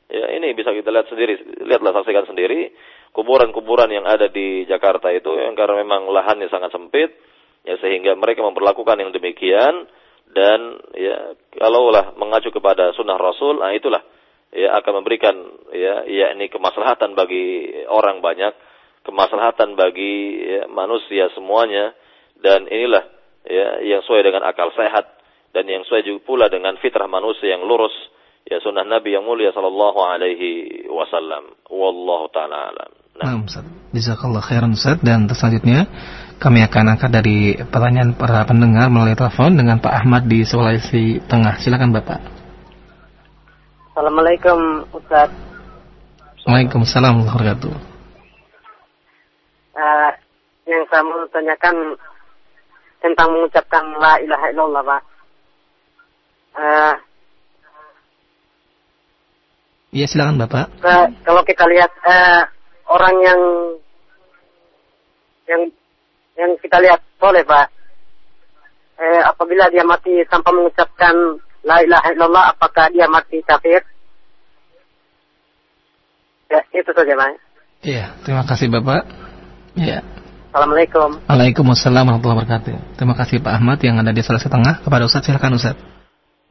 Ya, 0.06 0.38
ini 0.38 0.54
bisa 0.54 0.70
kita 0.70 0.92
lihat 0.92 1.10
sendiri, 1.10 1.34
lihatlah 1.66 1.96
saksikan 1.98 2.30
sendiri 2.30 2.70
kuburan-kuburan 3.16 3.88
yang 3.88 4.04
ada 4.04 4.28
di 4.28 4.68
Jakarta 4.68 5.08
itu 5.08 5.32
yang 5.40 5.56
karena 5.56 5.80
memang 5.80 6.04
lahannya 6.12 6.52
sangat 6.52 6.68
sempit, 6.68 7.16
ya 7.64 7.80
sehingga 7.80 8.12
mereka 8.12 8.44
memperlakukan 8.44 9.00
yang 9.00 9.10
demikian 9.16 9.88
dan 10.36 10.84
ya 10.92 11.32
kalaulah 11.56 12.12
mengacu 12.20 12.52
kepada 12.52 12.92
sunnah 12.92 13.16
Rasul, 13.16 13.64
nah 13.64 13.72
itulah 13.72 14.04
ya 14.52 14.76
akan 14.76 15.00
memberikan 15.00 15.32
ya 15.72 16.04
yakni 16.04 16.52
kemaslahatan 16.52 17.16
bagi 17.16 17.72
orang 17.88 18.20
banyak 18.20 18.52
kemaslahatan 19.08 19.78
bagi 19.80 20.44
ya, 20.44 20.62
manusia 20.68 21.32
semuanya 21.32 21.96
dan 22.36 22.68
inilah 22.68 23.06
ya 23.48 23.80
yang 23.80 24.04
sesuai 24.04 24.28
dengan 24.28 24.44
akal 24.44 24.68
sehat 24.76 25.08
dan 25.56 25.64
yang 25.64 25.88
sesuai 25.88 26.04
juga 26.04 26.20
pula 26.26 26.46
dengan 26.52 26.76
fitrah 26.84 27.08
manusia 27.08 27.56
yang 27.56 27.64
lurus 27.64 27.94
ya 28.44 28.60
sunnah 28.60 28.84
Nabi 28.84 29.16
yang 29.16 29.24
mulia 29.24 29.56
sallallahu 29.56 29.98
alaihi 30.04 30.84
wasallam 30.90 31.56
wallahu 31.72 32.28
taala 32.28 32.76
alam. 32.76 32.90
Nah, 33.16 33.40
Ustaz. 33.40 33.64
Jazakallah 33.96 34.44
khairan 34.44 34.76
Ustaz 34.76 35.00
dan 35.00 35.24
selanjutnya 35.32 35.88
kami 36.36 36.60
akan 36.64 36.96
angkat 36.96 37.10
dari 37.10 37.56
pertanyaan 37.56 38.12
para 38.12 38.44
pendengar 38.44 38.92
melalui 38.92 39.16
telepon 39.16 39.56
dengan 39.56 39.80
Pak 39.80 39.92
Ahmad 40.04 40.28
di 40.28 40.44
Sulawesi 40.44 41.20
Tengah. 41.24 41.58
Silakan 41.60 41.96
Bapak. 41.96 42.20
Assalamualaikum 43.92 44.84
Ustaz. 44.92 45.32
Waalaikumsalam 46.44 47.24
warahmatullahi 47.24 47.58
wabarakatuh 47.64 47.96
uh, 49.76 50.10
yang 50.66 50.82
saya 50.88 51.02
mau 51.04 51.22
tanyakan 51.30 51.76
tentang 53.04 53.28
mengucapkan 53.30 53.84
la 54.00 54.18
ilaha 54.18 54.46
illallah 54.50 54.82
pak. 54.82 55.02
Uh, 56.56 56.94
Iya 59.94 60.04
silakan 60.12 60.36
bapak. 60.36 60.66
Uh, 60.84 61.08
kalau 61.24 61.40
kita 61.46 61.64
lihat 61.72 61.88
uh, 62.04 62.44
orang 62.90 63.16
yang 63.22 63.40
yang 65.46 65.62
yang 66.36 66.54
kita 66.60 66.76
lihat 66.84 67.00
boleh 67.16 67.42
pak. 67.42 67.72
Uh, 68.96 69.22
apabila 69.28 69.68
dia 69.68 69.84
mati 69.84 70.24
tanpa 70.28 70.52
mengucapkan 70.52 71.12
la 71.64 71.84
ilaha 71.84 72.08
illallah, 72.12 72.44
apakah 72.56 72.88
dia 72.92 73.04
mati 73.08 73.44
kafir? 73.44 73.84
Ya, 76.48 76.60
itu 76.72 76.90
saja 76.92 77.12
pak. 77.16 77.36
Iya, 77.84 78.16
terima 78.24 78.44
kasih 78.48 78.72
bapak. 78.72 79.04
Ya. 79.76 80.00
Assalamualaikum. 80.56 81.20
Waalaikumsalam 81.28 82.04
warahmatullahi 82.08 82.38
wabarakatuh. 82.40 82.96
Terima 82.96 83.12
kasih 83.12 83.44
Pak 83.44 83.52
Ahmad 83.60 83.76
yang 83.84 84.00
ada 84.00 84.08
di 84.08 84.24
Sulawesi 84.24 84.48
Tengah. 84.48 84.80
Kepada 84.80 85.04
Ustaz 85.04 85.28
silakan 85.28 85.60
Ustaz. 85.60 85.76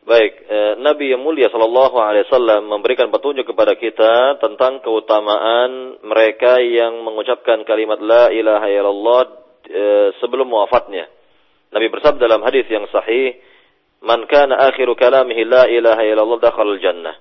Baik, 0.06 0.46
eh, 0.46 0.78
Nabi 0.78 1.10
yang 1.10 1.26
mulia 1.26 1.50
Shallallahu 1.50 1.98
Alaihi 1.98 2.30
Wasallam 2.30 2.70
memberikan 2.70 3.10
petunjuk 3.10 3.50
kepada 3.50 3.74
kita 3.74 4.38
tentang 4.38 4.86
keutamaan 4.86 5.98
mereka 6.06 6.62
yang 6.62 7.02
mengucapkan 7.02 7.66
kalimat 7.66 7.98
La 7.98 8.30
ilaha 8.30 8.70
illallah 8.70 9.45
eh, 9.70 10.10
sebelum 10.22 10.50
wafatnya. 10.50 11.10
Nabi 11.74 11.88
bersabda 11.92 12.22
dalam 12.26 12.46
hadis 12.46 12.66
yang 12.72 12.88
sahih, 12.94 13.36
man 14.06 14.24
kana 14.30 14.72
akhiru 14.72 14.96
kalamihi 14.96 15.44
la 15.44 15.68
ilaha 15.68 16.02
illallah 16.06 16.40
dakhala 16.40 16.78
jannah. 16.80 17.16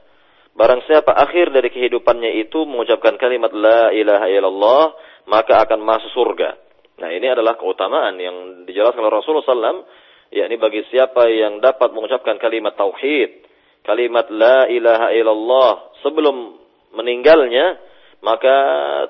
Barang 0.54 0.86
siapa 0.86 1.10
akhir 1.10 1.50
dari 1.50 1.66
kehidupannya 1.74 2.38
itu 2.46 2.62
mengucapkan 2.62 3.18
kalimat 3.18 3.50
la 3.50 3.90
ilaha 3.90 4.30
illallah, 4.30 4.82
maka 5.26 5.66
akan 5.66 5.82
masuk 5.82 6.10
surga. 6.14 6.54
Nah, 7.02 7.10
ini 7.10 7.26
adalah 7.26 7.58
keutamaan 7.58 8.14
yang 8.22 8.62
dijelaskan 8.62 9.02
oleh 9.02 9.18
Rasulullah 9.18 9.50
SAW, 9.50 9.82
yakni 10.30 10.54
bagi 10.62 10.86
siapa 10.94 11.26
yang 11.26 11.58
dapat 11.58 11.90
mengucapkan 11.90 12.38
kalimat 12.38 12.78
tauhid, 12.78 13.50
kalimat 13.82 14.30
la 14.30 14.70
ilaha 14.70 15.10
illallah 15.10 15.98
sebelum 16.06 16.54
meninggalnya, 16.94 17.82
maka 18.22 18.56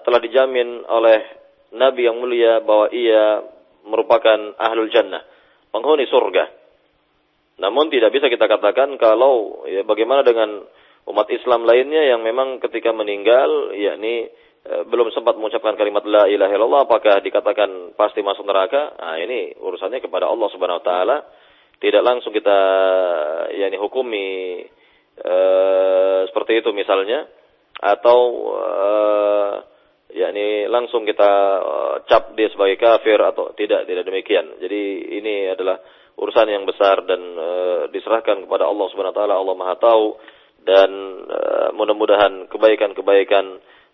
telah 0.00 0.20
dijamin 0.24 0.80
oleh 0.88 1.43
Nabi 1.74 2.06
yang 2.06 2.22
mulia 2.22 2.62
bahwa 2.62 2.86
ia 2.94 3.42
merupakan 3.84 4.56
ahlul 4.56 4.90
jannah, 4.90 5.22
penghuni 5.74 6.06
surga. 6.08 6.44
Namun 7.60 7.90
tidak 7.90 8.10
bisa 8.10 8.26
kita 8.26 8.50
katakan 8.50 8.98
kalau 8.98 9.66
ya 9.70 9.86
bagaimana 9.86 10.26
dengan 10.26 10.66
umat 11.06 11.28
Islam 11.30 11.68
lainnya 11.68 12.02
yang 12.14 12.24
memang 12.24 12.58
ketika 12.58 12.90
meninggal 12.90 13.70
yakni 13.76 14.26
e, 14.66 14.74
belum 14.90 15.14
sempat 15.14 15.38
mengucapkan 15.38 15.78
kalimat 15.78 16.02
la 16.02 16.26
ilaha 16.26 16.50
illallah 16.50 16.82
apakah 16.88 17.22
dikatakan 17.22 17.94
pasti 17.94 18.26
masuk 18.26 18.42
neraka? 18.42 18.98
Nah, 18.98 19.22
ini 19.22 19.54
urusannya 19.54 20.02
kepada 20.02 20.26
Allah 20.26 20.48
Subhanahu 20.50 20.82
wa 20.82 20.86
taala. 20.86 21.16
Tidak 21.78 22.02
langsung 22.02 22.34
kita 22.34 22.58
yakni 23.54 23.78
hukumi 23.78 24.26
e, 25.20 25.36
seperti 26.26 26.58
itu 26.58 26.74
misalnya 26.74 27.28
atau 27.80 28.18
uh, 28.54 29.54
yakni 30.14 30.70
langsung 30.70 31.02
kita 31.02 31.30
uh, 31.58 31.96
cap 32.06 32.38
dia 32.38 32.46
sebagai 32.54 32.78
kafir 32.78 33.18
atau 33.18 33.50
tidak 33.58 33.90
tidak 33.90 34.06
demikian. 34.06 34.46
Jadi 34.62 35.10
ini 35.18 35.50
adalah 35.50 35.82
urusan 36.14 36.46
yang 36.46 36.62
besar 36.62 37.02
dan 37.02 37.20
uh, 37.34 37.82
diserahkan 37.90 38.46
kepada 38.46 38.70
Allah 38.70 38.86
Subhanahu 38.94 39.10
wa 39.10 39.18
taala. 39.18 39.34
Allah 39.34 39.56
Maha 39.58 39.74
tahu 39.82 40.06
dan 40.62 40.90
uh, 41.26 41.68
mudah-mudahan 41.74 42.46
kebaikan-kebaikan 42.46 43.44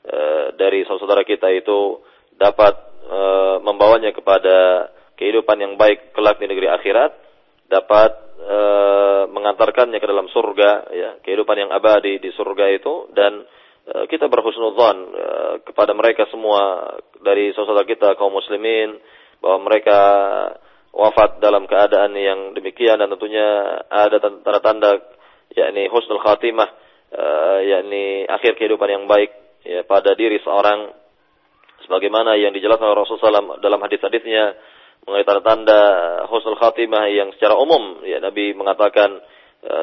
uh, 0.04 0.46
dari 0.60 0.84
saudara 0.84 1.24
kita 1.24 1.48
itu 1.56 2.04
dapat 2.36 2.76
uh, 3.08 3.56
membawanya 3.64 4.12
kepada 4.12 4.88
kehidupan 5.16 5.56
yang 5.56 5.72
baik 5.80 6.12
kelak 6.12 6.36
di 6.36 6.52
negeri 6.52 6.68
akhirat, 6.68 7.16
dapat 7.72 8.12
uh, 8.44 9.24
mengantarkannya 9.32 9.96
ke 9.96 10.08
dalam 10.08 10.28
surga 10.28 10.70
ya, 10.92 11.10
kehidupan 11.24 11.56
yang 11.64 11.70
abadi 11.72 12.20
di 12.20 12.28
surga 12.36 12.76
itu 12.76 13.08
dan 13.16 13.44
Eh, 13.44 13.59
kita 14.10 14.26
berhusnudzon 14.26 14.96
uh, 15.14 15.54
kepada 15.62 15.94
mereka 15.94 16.26
semua 16.28 16.94
dari 17.22 17.54
saudara 17.54 17.86
kita 17.86 18.18
kaum 18.18 18.34
muslimin 18.34 18.98
bahwa 19.38 19.70
mereka 19.70 20.00
wafat 20.90 21.38
dalam 21.38 21.64
keadaan 21.70 22.12
yang 22.18 22.52
demikian 22.52 22.98
dan 22.98 23.06
tentunya 23.06 23.80
ada 23.86 24.18
tanda-tanda 24.18 25.00
yakni 25.54 25.86
husnul 25.86 26.20
khatimah 26.20 26.68
uh, 27.14 27.58
yakni 27.62 28.26
akhir 28.26 28.58
kehidupan 28.58 28.90
yang 28.90 29.04
baik 29.06 29.30
ya 29.62 29.86
pada 29.86 30.18
diri 30.18 30.42
seorang. 30.42 30.98
Sebagaimana 31.80 32.36
yang 32.36 32.52
dijelaskan 32.52 32.92
oleh 32.92 33.08
Rasulullah 33.08 33.56
dalam 33.56 33.80
hadis-hadisnya 33.80 34.52
mengenai 35.08 35.24
tanda-tanda 35.24 35.80
husnul 36.28 36.60
khatimah 36.60 37.08
yang 37.08 37.32
secara 37.32 37.56
umum 37.56 38.04
ya 38.04 38.20
Nabi 38.20 38.52
mengatakan 38.52 39.16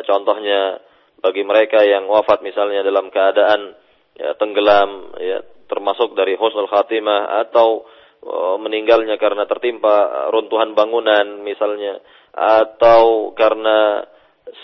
contohnya 0.06 0.78
bagi 1.18 1.42
mereka 1.42 1.82
yang 1.82 2.06
wafat 2.06 2.46
misalnya 2.46 2.86
dalam 2.86 3.10
keadaan 3.10 3.74
ya, 4.18 4.34
tenggelam, 4.36 5.14
ya, 5.22 5.40
termasuk 5.70 6.18
dari 6.18 6.34
husnul 6.34 6.68
khatimah 6.68 7.48
atau 7.48 7.86
oh, 8.26 8.58
meninggalnya 8.58 9.16
karena 9.22 9.46
tertimpa 9.46 10.28
runtuhan 10.34 10.74
bangunan 10.74 11.46
misalnya 11.46 12.02
atau 12.34 13.32
karena 13.34 14.06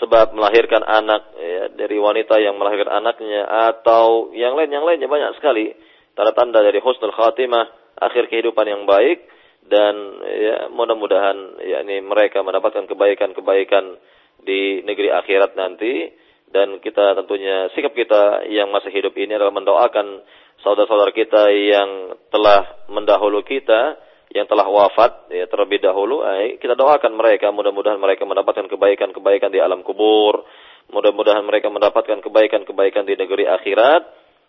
sebab 0.00 0.34
melahirkan 0.34 0.82
anak 0.82 1.22
ya, 1.38 1.64
dari 1.74 1.96
wanita 2.00 2.40
yang 2.40 2.58
melahirkan 2.58 2.90
anaknya 2.90 3.46
atau 3.70 4.32
yang 4.34 4.58
lain 4.58 4.70
yang 4.72 4.84
lainnya 4.84 5.08
banyak 5.08 5.38
sekali. 5.38 5.70
Tanda-tanda 6.14 6.62
dari 6.62 6.78
husnul 6.78 7.14
khatimah 7.14 7.98
akhir 7.98 8.30
kehidupan 8.30 8.66
yang 8.70 8.82
baik 8.86 9.26
dan 9.64 9.94
ya 10.22 10.56
mudah-mudahan 10.70 11.58
yakni 11.64 12.04
mereka 12.04 12.44
mendapatkan 12.44 12.84
kebaikan-kebaikan 12.84 13.96
di 14.44 14.84
negeri 14.84 15.08
akhirat 15.08 15.56
nanti 15.56 16.12
dan 16.54 16.78
kita 16.78 17.18
tentunya 17.18 17.66
sikap 17.74 17.98
kita 17.98 18.46
yang 18.46 18.70
masih 18.70 18.94
hidup 18.94 19.10
ini 19.18 19.34
adalah 19.34 19.50
mendoakan 19.50 20.22
saudara-saudara 20.62 21.10
kita 21.10 21.50
yang 21.50 22.14
telah 22.30 22.86
mendahulu 22.86 23.42
kita 23.42 23.98
yang 24.30 24.46
telah 24.46 24.66
wafat 24.66 25.34
ya 25.34 25.50
terlebih 25.50 25.82
dahulu. 25.82 26.22
Eh, 26.22 26.62
kita 26.62 26.78
doakan 26.78 27.18
mereka 27.18 27.50
mudah-mudahan 27.50 27.98
mereka 27.98 28.22
mendapatkan 28.22 28.70
kebaikan-kebaikan 28.70 29.50
di 29.50 29.58
alam 29.58 29.82
kubur. 29.82 30.46
Mudah-mudahan 30.94 31.42
mereka 31.42 31.70
mendapatkan 31.74 32.22
kebaikan-kebaikan 32.22 33.02
di 33.02 33.14
negeri 33.18 33.50
akhirat. 33.50 34.02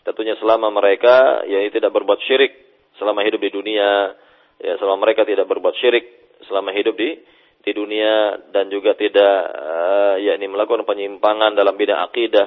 Tentunya 0.05 0.37
selama 0.37 0.69
mereka 0.69 1.41
ya 1.49 1.57
tidak 1.73 1.89
berbuat 1.89 2.21
syirik. 2.25 2.53
Selama 3.01 3.25
hidup 3.25 3.41
di 3.41 3.49
dunia 3.49 4.13
ya 4.61 4.73
selama 4.77 5.09
mereka 5.09 5.25
tidak 5.25 5.49
berbuat 5.49 5.73
syirik. 5.81 6.05
Selama 6.45 6.69
hidup 6.73 6.97
di 6.97 7.17
di 7.65 7.71
dunia 7.73 8.37
dan 8.53 8.69
juga 8.69 8.93
tidak 8.93 9.35
uh, 9.49 10.15
yakni 10.21 10.45
melakukan 10.45 10.85
penyimpangan 10.85 11.57
dalam 11.57 11.73
bidang 11.73 11.97
akidah 12.05 12.45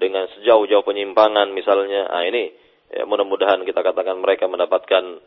dengan 0.00 0.24
sejauh-jauh 0.40 0.82
penyimpangan 0.82 1.52
misalnya. 1.52 2.08
Ah 2.08 2.24
ini 2.24 2.48
ya, 2.88 3.04
mudah-mudahan 3.04 3.60
kita 3.68 3.84
katakan 3.84 4.18
mereka 4.24 4.48
mendapatkan 4.48 5.20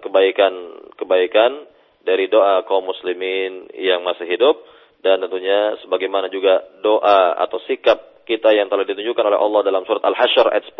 kebaikan-kebaikan 0.00 1.50
uh, 1.60 1.66
dari 2.06 2.30
doa 2.32 2.64
kaum 2.64 2.86
muslimin 2.88 3.68
yang 3.76 4.06
masih 4.06 4.24
hidup. 4.24 4.62
Dan 4.98 5.22
tentunya 5.22 5.78
sebagaimana 5.82 6.26
juga 6.26 6.62
doa 6.82 7.38
atau 7.38 7.62
sikap 7.66 8.26
kita 8.26 8.50
yang 8.52 8.68
telah 8.68 8.84
ditunjukkan 8.84 9.24
oleh 9.30 9.38
Allah 9.40 9.60
dalam 9.64 9.82
surat 9.88 10.02
Al-Hasyr 10.04 10.52
ayat 10.52 10.66
10 10.68 10.76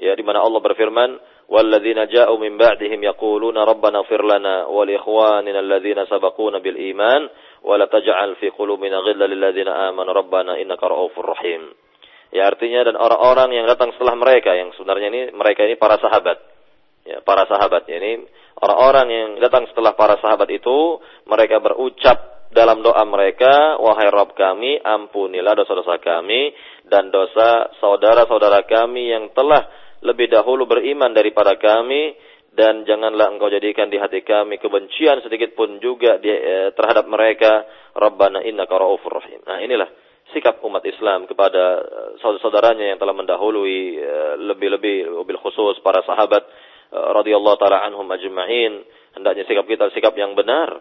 ya 0.00 0.12
di 0.16 0.24
mana 0.24 0.40
Allah 0.40 0.60
berfirman 0.60 1.20
والذين 1.51 2.07
جاءوا 2.07 2.37
من 2.37 2.57
بعدهم 2.57 3.03
يقولون 3.03 3.57
ربنا 3.57 3.97
اغفر 3.97 4.23
لنا 4.23 4.65
ولإخواننا 4.65 5.59
الذين 5.59 6.05
سبقونا 6.05 6.59
بالإيمان 6.59 7.29
ولا 7.63 7.85
تجعل 7.85 8.35
في 8.35 8.49
قلوبنا 8.49 8.97
غلا 8.97 9.25
للذين 9.25 9.67
آمنوا 9.67 10.13
ربنا 10.13 10.61
إنك 10.61 10.83
رؤوف 10.83 11.19
رحيم 11.19 11.61
ya 12.31 12.47
artinya 12.47 12.87
dan 12.87 12.95
orang-orang 12.95 13.51
yang 13.51 13.67
datang 13.67 13.91
setelah 13.91 14.15
mereka 14.15 14.55
yang 14.55 14.71
sebenarnya 14.79 15.07
ini 15.11 15.21
mereka 15.35 15.67
ini 15.67 15.75
para 15.75 15.99
sahabat 15.99 16.39
ya 17.03 17.19
para 17.27 17.43
sahabat 17.43 17.83
ya, 17.91 17.99
ini 17.99 18.23
orang-orang 18.55 19.07
yang 19.11 19.29
datang 19.43 19.67
setelah 19.67 19.91
para 19.99 20.15
sahabat 20.23 20.47
itu 20.47 21.03
mereka 21.27 21.59
berucap 21.59 22.47
dalam 22.55 22.79
doa 22.83 23.03
mereka 23.03 23.79
wahai 23.79 24.07
Rabb 24.11 24.35
kami 24.35 24.79
ampunilah 24.79 25.55
dosa-dosa 25.55 25.99
kami 25.99 26.55
dan 26.87 27.11
dosa 27.11 27.71
saudara-saudara 27.83 28.63
kami 28.63 29.11
yang 29.11 29.31
telah 29.35 29.67
lebih 30.06 30.30
dahulu 30.30 30.70
beriman 30.70 31.10
daripada 31.10 31.58
kami 31.58 32.14
dan 32.56 32.88
janganlah 32.88 33.34
engkau 33.34 33.52
jadikan 33.52 33.92
di 33.92 34.00
hati 34.00 34.24
kami 34.24 34.56
kebencian 34.56 35.20
sedikit 35.20 35.52
pun 35.52 35.76
juga 35.82 36.16
di, 36.16 36.32
eh, 36.32 36.72
terhadap 36.72 37.04
mereka 37.10 37.66
Rabbana 37.92 38.40
innaka 38.46 38.80
raufur 38.80 39.20
rahim. 39.20 39.44
Nah, 39.44 39.60
inilah 39.60 39.90
sikap 40.32 40.64
umat 40.64 40.82
Islam 40.88 41.28
kepada 41.28 41.62
eh, 41.84 42.10
saudara-saudaranya 42.22 42.94
yang 42.94 42.98
telah 42.98 43.12
mendahului 43.12 43.78
eh, 44.00 44.34
lebih-lebih 44.40 45.12
mobil 45.22 45.36
khusus 45.42 45.78
para 45.84 46.00
sahabat 46.02 46.42
eh, 46.94 47.08
radhiyallahu 47.12 47.58
taala 47.60 47.84
anhum 47.84 48.08
ajma'in. 48.08 48.82
Hendaknya 49.16 49.44
sikap 49.44 49.68
kita 49.68 49.92
sikap 49.92 50.16
yang 50.16 50.32
benar, 50.32 50.80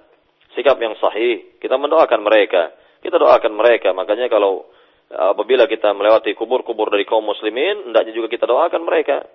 sikap 0.55 0.79
yang 0.79 0.95
sahih. 0.97 1.59
Kita 1.59 1.75
mendoakan 1.75 2.23
mereka. 2.23 2.71
Kita 3.03 3.19
doakan 3.19 3.53
mereka. 3.53 3.91
Makanya 3.91 4.31
kalau 4.31 4.65
apabila 5.11 5.69
kita 5.69 5.93
melewati 5.93 6.33
kubur-kubur 6.33 6.89
dari 6.89 7.05
kaum 7.05 7.25
muslimin, 7.25 7.91
hendaknya 7.91 8.13
juga 8.15 8.27
kita 8.31 8.49
doakan 8.49 8.81
mereka. 8.81 9.25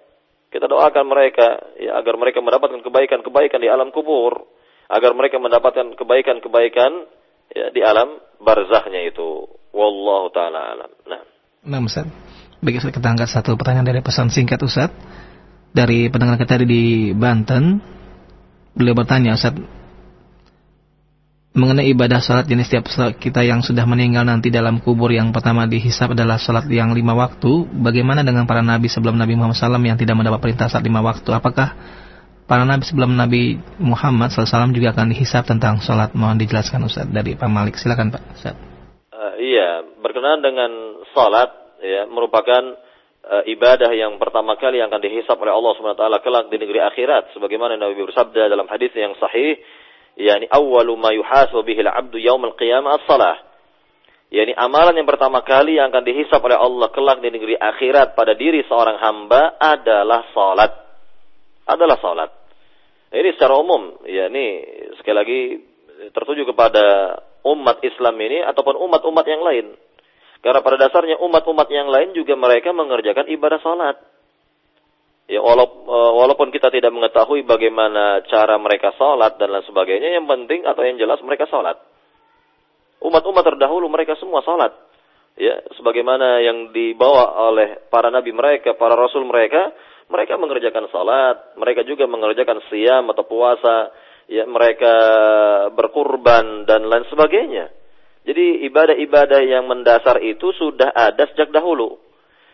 Kita 0.51 0.67
doakan 0.67 1.07
mereka 1.07 1.63
ya, 1.79 1.95
agar 1.95 2.19
mereka 2.19 2.43
mendapatkan 2.43 2.83
kebaikan-kebaikan 2.83 3.63
di 3.63 3.71
alam 3.71 3.95
kubur, 3.95 4.51
agar 4.91 5.15
mereka 5.15 5.39
mendapatkan 5.39 5.95
kebaikan-kebaikan 5.95 6.91
ya, 7.55 7.71
di 7.71 7.81
alam 7.87 8.19
barzahnya 8.43 9.07
itu. 9.07 9.47
Wallahu 9.71 10.35
taala 10.35 10.75
alam. 10.75 10.91
Nah. 11.07 11.23
Nah, 11.63 11.79
Ustaz. 11.87 12.11
Baik, 12.61 12.83
kita 12.83 13.09
angkat 13.09 13.31
satu 13.31 13.55
pertanyaan 13.55 13.87
dari 13.87 14.03
pesan 14.03 14.29
singkat 14.29 14.59
Ustaz. 14.67 14.91
Dari 15.71 16.11
pendengar 16.11 16.35
kita 16.35 16.59
di 16.67 17.15
Banten. 17.15 17.79
Beliau 18.75 18.99
bertanya, 18.99 19.39
Ustaz, 19.39 19.55
mengenai 21.51 21.91
ibadah 21.91 22.23
sholat 22.23 22.47
jenis 22.47 22.71
setiap 22.71 22.87
kita 23.19 23.43
yang 23.43 23.59
sudah 23.59 23.83
meninggal 23.83 24.23
nanti 24.23 24.55
dalam 24.55 24.79
kubur 24.79 25.11
yang 25.11 25.35
pertama 25.35 25.67
dihisap 25.67 26.15
adalah 26.15 26.39
sholat 26.39 26.71
yang 26.71 26.95
lima 26.95 27.19
waktu. 27.19 27.67
Bagaimana 27.75 28.23
dengan 28.23 28.47
para 28.47 28.63
nabi 28.63 28.87
sebelum 28.87 29.19
Nabi 29.19 29.35
Muhammad 29.35 29.59
SAW 29.59 29.83
yang 29.83 29.99
tidak 29.99 30.15
mendapat 30.15 30.39
perintah 30.39 30.71
saat 30.71 30.87
lima 30.87 31.03
waktu? 31.03 31.27
Apakah 31.35 31.75
para 32.47 32.63
nabi 32.63 32.87
sebelum 32.87 33.19
Nabi 33.19 33.59
Muhammad 33.83 34.31
SAW 34.31 34.71
juga 34.71 34.95
akan 34.95 35.11
dihisap 35.11 35.51
tentang 35.51 35.83
sholat? 35.83 36.15
Mohon 36.15 36.39
dijelaskan 36.47 36.87
Ustaz 36.87 37.11
dari 37.11 37.35
Pak 37.35 37.51
Malik. 37.51 37.75
Silakan 37.75 38.15
Pak 38.15 38.23
Ustaz. 38.31 38.55
Uh, 39.11 39.35
iya, 39.43 39.83
berkenaan 39.99 40.47
dengan 40.47 40.71
sholat 41.11 41.51
ya 41.83 42.07
merupakan 42.07 42.79
uh, 43.27 43.43
ibadah 43.51 43.91
yang 43.91 44.23
pertama 44.23 44.55
kali 44.55 44.79
yang 44.79 44.87
akan 44.87 45.03
dihisap 45.03 45.35
oleh 45.35 45.51
Allah 45.51 45.73
SWT 45.75 46.05
kelak 46.23 46.47
di 46.47 46.63
negeri 46.63 46.79
akhirat. 46.79 47.35
Sebagaimana 47.35 47.75
Nabi 47.75 47.99
bersabda 48.07 48.47
dalam 48.47 48.71
hadis 48.71 48.95
yang 48.95 49.19
sahih 49.19 49.59
yani 50.19 50.47
awwalu 50.51 50.97
ma 50.99 51.11
yuhasabu 51.15 51.63
bihi 51.63 51.83
al-'abdu 51.87 52.19
yawm 52.19 52.43
al-qiyamah 52.51 53.03
as-salah. 53.03 53.37
yakni 54.31 54.55
amalan 54.55 54.95
yang 54.95 55.11
pertama 55.11 55.43
kali 55.43 55.79
yang 55.79 55.91
akan 55.91 56.07
dihisap 56.07 56.39
oleh 56.39 56.55
Allah 56.55 56.89
kelak 56.95 57.19
di 57.19 57.35
negeri 57.35 57.59
akhirat 57.59 58.15
pada 58.15 58.39
diri 58.39 58.63
seorang 58.67 58.99
hamba 59.03 59.59
adalah 59.59 60.23
salat. 60.31 60.73
Adalah 61.67 61.99
salat. 61.99 62.31
Ini 63.11 63.35
secara 63.35 63.59
umum, 63.59 64.07
ya 64.07 64.31
ini 64.31 64.63
sekali 65.03 65.17
lagi 65.19 65.41
tertuju 66.15 66.47
kepada 66.47 67.19
umat 67.43 67.83
Islam 67.83 68.15
ini 68.23 68.39
ataupun 68.47 68.79
umat-umat 68.79 69.27
yang 69.27 69.43
lain. 69.43 69.67
Karena 70.41 70.65
pada 70.65 70.77
dasarnya 70.81 71.21
umat-umat 71.21 71.69
yang 71.69 71.93
lain 71.93 72.17
juga 72.17 72.33
mereka 72.39 72.73
mengerjakan 72.73 73.29
ibadah 73.29 73.61
salat. 73.61 74.01
Ya 75.31 75.39
walaupun 75.47 76.51
kita 76.51 76.75
tidak 76.75 76.91
mengetahui 76.91 77.47
bagaimana 77.47 78.27
cara 78.27 78.59
mereka 78.59 78.91
salat 78.99 79.39
dan 79.39 79.55
lain 79.55 79.63
sebagainya, 79.63 80.19
yang 80.19 80.27
penting 80.27 80.67
atau 80.67 80.83
yang 80.83 80.99
jelas 80.99 81.23
mereka 81.23 81.47
salat. 81.47 81.79
Umat-umat 82.99 83.47
terdahulu 83.47 83.87
mereka 83.87 84.19
semua 84.19 84.43
salat. 84.43 84.75
Ya, 85.39 85.63
sebagaimana 85.79 86.43
yang 86.43 86.75
dibawa 86.75 87.47
oleh 87.47 87.79
para 87.95 88.11
nabi 88.11 88.35
mereka, 88.35 88.75
para 88.75 88.99
rasul 88.99 89.23
mereka, 89.23 89.71
mereka 90.11 90.35
mengerjakan 90.35 90.91
salat, 90.91 91.55
mereka 91.55 91.87
juga 91.87 92.11
mengerjakan 92.11 92.59
siam 92.67 93.07
atau 93.15 93.23
puasa, 93.23 93.95
ya 94.27 94.43
mereka 94.51 94.95
berkurban 95.79 96.67
dan 96.67 96.91
lain 96.91 97.07
sebagainya. 97.07 97.71
Jadi 98.27 98.67
ibadah-ibadah 98.67 99.41
yang 99.47 99.71
mendasar 99.71 100.19
itu 100.27 100.51
sudah 100.59 100.91
ada 100.91 101.25
sejak 101.31 101.55
dahulu. 101.55 102.10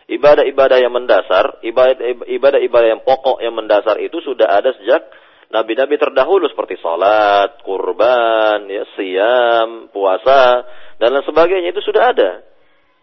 Ibadah-ibadah 0.07 0.79
yang 0.79 0.95
mendasar, 0.95 1.59
ibadah-ibadah 1.67 2.87
yang 2.87 3.03
pokok 3.03 3.43
yang 3.43 3.51
mendasar 3.59 3.99
itu 3.99 4.23
sudah 4.23 4.47
ada 4.47 4.71
sejak 4.79 5.03
nabi-nabi 5.51 5.99
terdahulu 5.99 6.47
seperti 6.47 6.79
salat, 6.79 7.59
kurban, 7.63 8.71
ya, 8.71 8.87
siam, 8.95 9.91
puasa 9.91 10.63
dan 10.95 11.11
lain 11.11 11.27
sebagainya 11.27 11.75
itu 11.75 11.83
sudah 11.83 12.15
ada. 12.15 12.39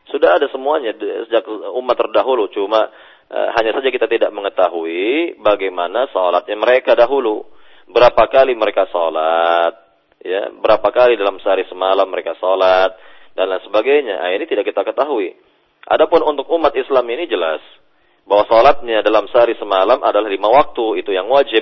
Sudah 0.08 0.40
ada 0.40 0.48
semuanya 0.48 0.96
sejak 0.96 1.44
umat 1.76 1.96
terdahulu. 1.96 2.48
Cuma 2.52 2.88
uh, 3.28 3.48
hanya 3.56 3.76
saja 3.76 3.88
kita 3.92 4.08
tidak 4.08 4.32
mengetahui 4.32 5.36
bagaimana 5.44 6.08
salatnya 6.08 6.56
mereka 6.56 6.96
dahulu. 6.96 7.44
Berapa 7.84 8.32
kali 8.32 8.56
mereka 8.56 8.88
salat, 8.88 9.76
ya, 10.24 10.48
berapa 10.56 10.88
kali 10.88 11.20
dalam 11.20 11.36
sehari 11.40 11.68
semalam 11.68 12.08
mereka 12.08 12.32
salat 12.40 12.96
dan 13.36 13.52
lain 13.52 13.60
sebagainya. 13.60 14.24
Nah, 14.24 14.32
ini 14.32 14.48
tidak 14.48 14.72
kita 14.72 14.88
ketahui. 14.88 15.36
Adapun 15.84 16.24
untuk 16.24 16.48
umat 16.56 16.72
Islam 16.72 17.04
ini 17.12 17.28
jelas 17.28 17.60
bahwa 18.24 18.48
salatnya 18.48 19.04
dalam 19.04 19.28
sehari 19.28 19.52
semalam 19.60 20.00
adalah 20.00 20.28
lima 20.32 20.48
waktu, 20.48 21.04
itu 21.04 21.12
yang 21.12 21.28
wajib. 21.28 21.60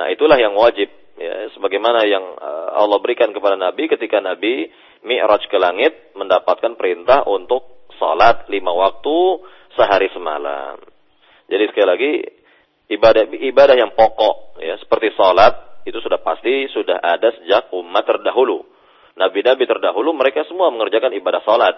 Nah, 0.00 0.08
itulah 0.08 0.40
yang 0.40 0.56
wajib 0.56 0.88
ya 1.18 1.50
sebagaimana 1.52 2.06
yang 2.06 2.22
uh, 2.22 2.78
Allah 2.78 3.02
berikan 3.02 3.34
kepada 3.34 3.58
Nabi 3.58 3.90
ketika 3.90 4.22
Nabi 4.22 4.70
Mi'raj 5.02 5.44
ke 5.50 5.58
langit 5.58 6.14
mendapatkan 6.14 6.78
perintah 6.78 7.26
untuk 7.26 7.90
salat 7.98 8.46
lima 8.48 8.70
waktu 8.70 9.42
sehari 9.74 10.08
semalam. 10.14 10.78
Jadi 11.50 11.64
sekali 11.70 11.86
lagi 11.86 12.12
ibadah 12.94 13.26
ibadah 13.28 13.76
yang 13.76 13.92
pokok 13.92 14.62
ya 14.62 14.78
seperti 14.78 15.12
salat 15.18 15.82
itu 15.84 15.98
sudah 15.98 16.22
pasti 16.22 16.70
sudah 16.70 17.02
ada 17.02 17.34
sejak 17.42 17.74
umat 17.74 18.06
terdahulu. 18.06 18.64
Nabi-nabi 19.18 19.66
terdahulu 19.66 20.14
mereka 20.14 20.46
semua 20.46 20.70
mengerjakan 20.70 21.10
ibadah 21.18 21.42
salat. 21.42 21.74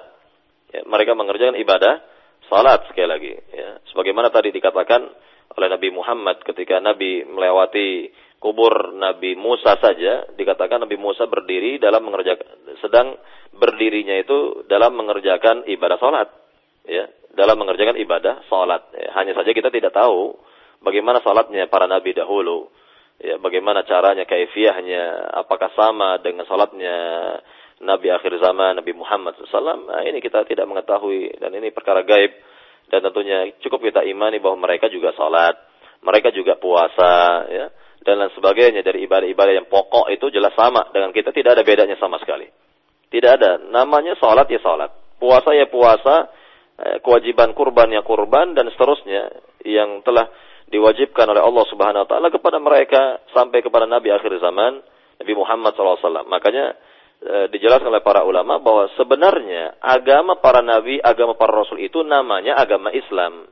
Ya, 0.71 0.87
mereka 0.87 1.19
mengerjakan 1.19 1.59
ibadah 1.59 1.99
salat 2.47 2.87
sekali 2.91 3.09
lagi 3.11 3.33
ya. 3.51 3.83
Sebagaimana 3.91 4.31
tadi 4.31 4.55
dikatakan 4.55 5.03
oleh 5.59 5.69
Nabi 5.69 5.89
Muhammad 5.91 6.47
ketika 6.47 6.79
Nabi 6.79 7.27
melewati 7.27 8.11
kubur 8.41 8.97
Nabi 8.97 9.37
Musa 9.37 9.77
saja 9.77 10.31
dikatakan 10.33 10.81
Nabi 10.81 10.97
Musa 10.97 11.27
berdiri 11.27 11.77
dalam 11.77 12.07
mengerjakan 12.07 12.79
sedang 12.81 13.19
berdirinya 13.53 14.17
itu 14.17 14.65
dalam 14.71 14.97
mengerjakan 14.97 15.69
ibadah 15.69 15.99
salat 16.01 16.29
ya 16.89 17.05
dalam 17.35 17.61
mengerjakan 17.61 18.01
ibadah 18.01 18.47
salat 18.49 18.81
ya. 18.97 19.13
hanya 19.21 19.37
saja 19.37 19.53
kita 19.53 19.69
tidak 19.69 19.93
tahu 19.93 20.39
bagaimana 20.81 21.21
salatnya 21.21 21.69
para 21.69 21.85
nabi 21.85 22.17
dahulu 22.17 22.73
ya 23.21 23.37
bagaimana 23.37 23.85
caranya 23.85 24.25
kaifiahnya 24.25 25.35
apakah 25.45 25.69
sama 25.77 26.17
dengan 26.25 26.49
salatnya 26.49 26.97
Nabi 27.81 28.13
akhir 28.13 28.37
zaman 28.37 28.77
Nabi 28.77 28.93
Muhammad 28.93 29.41
SAW 29.41 29.89
nah, 29.89 30.05
ini 30.05 30.21
kita 30.21 30.45
tidak 30.45 30.69
mengetahui 30.69 31.41
dan 31.41 31.53
ini 31.57 31.73
perkara 31.73 32.05
gaib 32.05 32.33
dan 32.91 33.07
tentunya 33.07 33.55
cukup 33.63 33.87
kita 33.87 34.03
imani 34.03 34.43
bahwa 34.43 34.67
mereka 34.67 34.91
juga 34.91 35.15
sholat, 35.15 35.55
mereka 36.03 36.35
juga 36.35 36.59
puasa, 36.59 37.47
ya, 37.47 37.71
dan 38.03 38.19
lain 38.19 38.35
sebagainya 38.35 38.83
dari 38.83 39.07
ibadah-ibadah 39.07 39.55
yang 39.55 39.71
pokok 39.71 40.11
itu 40.11 40.27
jelas 40.35 40.53
sama 40.59 40.91
dengan 40.91 41.15
kita 41.15 41.31
tidak 41.31 41.57
ada 41.57 41.63
bedanya 41.63 41.95
sama 42.03 42.19
sekali. 42.19 42.51
Tidak 43.11 43.31
ada. 43.31 43.63
Namanya 43.71 44.19
sholat 44.19 44.51
ya 44.51 44.59
sholat, 44.59 44.91
puasa 45.23 45.55
ya 45.55 45.71
puasa, 45.71 46.35
eh, 46.83 46.99
kewajiban 46.99 47.55
kurban 47.55 47.95
ya 47.95 48.03
kurban 48.03 48.59
dan 48.59 48.67
seterusnya 48.75 49.39
yang 49.63 50.03
telah 50.03 50.27
diwajibkan 50.71 51.31
oleh 51.31 51.43
Allah 51.43 51.65
Subhanahu 51.71 52.03
Wa 52.07 52.09
Taala 52.11 52.29
kepada 52.31 52.59
mereka 52.59 53.23
sampai 53.35 53.63
kepada 53.63 53.87
Nabi 53.87 54.11
akhir 54.11 54.35
zaman 54.39 54.83
Nabi 55.23 55.33
Muhammad 55.35 55.75
SAW. 55.75 56.27
Makanya 56.27 56.79
e, 57.21 57.35
dijelaskan 57.53 57.93
oleh 57.93 58.03
para 58.05 58.25
ulama 58.25 58.59
bahwa 58.59 58.89
sebenarnya 58.97 59.79
agama 59.81 60.41
para 60.41 60.65
nabi, 60.65 60.99
agama 61.01 61.37
para 61.37 61.53
rasul 61.53 61.79
itu 61.79 62.01
namanya 62.03 62.57
agama 62.57 62.91
Islam. 62.91 63.47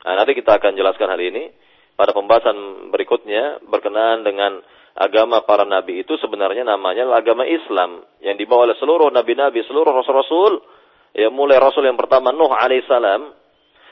Nah, 0.00 0.14
nanti 0.16 0.32
kita 0.34 0.58
akan 0.58 0.74
jelaskan 0.74 1.08
hal 1.12 1.20
ini 1.20 1.52
pada 1.94 2.16
pembahasan 2.16 2.88
berikutnya 2.90 3.60
berkenaan 3.68 4.24
dengan 4.24 4.58
agama 4.96 5.44
para 5.44 5.68
nabi 5.68 6.02
itu 6.02 6.16
sebenarnya 6.18 6.66
namanya 6.66 7.06
agama 7.14 7.46
Islam 7.46 8.02
yang 8.24 8.34
dibawa 8.40 8.68
oleh 8.70 8.76
seluruh 8.80 9.12
nabi-nabi, 9.12 9.62
seluruh 9.68 9.92
rasul-rasul, 9.92 10.60
ya 11.14 11.28
mulai 11.30 11.60
rasul 11.60 11.86
yang 11.86 12.00
pertama 12.00 12.32
Nuh 12.32 12.50
alaihissalam 12.50 13.36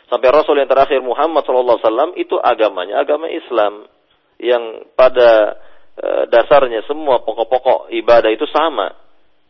sampai 0.09 0.29
rasul 0.33 0.57
yang 0.57 0.67
terakhir 0.69 1.05
Muhammad 1.05 1.45
sallallahu 1.45 2.17
itu 2.17 2.41
agamanya 2.41 3.05
agama 3.05 3.29
Islam 3.29 3.85
yang 4.41 4.89
pada 4.97 5.61
Eh, 5.61 5.78
dasarnya 6.31 6.87
semua 6.87 7.23
pokok-pokok 7.27 7.91
ibadah 7.91 8.31
itu 8.31 8.47
sama. 8.51 8.95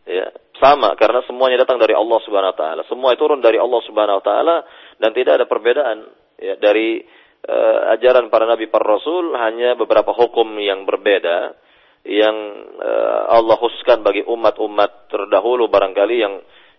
Ya, 0.09 0.33
sama 0.59 0.97
karena 0.99 1.23
semuanya 1.23 1.63
datang 1.63 1.79
dari 1.79 1.95
Allah 1.95 2.19
Subhanahu 2.25 2.51
wa 2.53 2.59
taala. 2.59 2.81
Semua 2.89 3.15
itu 3.15 3.23
turun 3.23 3.39
dari 3.39 3.61
Allah 3.61 3.81
Subhanahu 3.87 4.19
wa 4.19 4.25
taala 4.25 4.55
dan 4.99 5.15
tidak 5.15 5.39
ada 5.41 5.45
perbedaan 5.47 5.97
ya 6.39 6.59
dari 6.59 6.99
uh, 7.47 7.95
ajaran 7.95 8.27
para 8.27 8.47
nabi 8.47 8.67
para 8.67 8.83
rasul 8.83 9.35
hanya 9.39 9.79
beberapa 9.79 10.11
hukum 10.11 10.59
yang 10.59 10.83
berbeda 10.83 11.55
yang 12.07 12.35
uh, 12.79 13.21
Allah 13.31 13.55
khususkan 13.59 14.03
bagi 14.03 14.23
umat-umat 14.23 15.11
terdahulu 15.11 15.67
barangkali 15.71 16.15
yang 16.19 16.35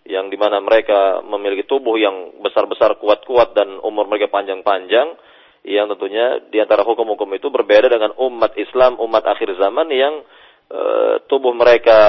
yang 0.09 0.33
di 0.33 0.37
mana 0.41 0.65
mereka 0.65 1.21
memiliki 1.21 1.69
tubuh 1.69 2.01
yang 2.01 2.41
besar-besar 2.41 2.97
kuat-kuat 2.97 3.53
dan 3.53 3.79
umur 3.85 4.09
mereka 4.09 4.33
panjang-panjang 4.33 5.13
yang 5.65 5.93
tentunya 5.93 6.41
di 6.49 6.57
antara 6.57 6.85
hukum-hukum 6.87 7.29
itu 7.37 7.53
berbeda 7.53 7.93
dengan 7.93 8.17
umat 8.17 8.57
Islam, 8.57 8.97
umat 8.97 9.25
akhir 9.29 9.61
zaman 9.61 9.93
yang 9.93 10.25
e, 10.73 10.81
tubuh 11.29 11.53
mereka 11.53 12.01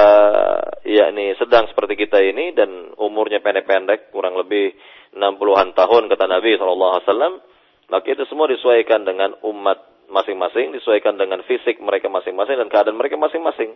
yakni 0.87 1.35
sedang 1.35 1.67
seperti 1.67 1.99
kita 1.99 2.23
ini 2.23 2.55
dan 2.55 2.95
umurnya 2.95 3.43
pendek-pendek 3.43 4.15
kurang 4.15 4.39
lebih 4.39 4.71
60-an 5.11 5.75
tahun 5.75 6.07
kata 6.07 6.25
Nabi 6.31 6.55
SAW 6.55 7.43
maka 7.91 8.07
itu 8.07 8.23
semua 8.31 8.47
disesuaikan 8.47 9.03
dengan 9.03 9.35
umat 9.43 10.07
masing-masing 10.11 10.75
disesuaikan 10.75 11.19
dengan 11.19 11.43
fisik 11.43 11.79
mereka 11.83 12.07
masing-masing 12.07 12.55
dan 12.59 12.67
keadaan 12.71 12.99
mereka 12.99 13.19
masing-masing. 13.19 13.75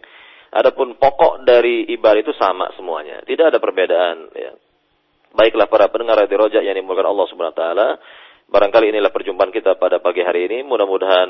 Adapun 0.55 0.95
pokok 0.95 1.43
dari 1.43 1.83
ibadah 1.91 2.21
itu 2.23 2.31
sama 2.39 2.71
semuanya. 2.79 3.23
Tidak 3.27 3.51
ada 3.51 3.59
perbedaan 3.59 4.31
ya. 4.35 4.55
Baiklah 5.35 5.67
para 5.67 5.91
pendengar 5.91 6.23
radio 6.23 6.47
rojak 6.47 6.63
yang 6.63 6.79
dimulakan 6.79 7.11
Allah 7.11 7.27
Subhanahu 7.27 7.55
wa 7.55 7.59
taala 7.59 7.87
Barangkali 8.45 8.93
inilah 8.93 9.09
perjumpaan 9.09 9.49
kita 9.49 9.73
pada 9.81 9.97
pagi 9.97 10.21
hari 10.21 10.45
ini. 10.45 10.61
Mudah-mudahan 10.61 11.29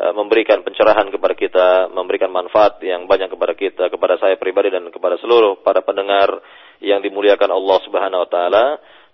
uh, 0.00 0.12
memberikan 0.16 0.64
pencerahan 0.64 1.12
kepada 1.12 1.34
kita, 1.36 1.68
memberikan 1.92 2.32
manfaat 2.32 2.80
yang 2.80 3.04
banyak 3.04 3.28
kepada 3.28 3.52
kita, 3.52 3.84
kepada 3.92 4.16
saya 4.16 4.40
pribadi 4.40 4.72
dan 4.72 4.88
kepada 4.88 5.20
seluruh 5.20 5.60
para 5.60 5.84
pendengar 5.84 6.40
yang 6.80 7.04
dimuliakan 7.04 7.52
Allah 7.52 7.78
Subhanahu 7.84 8.24
wa 8.24 8.30
taala. 8.32 8.66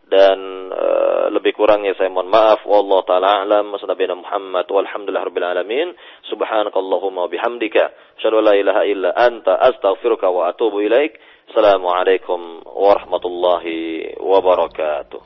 Dan 0.06 0.39
uh, 0.70 1.27
lebih 1.35 1.59
kurangnya 1.59 1.98
saya 1.98 2.14
mohon 2.14 2.31
maaf. 2.31 2.62
Wallahu 2.62 3.02
taala 3.10 3.43
alam. 3.43 3.74
Nabiyana 3.74 4.14
Muhammad. 4.14 4.70
Walhamdulillah 4.70 5.27
rabbil 5.27 5.48
alamin. 5.51 5.89
Subhanakallahumma 6.31 7.27
bihamdika. 7.27 8.16
Asyhadu 8.23 8.39
la 8.39 8.55
ilaha 8.55 8.86
illa 8.86 9.10
anta. 9.19 9.59
Astaghfiruka 9.59 10.31
wa 10.31 10.47
atubu 10.47 10.78
ilaik. 10.78 11.19
Assalamu 11.51 11.90
alaikum 11.90 12.62
warahmatullahi 12.64 14.14
wabarakatuh 14.23 15.20